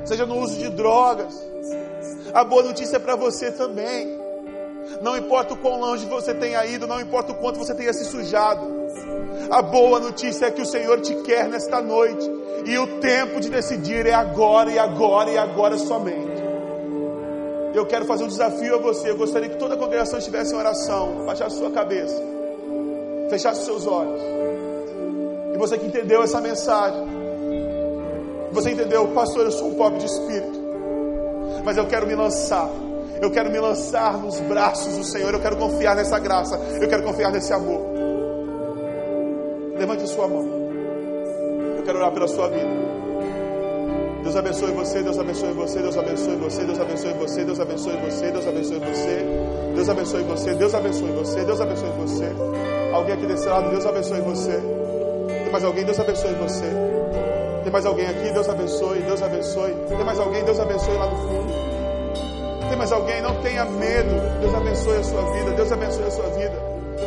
seja 0.06 0.26
no 0.26 0.38
uso 0.38 0.58
de 0.60 0.70
drogas, 0.70 1.34
a 2.34 2.44
boa 2.44 2.64
notícia 2.64 2.98
é 2.98 3.00
para 3.00 3.16
você 3.16 3.52
também. 3.52 4.21
Não 5.02 5.18
importa 5.18 5.54
o 5.54 5.58
quão 5.58 5.80
longe 5.80 6.06
você 6.06 6.34
tenha 6.34 6.66
ido, 6.66 6.88
não 6.88 7.00
importa 7.00 7.32
o 7.32 7.36
quanto 7.36 7.60
você 7.60 7.74
tenha 7.74 7.94
se 7.94 8.06
sujado. 8.06 8.82
A 9.50 9.62
boa 9.62 10.00
notícia 10.00 10.46
é 10.46 10.52
que 10.52 10.62
o 10.62 10.66
Senhor 10.66 11.00
te 11.02 11.16
quer 11.24 11.48
nesta 11.48 11.82
noite. 11.82 12.30
E 12.66 12.78
o 12.78 13.00
tempo 13.00 13.40
de 13.40 13.50
decidir 13.50 14.06
é 14.06 14.14
agora, 14.14 14.72
e 14.72 14.78
agora, 14.78 15.32
e 15.32 15.38
agora 15.38 15.78
somente. 15.78 16.42
Eu 17.74 17.86
quero 17.86 18.06
fazer 18.06 18.26
um 18.26 18.28
desafio 18.28 18.76
a 18.76 18.78
você. 18.80 19.10
Eu 19.10 19.18
gostaria 19.18 19.50
que 19.50 19.58
toda 19.58 19.76
a 19.76 19.78
congregação 19.78 20.20
estivesse 20.20 20.54
em 20.54 20.58
oração. 20.58 21.26
Baixasse 21.26 21.58
sua 21.58 21.72
cabeça. 21.72 22.22
Fechasse 23.30 23.66
seus 23.66 23.88
olhos. 23.88 24.22
E 25.54 25.58
você 25.58 25.78
que 25.78 25.86
entendeu 25.86 26.22
essa 26.22 26.42
mensagem. 26.42 27.02
Você 28.52 28.72
entendeu, 28.72 29.08
pastor, 29.10 29.46
eu 29.46 29.52
sou 29.52 29.70
um 29.70 29.76
pobre 29.76 30.00
de 30.00 30.06
espírito. 30.06 30.60
Mas 31.64 31.78
eu 31.78 31.88
quero 31.88 32.06
me 32.06 32.16
lançar 32.16 32.70
eu 33.22 33.30
quero 33.30 33.52
me 33.52 33.60
lançar 33.60 34.18
nos 34.18 34.40
braços 34.40 34.98
do 34.98 35.04
Senhor. 35.04 35.32
Eu 35.32 35.40
quero 35.40 35.56
confiar 35.56 35.96
nessa 35.96 36.18
graça. 36.18 36.58
Eu 36.82 36.90
quero 36.90 37.04
confiar 37.04 37.32
nesse 37.32 37.54
amor. 37.54 37.80
Levante 39.78 40.08
sua 40.08 40.28
mão. 40.28 40.44
Eu 41.78 41.84
quero 41.84 42.00
orar 42.00 42.12
pela 42.12 42.28
sua 42.28 42.50
vida. 42.50 42.92
Deus 44.24 44.36
abençoe 44.36 44.72
você, 44.72 45.02
Deus 45.02 45.18
abençoe 45.18 45.52
você, 45.54 45.80
Deus 45.80 45.98
abençoe 45.98 46.36
você, 46.36 46.64
Deus 46.64 46.80
abençoe 46.80 47.14
você, 47.14 47.44
Deus 47.44 47.60
abençoe 47.60 47.94
você, 47.94 48.32
Deus 48.32 48.48
abençoe 48.48 48.80
você, 48.80 49.26
Deus 49.74 49.90
abençoe 49.90 50.24
você, 50.24 50.54
Deus 50.54 50.76
abençoe 50.76 51.12
você, 51.12 51.44
Deus 51.44 51.62
abençoe 51.62 51.90
você. 51.98 52.32
Alguém 52.94 53.14
aqui 53.16 53.26
desse 53.26 53.48
lado, 53.48 53.72
Deus 53.72 53.86
abençoe 53.86 54.22
você. 54.22 54.60
Tem 55.44 55.52
mais 55.52 55.64
alguém, 55.64 55.86
Deus 55.86 56.00
abençoe 56.00 56.34
você. 56.36 56.66
Tem 57.64 57.72
mais 57.72 57.86
alguém 57.86 58.06
aqui, 58.06 58.32
Deus 58.32 58.48
abençoe, 58.48 59.00
Deus 59.00 59.22
abençoe. 59.24 59.76
Tem 59.88 60.06
mais 60.06 60.20
alguém, 60.20 60.44
Deus 60.44 60.60
abençoe 60.60 60.98
lá 60.98 61.08
no 61.08 61.18
fundo. 61.18 61.71
Mais 62.82 62.92
alguém? 62.92 63.22
Não 63.22 63.36
tenha 63.44 63.64
medo. 63.64 64.10
Deus 64.40 64.56
abençoe 64.56 64.98
a 64.98 65.04
sua 65.04 65.22
vida. 65.34 65.52
Deus 65.52 65.72
abençoe 65.72 66.04
a 66.04 66.10
sua 66.10 66.26
vida. 66.30 66.56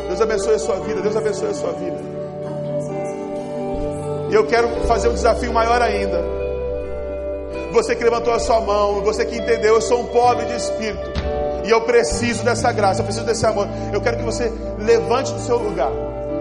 Deus 0.07 0.20
abençoe 0.20 0.55
a 0.55 0.59
sua 0.61 0.77
vida. 0.77 1.01
Deus 1.01 1.16
abençoe 1.16 1.49
a 1.49 1.55
sua 1.55 1.72
vida. 1.72 1.99
E 4.31 4.35
eu 4.37 4.47
quero 4.47 4.68
fazer 4.87 5.09
um 5.09 5.14
desafio 5.14 5.53
maior 5.53 5.83
ainda. 5.83 6.22
Você 7.72 7.97
que 7.97 8.05
levantou 8.05 8.33
a 8.33 8.39
sua 8.39 8.61
mão, 8.61 9.03
você 9.03 9.25
que 9.25 9.37
entendeu, 9.37 9.75
eu 9.75 9.81
sou 9.81 9.99
um 9.99 10.07
pobre 10.07 10.47
de 10.47 10.55
espírito. 10.55 11.11
E 11.64 11.70
eu 11.72 11.81
preciso 11.81 12.45
dessa 12.45 12.70
graça, 12.70 13.01
eu 13.01 13.05
preciso 13.05 13.27
desse 13.27 13.45
amor. 13.45 13.66
Eu 13.93 14.01
quero 14.01 14.18
que 14.18 14.22
você 14.22 14.53
levante 14.79 15.33
do 15.33 15.41
seu 15.41 15.59
lugar, 15.59 15.91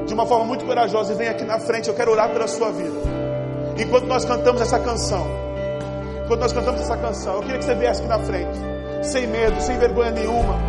de 0.06 0.14
uma 0.14 0.28
forma 0.28 0.46
muito 0.46 0.64
corajosa, 0.64 1.12
e 1.12 1.16
venha 1.16 1.32
aqui 1.32 1.44
na 1.44 1.60
frente. 1.60 1.90
Eu 1.90 1.96
quero 1.96 2.12
orar 2.12 2.30
pela 2.30 2.48
sua 2.48 2.72
vida. 2.72 3.00
Enquanto 3.80 4.06
nós 4.06 4.26
cantamos 4.26 4.62
essa 4.62 4.78
canção, 4.78 5.26
enquanto 6.24 6.42
nós 6.42 6.54
cantamos 6.54 6.82
essa 6.82 6.96
canção, 6.98 7.38
eu 7.38 7.42
queria 7.42 7.58
que 7.58 7.66
você 7.66 7.74
viesse 7.74 8.00
aqui 8.00 8.10
na 8.10 8.20
frente 8.20 8.73
sem 9.04 9.28
medo, 9.28 9.62
sem 9.62 9.78
vergonha 9.78 10.12
nenhuma, 10.12 10.60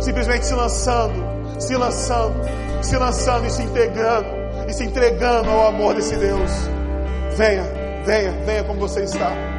simplesmente 0.00 0.46
se 0.46 0.54
lançando, 0.54 1.60
se 1.60 1.76
lançando, 1.76 2.34
se 2.82 2.96
lançando 2.96 3.46
e 3.46 3.50
se 3.50 3.62
integrando, 3.62 4.28
e 4.68 4.72
se 4.72 4.84
entregando 4.84 5.50
ao 5.50 5.68
amor 5.68 5.94
desse 5.94 6.16
Deus. 6.16 6.50
Venha, 7.36 7.64
venha, 8.04 8.32
venha 8.44 8.64
como 8.64 8.80
você 8.80 9.04
está. 9.04 9.51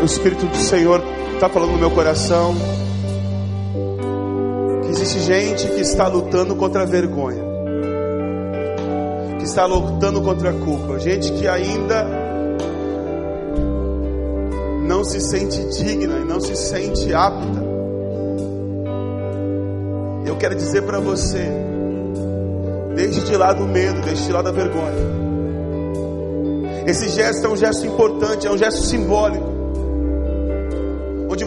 O 0.00 0.04
Espírito 0.04 0.46
do 0.46 0.56
Senhor 0.56 1.02
está 1.34 1.48
falando 1.48 1.72
no 1.72 1.78
meu 1.78 1.90
coração 1.90 2.54
que 4.82 4.90
existe 4.90 5.20
gente 5.20 5.66
que 5.68 5.80
está 5.80 6.08
lutando 6.08 6.56
contra 6.56 6.82
a 6.82 6.86
vergonha, 6.86 7.42
que 9.38 9.44
está 9.44 9.66
lutando 9.66 10.22
contra 10.22 10.50
a 10.50 10.52
culpa, 10.54 10.98
gente 10.98 11.30
que 11.32 11.46
ainda 11.46 12.06
não 14.86 15.04
se 15.04 15.20
sente 15.20 15.62
digna 15.66 16.18
e 16.18 16.24
não 16.24 16.40
se 16.40 16.56
sente 16.56 17.12
apta. 17.12 17.68
Eu 20.26 20.36
quero 20.36 20.54
dizer 20.54 20.82
para 20.82 20.98
você, 20.98 21.46
deixe 22.96 23.20
de 23.20 23.36
lado 23.36 23.64
o 23.64 23.68
medo, 23.68 24.00
deixe 24.00 24.24
de 24.24 24.32
lado 24.32 24.48
a 24.48 24.52
vergonha. 24.52 25.20
Esse 26.86 27.08
gesto 27.10 27.46
é 27.46 27.50
um 27.50 27.56
gesto 27.56 27.86
importante, 27.86 28.46
é 28.46 28.50
um 28.50 28.56
gesto 28.56 28.82
simbólico. 28.82 29.49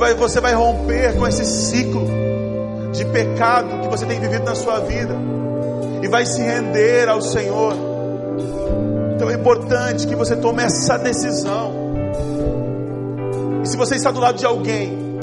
Vai, 0.04 0.16
você 0.16 0.42
vai 0.42 0.54
romper 0.54 1.16
com 1.16 1.26
esse 1.26 1.46
ciclo 1.46 2.06
de 2.92 3.06
pecado 3.06 3.84
que 3.84 3.88
você 3.88 4.06
tem 4.06 4.20
vivido 4.20 4.44
na 4.44 4.54
sua 4.54 4.82
vida. 4.82 5.16
E 6.02 6.10
vai 6.10 6.26
se 6.26 6.42
render 6.42 7.08
ao 7.08 7.22
Senhor. 7.22 7.74
Então 9.16 9.30
é 9.30 9.34
importante 9.34 10.06
que 10.06 10.14
você 10.14 10.36
tome 10.36 10.62
essa 10.62 10.98
decisão. 10.98 11.72
E 13.64 13.66
se 13.70 13.78
você 13.78 13.96
está 13.96 14.12
do 14.12 14.20
lado 14.20 14.38
de 14.38 14.46
alguém, 14.46 15.20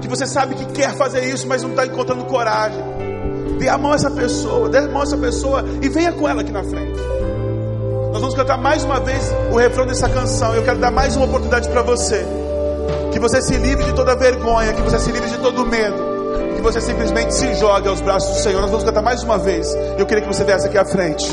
que 0.00 0.08
você 0.08 0.24
sabe 0.26 0.54
que 0.54 0.64
quer 0.72 0.94
fazer 0.94 1.22
isso, 1.24 1.46
mas 1.46 1.62
não 1.62 1.68
está 1.68 1.84
encontrando 1.84 2.24
coragem, 2.24 2.82
dê 3.58 3.68
a 3.68 3.76
mão 3.76 3.92
a 3.92 3.96
essa 3.96 4.10
pessoa, 4.10 4.70
dê 4.70 4.78
a 4.78 4.88
mão 4.88 5.00
a 5.00 5.02
essa 5.02 5.18
pessoa 5.18 5.62
e 5.82 5.88
venha 5.90 6.12
com 6.12 6.26
ela 6.26 6.40
aqui 6.40 6.50
na 6.50 6.64
frente. 6.64 6.98
Nós 8.10 8.22
vamos 8.22 8.34
cantar 8.34 8.56
mais 8.56 8.84
uma 8.84 9.00
vez 9.00 9.30
o 9.52 9.56
refrão 9.56 9.86
dessa 9.86 10.08
canção. 10.08 10.54
Eu 10.54 10.62
quero 10.62 10.78
dar 10.78 10.90
mais 10.90 11.14
uma 11.14 11.26
oportunidade 11.26 11.68
para 11.68 11.82
você. 11.82 12.39
Que 13.12 13.18
você 13.18 13.42
se 13.42 13.56
livre 13.56 13.84
de 13.84 13.92
toda 13.94 14.14
vergonha, 14.14 14.72
que 14.72 14.82
você 14.82 14.98
se 14.98 15.10
livre 15.10 15.28
de 15.28 15.38
todo 15.38 15.66
medo, 15.66 15.96
que 16.56 16.62
você 16.62 16.80
simplesmente 16.80 17.34
se 17.34 17.54
jogue 17.54 17.88
aos 17.88 18.00
braços 18.00 18.36
do 18.36 18.42
Senhor. 18.42 18.60
Nós 18.60 18.70
vamos 18.70 18.84
cantar 18.84 19.02
mais 19.02 19.22
uma 19.22 19.38
vez. 19.38 19.74
Eu 19.98 20.06
queria 20.06 20.22
que 20.22 20.28
você 20.28 20.44
viesse 20.44 20.66
aqui 20.66 20.78
à 20.78 20.84
frente. 20.84 21.26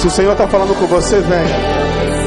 Se 0.00 0.06
o 0.06 0.10
Senhor 0.10 0.32
está 0.32 0.46
falando 0.46 0.74
com 0.78 0.86
você, 0.86 1.20
venha. 1.20 2.17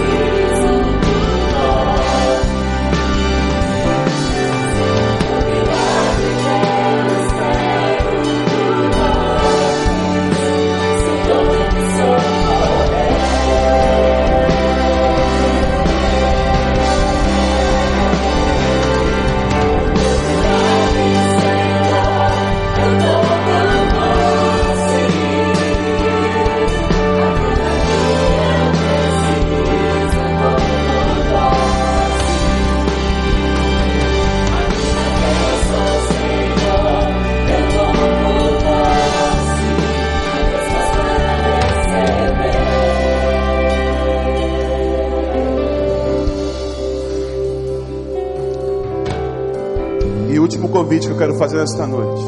Convite 50.92 51.08
que 51.08 51.14
eu 51.14 51.18
quero 51.18 51.36
fazer 51.36 51.56
nesta 51.56 51.88
noite. 51.88 52.22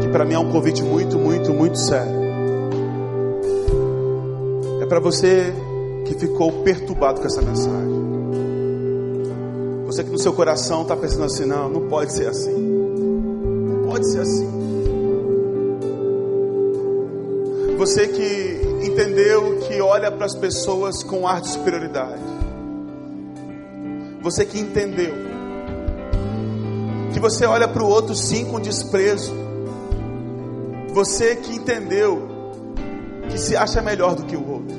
Que 0.00 0.08
para 0.08 0.24
mim 0.24 0.32
é 0.32 0.38
um 0.38 0.50
convite 0.50 0.82
muito, 0.82 1.18
muito, 1.18 1.52
muito 1.52 1.78
sério. 1.78 2.16
É 4.80 4.86
para 4.86 4.98
você 4.98 5.52
que 6.06 6.14
ficou 6.14 6.50
perturbado 6.62 7.20
com 7.20 7.26
essa 7.26 7.42
mensagem. 7.42 8.06
Você 9.84 10.04
que 10.04 10.10
no 10.10 10.18
seu 10.18 10.32
coração 10.32 10.82
está 10.82 10.96
pensando 10.96 11.24
assim: 11.24 11.44
não, 11.44 11.68
não 11.68 11.82
pode 11.82 12.14
ser 12.14 12.28
assim. 12.28 12.54
Não 12.54 13.90
pode 13.90 14.10
ser 14.10 14.20
assim. 14.20 14.48
Você 17.76 18.08
que 18.08 18.86
entendeu 18.86 19.58
que 19.58 19.82
olha 19.82 20.10
para 20.10 20.24
as 20.24 20.34
pessoas 20.34 21.02
com 21.02 21.28
ar 21.28 21.42
de 21.42 21.48
superioridade. 21.48 22.22
Você 24.22 24.46
que 24.46 24.58
entendeu 24.58 25.35
você 27.30 27.44
olha 27.44 27.66
para 27.66 27.82
o 27.82 27.88
outro 27.88 28.14
sim 28.14 28.44
com 28.44 28.60
desprezo. 28.60 29.34
Você 30.92 31.34
que 31.34 31.56
entendeu 31.56 32.28
que 33.28 33.36
se 33.36 33.56
acha 33.56 33.82
melhor 33.82 34.14
do 34.14 34.24
que 34.24 34.36
o 34.36 34.48
outro. 34.48 34.76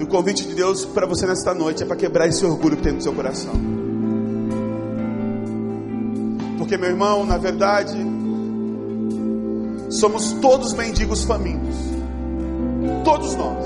E 0.00 0.02
o 0.02 0.08
convite 0.08 0.44
de 0.44 0.54
Deus 0.54 0.84
para 0.84 1.06
você 1.06 1.24
nesta 1.24 1.54
noite 1.54 1.84
é 1.84 1.86
para 1.86 1.94
quebrar 1.94 2.26
esse 2.26 2.44
orgulho 2.44 2.76
que 2.76 2.82
tem 2.82 2.92
no 2.94 3.00
seu 3.00 3.12
coração. 3.12 3.54
Porque, 6.58 6.76
meu 6.76 6.90
irmão, 6.90 7.24
na 7.24 7.38
verdade, 7.38 7.96
somos 9.88 10.32
todos 10.32 10.72
mendigos 10.72 11.22
famintos. 11.22 11.76
Todos 13.04 13.36
nós. 13.36 13.64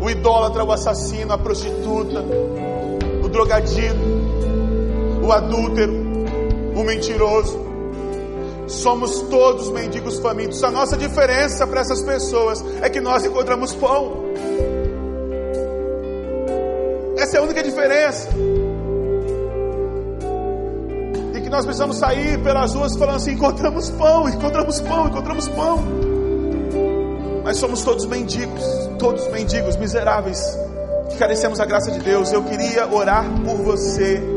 O 0.00 0.08
idólatra, 0.08 0.64
o 0.64 0.72
assassino, 0.72 1.34
a 1.34 1.38
prostituta, 1.38 2.24
o 3.22 3.28
drogadito, 3.28 4.13
o 5.24 5.32
adúltero, 5.32 5.92
o 6.76 6.84
mentiroso. 6.84 7.64
Somos 8.66 9.22
todos 9.22 9.70
mendigos 9.70 10.18
famintos. 10.18 10.62
A 10.62 10.70
nossa 10.70 10.96
diferença 10.96 11.66
para 11.66 11.80
essas 11.80 12.02
pessoas 12.02 12.64
é 12.82 12.90
que 12.90 13.00
nós 13.00 13.24
encontramos 13.24 13.74
pão. 13.74 14.24
Essa 17.16 17.36
é 17.36 17.40
a 17.40 17.42
única 17.42 17.62
diferença. 17.62 18.28
E 21.34 21.40
que 21.40 21.48
nós 21.48 21.64
precisamos 21.64 21.96
sair 21.96 22.42
pelas 22.42 22.74
ruas 22.74 22.96
falando 22.96 23.16
assim: 23.16 23.32
encontramos 23.32 23.90
pão, 23.90 24.28
encontramos 24.28 24.80
pão, 24.80 25.08
encontramos 25.08 25.48
pão. 25.48 25.84
Mas 27.44 27.58
somos 27.58 27.82
todos 27.82 28.06
mendigos, 28.06 28.62
todos 28.98 29.26
mendigos, 29.28 29.76
miseráveis, 29.76 30.58
que 31.10 31.18
carecemos 31.18 31.58
da 31.58 31.66
graça 31.66 31.90
de 31.90 32.00
Deus. 32.00 32.32
Eu 32.32 32.42
queria 32.44 32.86
orar 32.92 33.24
por 33.44 33.56
você 33.56 34.33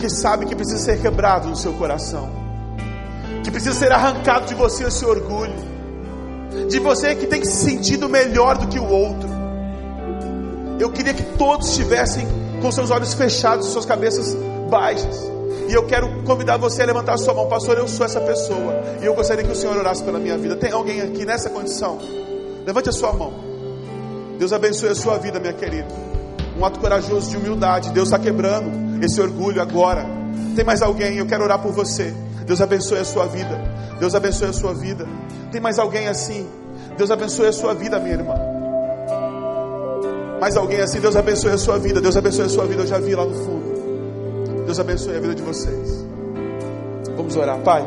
que 0.00 0.08
sabe 0.08 0.46
que 0.46 0.56
precisa 0.56 0.78
ser 0.78 1.00
quebrado 1.00 1.48
no 1.48 1.56
seu 1.56 1.74
coração, 1.74 2.28
que 3.44 3.50
precisa 3.50 3.78
ser 3.78 3.92
arrancado 3.92 4.46
de 4.46 4.54
você 4.54 4.84
esse 4.84 5.04
orgulho, 5.04 5.54
de 6.68 6.78
você 6.80 7.14
que 7.14 7.26
tem 7.26 7.44
se 7.44 7.70
sentido 7.70 8.08
melhor 8.08 8.58
do 8.58 8.66
que 8.66 8.78
o 8.78 8.88
outro. 8.88 9.28
Eu 10.80 10.90
queria 10.90 11.12
que 11.12 11.22
todos 11.36 11.68
estivessem 11.68 12.26
com 12.62 12.72
seus 12.72 12.90
olhos 12.90 13.12
fechados, 13.12 13.66
suas 13.66 13.84
cabeças 13.84 14.34
baixas. 14.70 15.30
E 15.68 15.72
eu 15.72 15.86
quero 15.86 16.22
convidar 16.24 16.56
você 16.56 16.82
a 16.82 16.86
levantar 16.86 17.14
a 17.14 17.18
sua 17.18 17.34
mão, 17.34 17.46
pastor. 17.46 17.76
Eu 17.78 17.86
sou 17.86 18.04
essa 18.04 18.20
pessoa. 18.20 18.82
E 19.00 19.04
eu 19.04 19.14
gostaria 19.14 19.44
que 19.44 19.52
o 19.52 19.54
Senhor 19.54 19.76
orasse 19.76 20.02
pela 20.02 20.18
minha 20.18 20.36
vida. 20.36 20.56
Tem 20.56 20.72
alguém 20.72 21.00
aqui 21.00 21.24
nessa 21.24 21.50
condição? 21.50 21.98
Levante 22.66 22.88
a 22.88 22.92
sua 22.92 23.12
mão. 23.12 23.32
Deus 24.38 24.52
abençoe 24.52 24.88
a 24.88 24.94
sua 24.94 25.18
vida, 25.18 25.38
minha 25.38 25.52
querida. 25.52 25.88
Um 26.58 26.64
ato 26.64 26.80
corajoso 26.80 27.30
de 27.30 27.36
humildade. 27.36 27.90
Deus 27.90 28.08
está 28.08 28.18
quebrando 28.18 28.89
esse 29.00 29.20
orgulho 29.20 29.60
agora. 29.60 30.06
Tem 30.54 30.64
mais 30.64 30.82
alguém? 30.82 31.18
Eu 31.18 31.26
quero 31.26 31.44
orar 31.44 31.60
por 31.60 31.72
você. 31.72 32.14
Deus 32.46 32.60
abençoe 32.60 32.98
a 32.98 33.04
sua 33.04 33.26
vida. 33.26 33.60
Deus 33.98 34.14
abençoe 34.14 34.48
a 34.48 34.52
sua 34.52 34.74
vida. 34.74 35.06
Tem 35.52 35.60
mais 35.60 35.78
alguém 35.78 36.08
assim? 36.08 36.46
Deus 36.96 37.10
abençoe 37.10 37.46
a 37.46 37.52
sua 37.52 37.74
vida, 37.74 37.98
minha 37.98 38.14
irmã. 38.14 38.34
Mais 40.40 40.56
alguém 40.56 40.80
assim? 40.80 41.00
Deus 41.00 41.16
abençoe 41.16 41.52
a 41.52 41.58
sua 41.58 41.78
vida. 41.78 42.00
Deus 42.00 42.16
abençoe 42.16 42.46
a 42.46 42.48
sua 42.48 42.66
vida. 42.66 42.82
Eu 42.82 42.86
já 42.86 42.98
vi 42.98 43.14
lá 43.14 43.24
no 43.24 43.34
fundo. 43.34 44.64
Deus 44.64 44.80
abençoe 44.80 45.16
a 45.16 45.20
vida 45.20 45.34
de 45.34 45.42
vocês. 45.42 46.04
Vamos 47.16 47.36
orar, 47.36 47.58
Pai. 47.60 47.86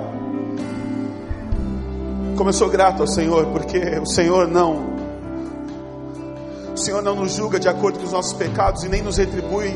Como 2.37 2.49
eu 2.49 2.53
sou 2.53 2.69
grato 2.69 3.01
ao 3.01 3.07
Senhor, 3.07 3.45
porque 3.47 3.79
o 3.99 4.05
Senhor 4.05 4.47
não 4.47 4.93
o 6.73 6.77
Senhor 6.77 7.03
não 7.03 7.15
nos 7.15 7.33
julga 7.33 7.59
de 7.59 7.69
acordo 7.69 7.99
com 7.99 8.05
os 8.05 8.11
nossos 8.11 8.33
pecados 8.33 8.83
e 8.83 8.89
nem 8.89 9.03
nos 9.03 9.17
retribui 9.17 9.71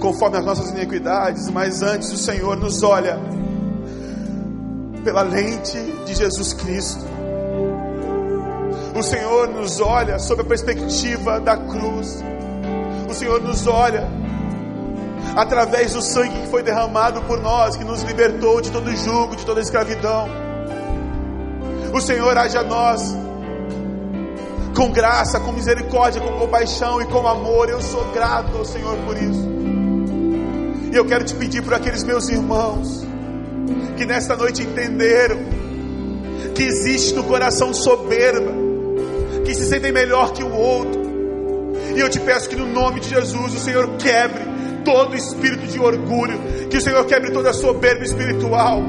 conforme 0.00 0.38
as 0.38 0.44
nossas 0.44 0.70
iniquidades, 0.70 1.48
mas 1.50 1.82
antes 1.82 2.12
o 2.12 2.16
Senhor 2.16 2.56
nos 2.56 2.82
olha 2.82 3.18
pela 5.04 5.22
lente 5.22 5.78
de 6.04 6.14
Jesus 6.14 6.52
Cristo. 6.52 7.04
O 8.94 9.02
Senhor 9.02 9.48
nos 9.48 9.80
olha 9.80 10.18
sob 10.18 10.42
a 10.42 10.44
perspectiva 10.44 11.38
da 11.38 11.56
cruz. 11.56 12.24
O 13.08 13.14
Senhor 13.14 13.40
nos 13.42 13.66
olha 13.66 14.08
através 15.36 15.92
do 15.92 16.02
sangue 16.02 16.40
que 16.40 16.48
foi 16.48 16.62
derramado 16.62 17.20
por 17.22 17.40
nós, 17.40 17.76
que 17.76 17.84
nos 17.84 18.02
libertou 18.02 18.60
de 18.60 18.70
todo 18.70 18.94
jugo, 18.96 19.36
de 19.36 19.44
toda 19.44 19.60
escravidão. 19.60 20.28
O 21.92 22.00
Senhor 22.00 22.36
age 22.36 22.56
a 22.56 22.62
nós 22.62 23.14
com 24.74 24.90
graça, 24.90 25.40
com 25.40 25.52
misericórdia, 25.52 26.20
com 26.20 26.38
compaixão 26.38 27.00
e 27.00 27.06
com 27.06 27.26
amor. 27.26 27.68
Eu 27.68 27.80
sou 27.80 28.04
grato 28.12 28.56
ao 28.58 28.64
Senhor 28.64 28.96
por 29.06 29.16
isso. 29.16 29.55
E 30.96 30.98
eu 30.98 31.04
quero 31.04 31.24
te 31.24 31.34
pedir 31.34 31.62
por 31.62 31.74
aqueles 31.74 32.02
meus 32.02 32.26
irmãos 32.30 33.06
que 33.98 34.06
nesta 34.06 34.34
noite 34.34 34.62
entenderam 34.62 35.36
que 36.54 36.62
existe 36.62 37.12
no 37.14 37.22
coração 37.24 37.74
soberba, 37.74 38.50
que 39.44 39.54
se 39.54 39.66
sentem 39.66 39.92
melhor 39.92 40.32
que 40.32 40.42
o 40.42 40.50
outro. 40.50 41.02
E 41.94 42.00
eu 42.00 42.08
te 42.08 42.18
peço 42.18 42.48
que 42.48 42.56
no 42.56 42.66
nome 42.66 43.00
de 43.00 43.10
Jesus 43.10 43.52
o 43.52 43.58
Senhor 43.58 43.98
quebre 43.98 44.40
todo 44.86 45.14
espírito 45.14 45.66
de 45.66 45.78
orgulho, 45.78 46.40
que 46.70 46.78
o 46.78 46.80
Senhor 46.80 47.04
quebre 47.04 47.30
toda 47.30 47.52
soberba 47.52 48.02
espiritual. 48.02 48.82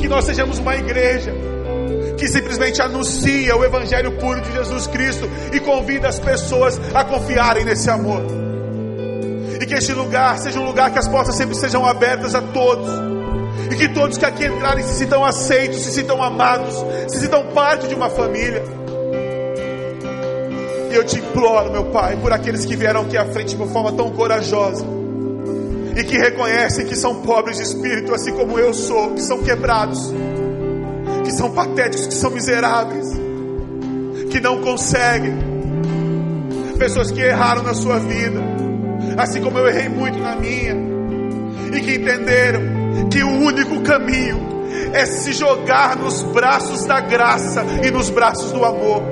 Que 0.00 0.08
nós 0.08 0.24
sejamos 0.24 0.58
uma 0.58 0.74
igreja 0.74 1.32
que 2.18 2.26
simplesmente 2.26 2.82
anuncia 2.82 3.54
o 3.56 3.64
Evangelho 3.64 4.18
puro 4.18 4.40
de 4.40 4.50
Jesus 4.50 4.88
Cristo 4.88 5.30
e 5.52 5.60
convida 5.60 6.08
as 6.08 6.18
pessoas 6.18 6.76
a 6.92 7.04
confiarem 7.04 7.64
nesse 7.64 7.88
amor. 7.88 8.51
E 9.62 9.66
que 9.66 9.74
este 9.74 9.92
lugar 9.92 10.36
seja 10.38 10.58
um 10.58 10.64
lugar 10.64 10.90
que 10.90 10.98
as 10.98 11.06
portas 11.06 11.36
sempre 11.36 11.54
sejam 11.54 11.86
abertas 11.86 12.34
a 12.34 12.42
todos. 12.42 12.90
E 13.70 13.76
que 13.76 13.88
todos 13.90 14.18
que 14.18 14.24
aqui 14.24 14.44
entrarem 14.44 14.84
se 14.84 14.94
sintam 14.94 15.24
aceitos, 15.24 15.78
se 15.84 15.92
sintam 15.92 16.20
amados, 16.20 16.74
se 17.06 17.20
sintam 17.20 17.46
parte 17.54 17.86
de 17.86 17.94
uma 17.94 18.10
família. 18.10 18.64
E 20.90 20.94
eu 20.94 21.04
te 21.04 21.20
imploro, 21.20 21.70
meu 21.70 21.84
Pai, 21.84 22.16
por 22.16 22.32
aqueles 22.32 22.66
que 22.66 22.74
vieram 22.74 23.02
aqui 23.02 23.16
à 23.16 23.24
frente 23.26 23.50
de 23.50 23.62
uma 23.62 23.68
forma 23.68 23.92
tão 23.92 24.10
corajosa 24.10 24.84
e 25.96 26.02
que 26.02 26.18
reconhecem 26.18 26.86
que 26.86 26.96
são 26.96 27.22
pobres 27.22 27.58
de 27.58 27.62
espírito, 27.62 28.12
assim 28.12 28.32
como 28.32 28.58
eu 28.58 28.74
sou, 28.74 29.12
que 29.12 29.22
são 29.22 29.42
quebrados 29.42 30.12
que 31.22 31.30
são 31.30 31.52
patéticos, 31.52 32.08
que 32.08 32.14
são 32.14 32.30
miseráveis, 32.30 33.08
que 34.28 34.40
não 34.40 34.60
conseguem, 34.60 35.34
pessoas 36.78 37.12
que 37.12 37.20
erraram 37.20 37.62
na 37.62 37.74
sua 37.74 38.00
vida, 38.00 38.40
assim 39.16 39.40
como 39.40 39.58
eu 39.58 39.66
errei 39.68 39.88
muito 39.88 40.18
na 40.18 40.36
minha, 40.36 40.76
e 41.72 41.80
que 41.80 41.94
entenderam 41.96 43.08
que 43.10 43.22
o 43.22 43.28
único 43.28 43.80
caminho 43.82 44.52
é 44.92 45.06
se 45.06 45.32
jogar 45.32 45.96
nos 45.96 46.22
braços 46.22 46.84
da 46.84 47.00
graça 47.00 47.64
e 47.82 47.90
nos 47.90 48.10
braços 48.10 48.52
do 48.52 48.64
amor. 48.64 49.02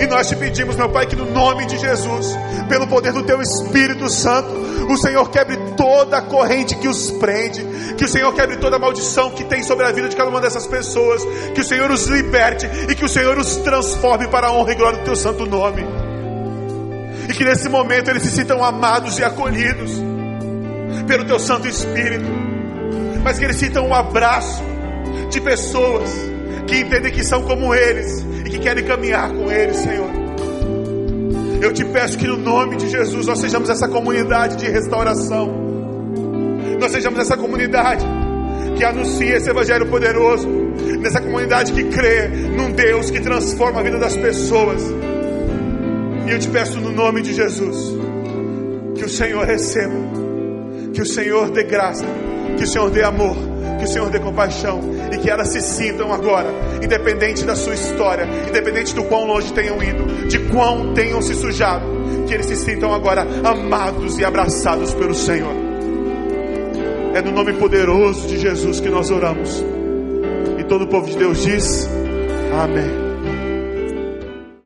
E 0.00 0.06
nós 0.06 0.28
te 0.28 0.36
pedimos, 0.36 0.76
meu 0.76 0.88
Pai, 0.88 1.06
que 1.06 1.14
no 1.14 1.30
nome 1.30 1.66
de 1.66 1.78
Jesus, 1.78 2.36
pelo 2.68 2.86
poder 2.86 3.12
do 3.12 3.22
Teu 3.22 3.40
Espírito 3.40 4.08
Santo, 4.10 4.50
o 4.90 4.96
Senhor 4.96 5.30
quebre 5.30 5.56
toda 5.76 6.18
a 6.18 6.22
corrente 6.22 6.74
que 6.74 6.88
os 6.88 7.10
prende, 7.12 7.64
que 7.96 8.04
o 8.04 8.08
Senhor 8.08 8.32
quebre 8.34 8.56
toda 8.56 8.76
a 8.76 8.78
maldição 8.78 9.30
que 9.30 9.44
tem 9.44 9.62
sobre 9.62 9.86
a 9.86 9.92
vida 9.92 10.08
de 10.08 10.16
cada 10.16 10.28
uma 10.28 10.40
dessas 10.40 10.66
pessoas, 10.66 11.24
que 11.54 11.60
o 11.60 11.64
Senhor 11.64 11.90
os 11.90 12.06
liberte 12.06 12.68
e 12.88 12.94
que 12.94 13.04
o 13.04 13.08
Senhor 13.08 13.38
os 13.38 13.56
transforme 13.56 14.28
para 14.28 14.48
a 14.48 14.52
honra 14.52 14.72
e 14.72 14.74
glória 14.74 14.98
do 14.98 15.04
Teu 15.04 15.16
Santo 15.16 15.46
Nome. 15.46 16.03
E 17.28 17.32
que 17.32 17.44
nesse 17.44 17.68
momento 17.68 18.10
eles 18.10 18.22
se 18.22 18.30
sintam 18.30 18.62
amados 18.62 19.18
e 19.18 19.24
acolhidos 19.24 19.92
pelo 21.06 21.24
Teu 21.24 21.38
Santo 21.38 21.68
Espírito, 21.68 22.24
mas 23.22 23.38
que 23.38 23.44
eles 23.44 23.56
sintam 23.56 23.88
um 23.88 23.94
abraço 23.94 24.62
de 25.30 25.40
pessoas 25.40 26.10
que 26.66 26.78
entendem 26.78 27.12
que 27.12 27.22
são 27.22 27.42
como 27.42 27.74
eles 27.74 28.24
e 28.44 28.50
que 28.50 28.58
querem 28.58 28.84
caminhar 28.84 29.30
com 29.30 29.50
eles, 29.50 29.76
Senhor. 29.76 30.10
Eu 31.60 31.72
te 31.72 31.84
peço 31.84 32.18
que 32.18 32.26
no 32.26 32.36
nome 32.36 32.76
de 32.76 32.88
Jesus 32.90 33.26
nós 33.26 33.38
sejamos 33.38 33.70
essa 33.70 33.88
comunidade 33.88 34.56
de 34.56 34.70
restauração. 34.70 35.50
Nós 36.78 36.92
sejamos 36.92 37.18
essa 37.18 37.36
comunidade 37.36 38.04
que 38.76 38.84
anuncia 38.84 39.36
esse 39.36 39.48
evangelho 39.48 39.86
poderoso, 39.86 40.46
nessa 41.00 41.20
comunidade 41.20 41.72
que 41.72 41.84
crê 41.84 42.28
num 42.28 42.72
Deus 42.72 43.10
que 43.10 43.20
transforma 43.20 43.80
a 43.80 43.82
vida 43.82 43.98
das 43.98 44.16
pessoas. 44.16 44.82
E 46.26 46.30
eu 46.30 46.38
te 46.38 46.48
peço 46.48 46.80
no 46.80 46.90
nome 46.90 47.22
de 47.22 47.34
Jesus 47.34 47.94
que 48.96 49.04
o 49.04 49.08
Senhor 49.08 49.44
receba, 49.44 49.94
que 50.94 51.02
o 51.02 51.06
Senhor 51.06 51.50
dê 51.50 51.64
graça, 51.64 52.06
que 52.56 52.64
o 52.64 52.66
Senhor 52.66 52.90
dê 52.90 53.02
amor, 53.02 53.36
que 53.78 53.84
o 53.84 53.88
Senhor 53.88 54.08
dê 54.08 54.18
compaixão 54.18 54.80
e 55.12 55.18
que 55.18 55.28
elas 55.28 55.48
se 55.48 55.60
sintam 55.60 56.12
agora, 56.12 56.48
independente 56.82 57.44
da 57.44 57.54
sua 57.54 57.74
história, 57.74 58.26
independente 58.48 58.94
do 58.94 59.04
quão 59.04 59.26
longe 59.26 59.52
tenham 59.52 59.82
ido, 59.82 60.28
de 60.28 60.38
quão 60.50 60.94
tenham 60.94 61.20
se 61.20 61.34
sujado, 61.34 61.84
que 62.26 62.32
eles 62.32 62.46
se 62.46 62.56
sintam 62.56 62.94
agora 62.94 63.26
amados 63.44 64.18
e 64.18 64.24
abraçados 64.24 64.94
pelo 64.94 65.14
Senhor. 65.14 65.54
É 67.14 67.20
no 67.20 67.32
nome 67.32 67.52
poderoso 67.52 68.26
de 68.26 68.38
Jesus 68.38 68.80
que 68.80 68.88
nós 68.88 69.10
oramos. 69.10 69.64
E 70.58 70.64
todo 70.64 70.82
o 70.82 70.88
povo 70.88 71.08
de 71.08 71.16
Deus 71.16 71.42
diz: 71.42 71.88
Amém. 72.60 73.03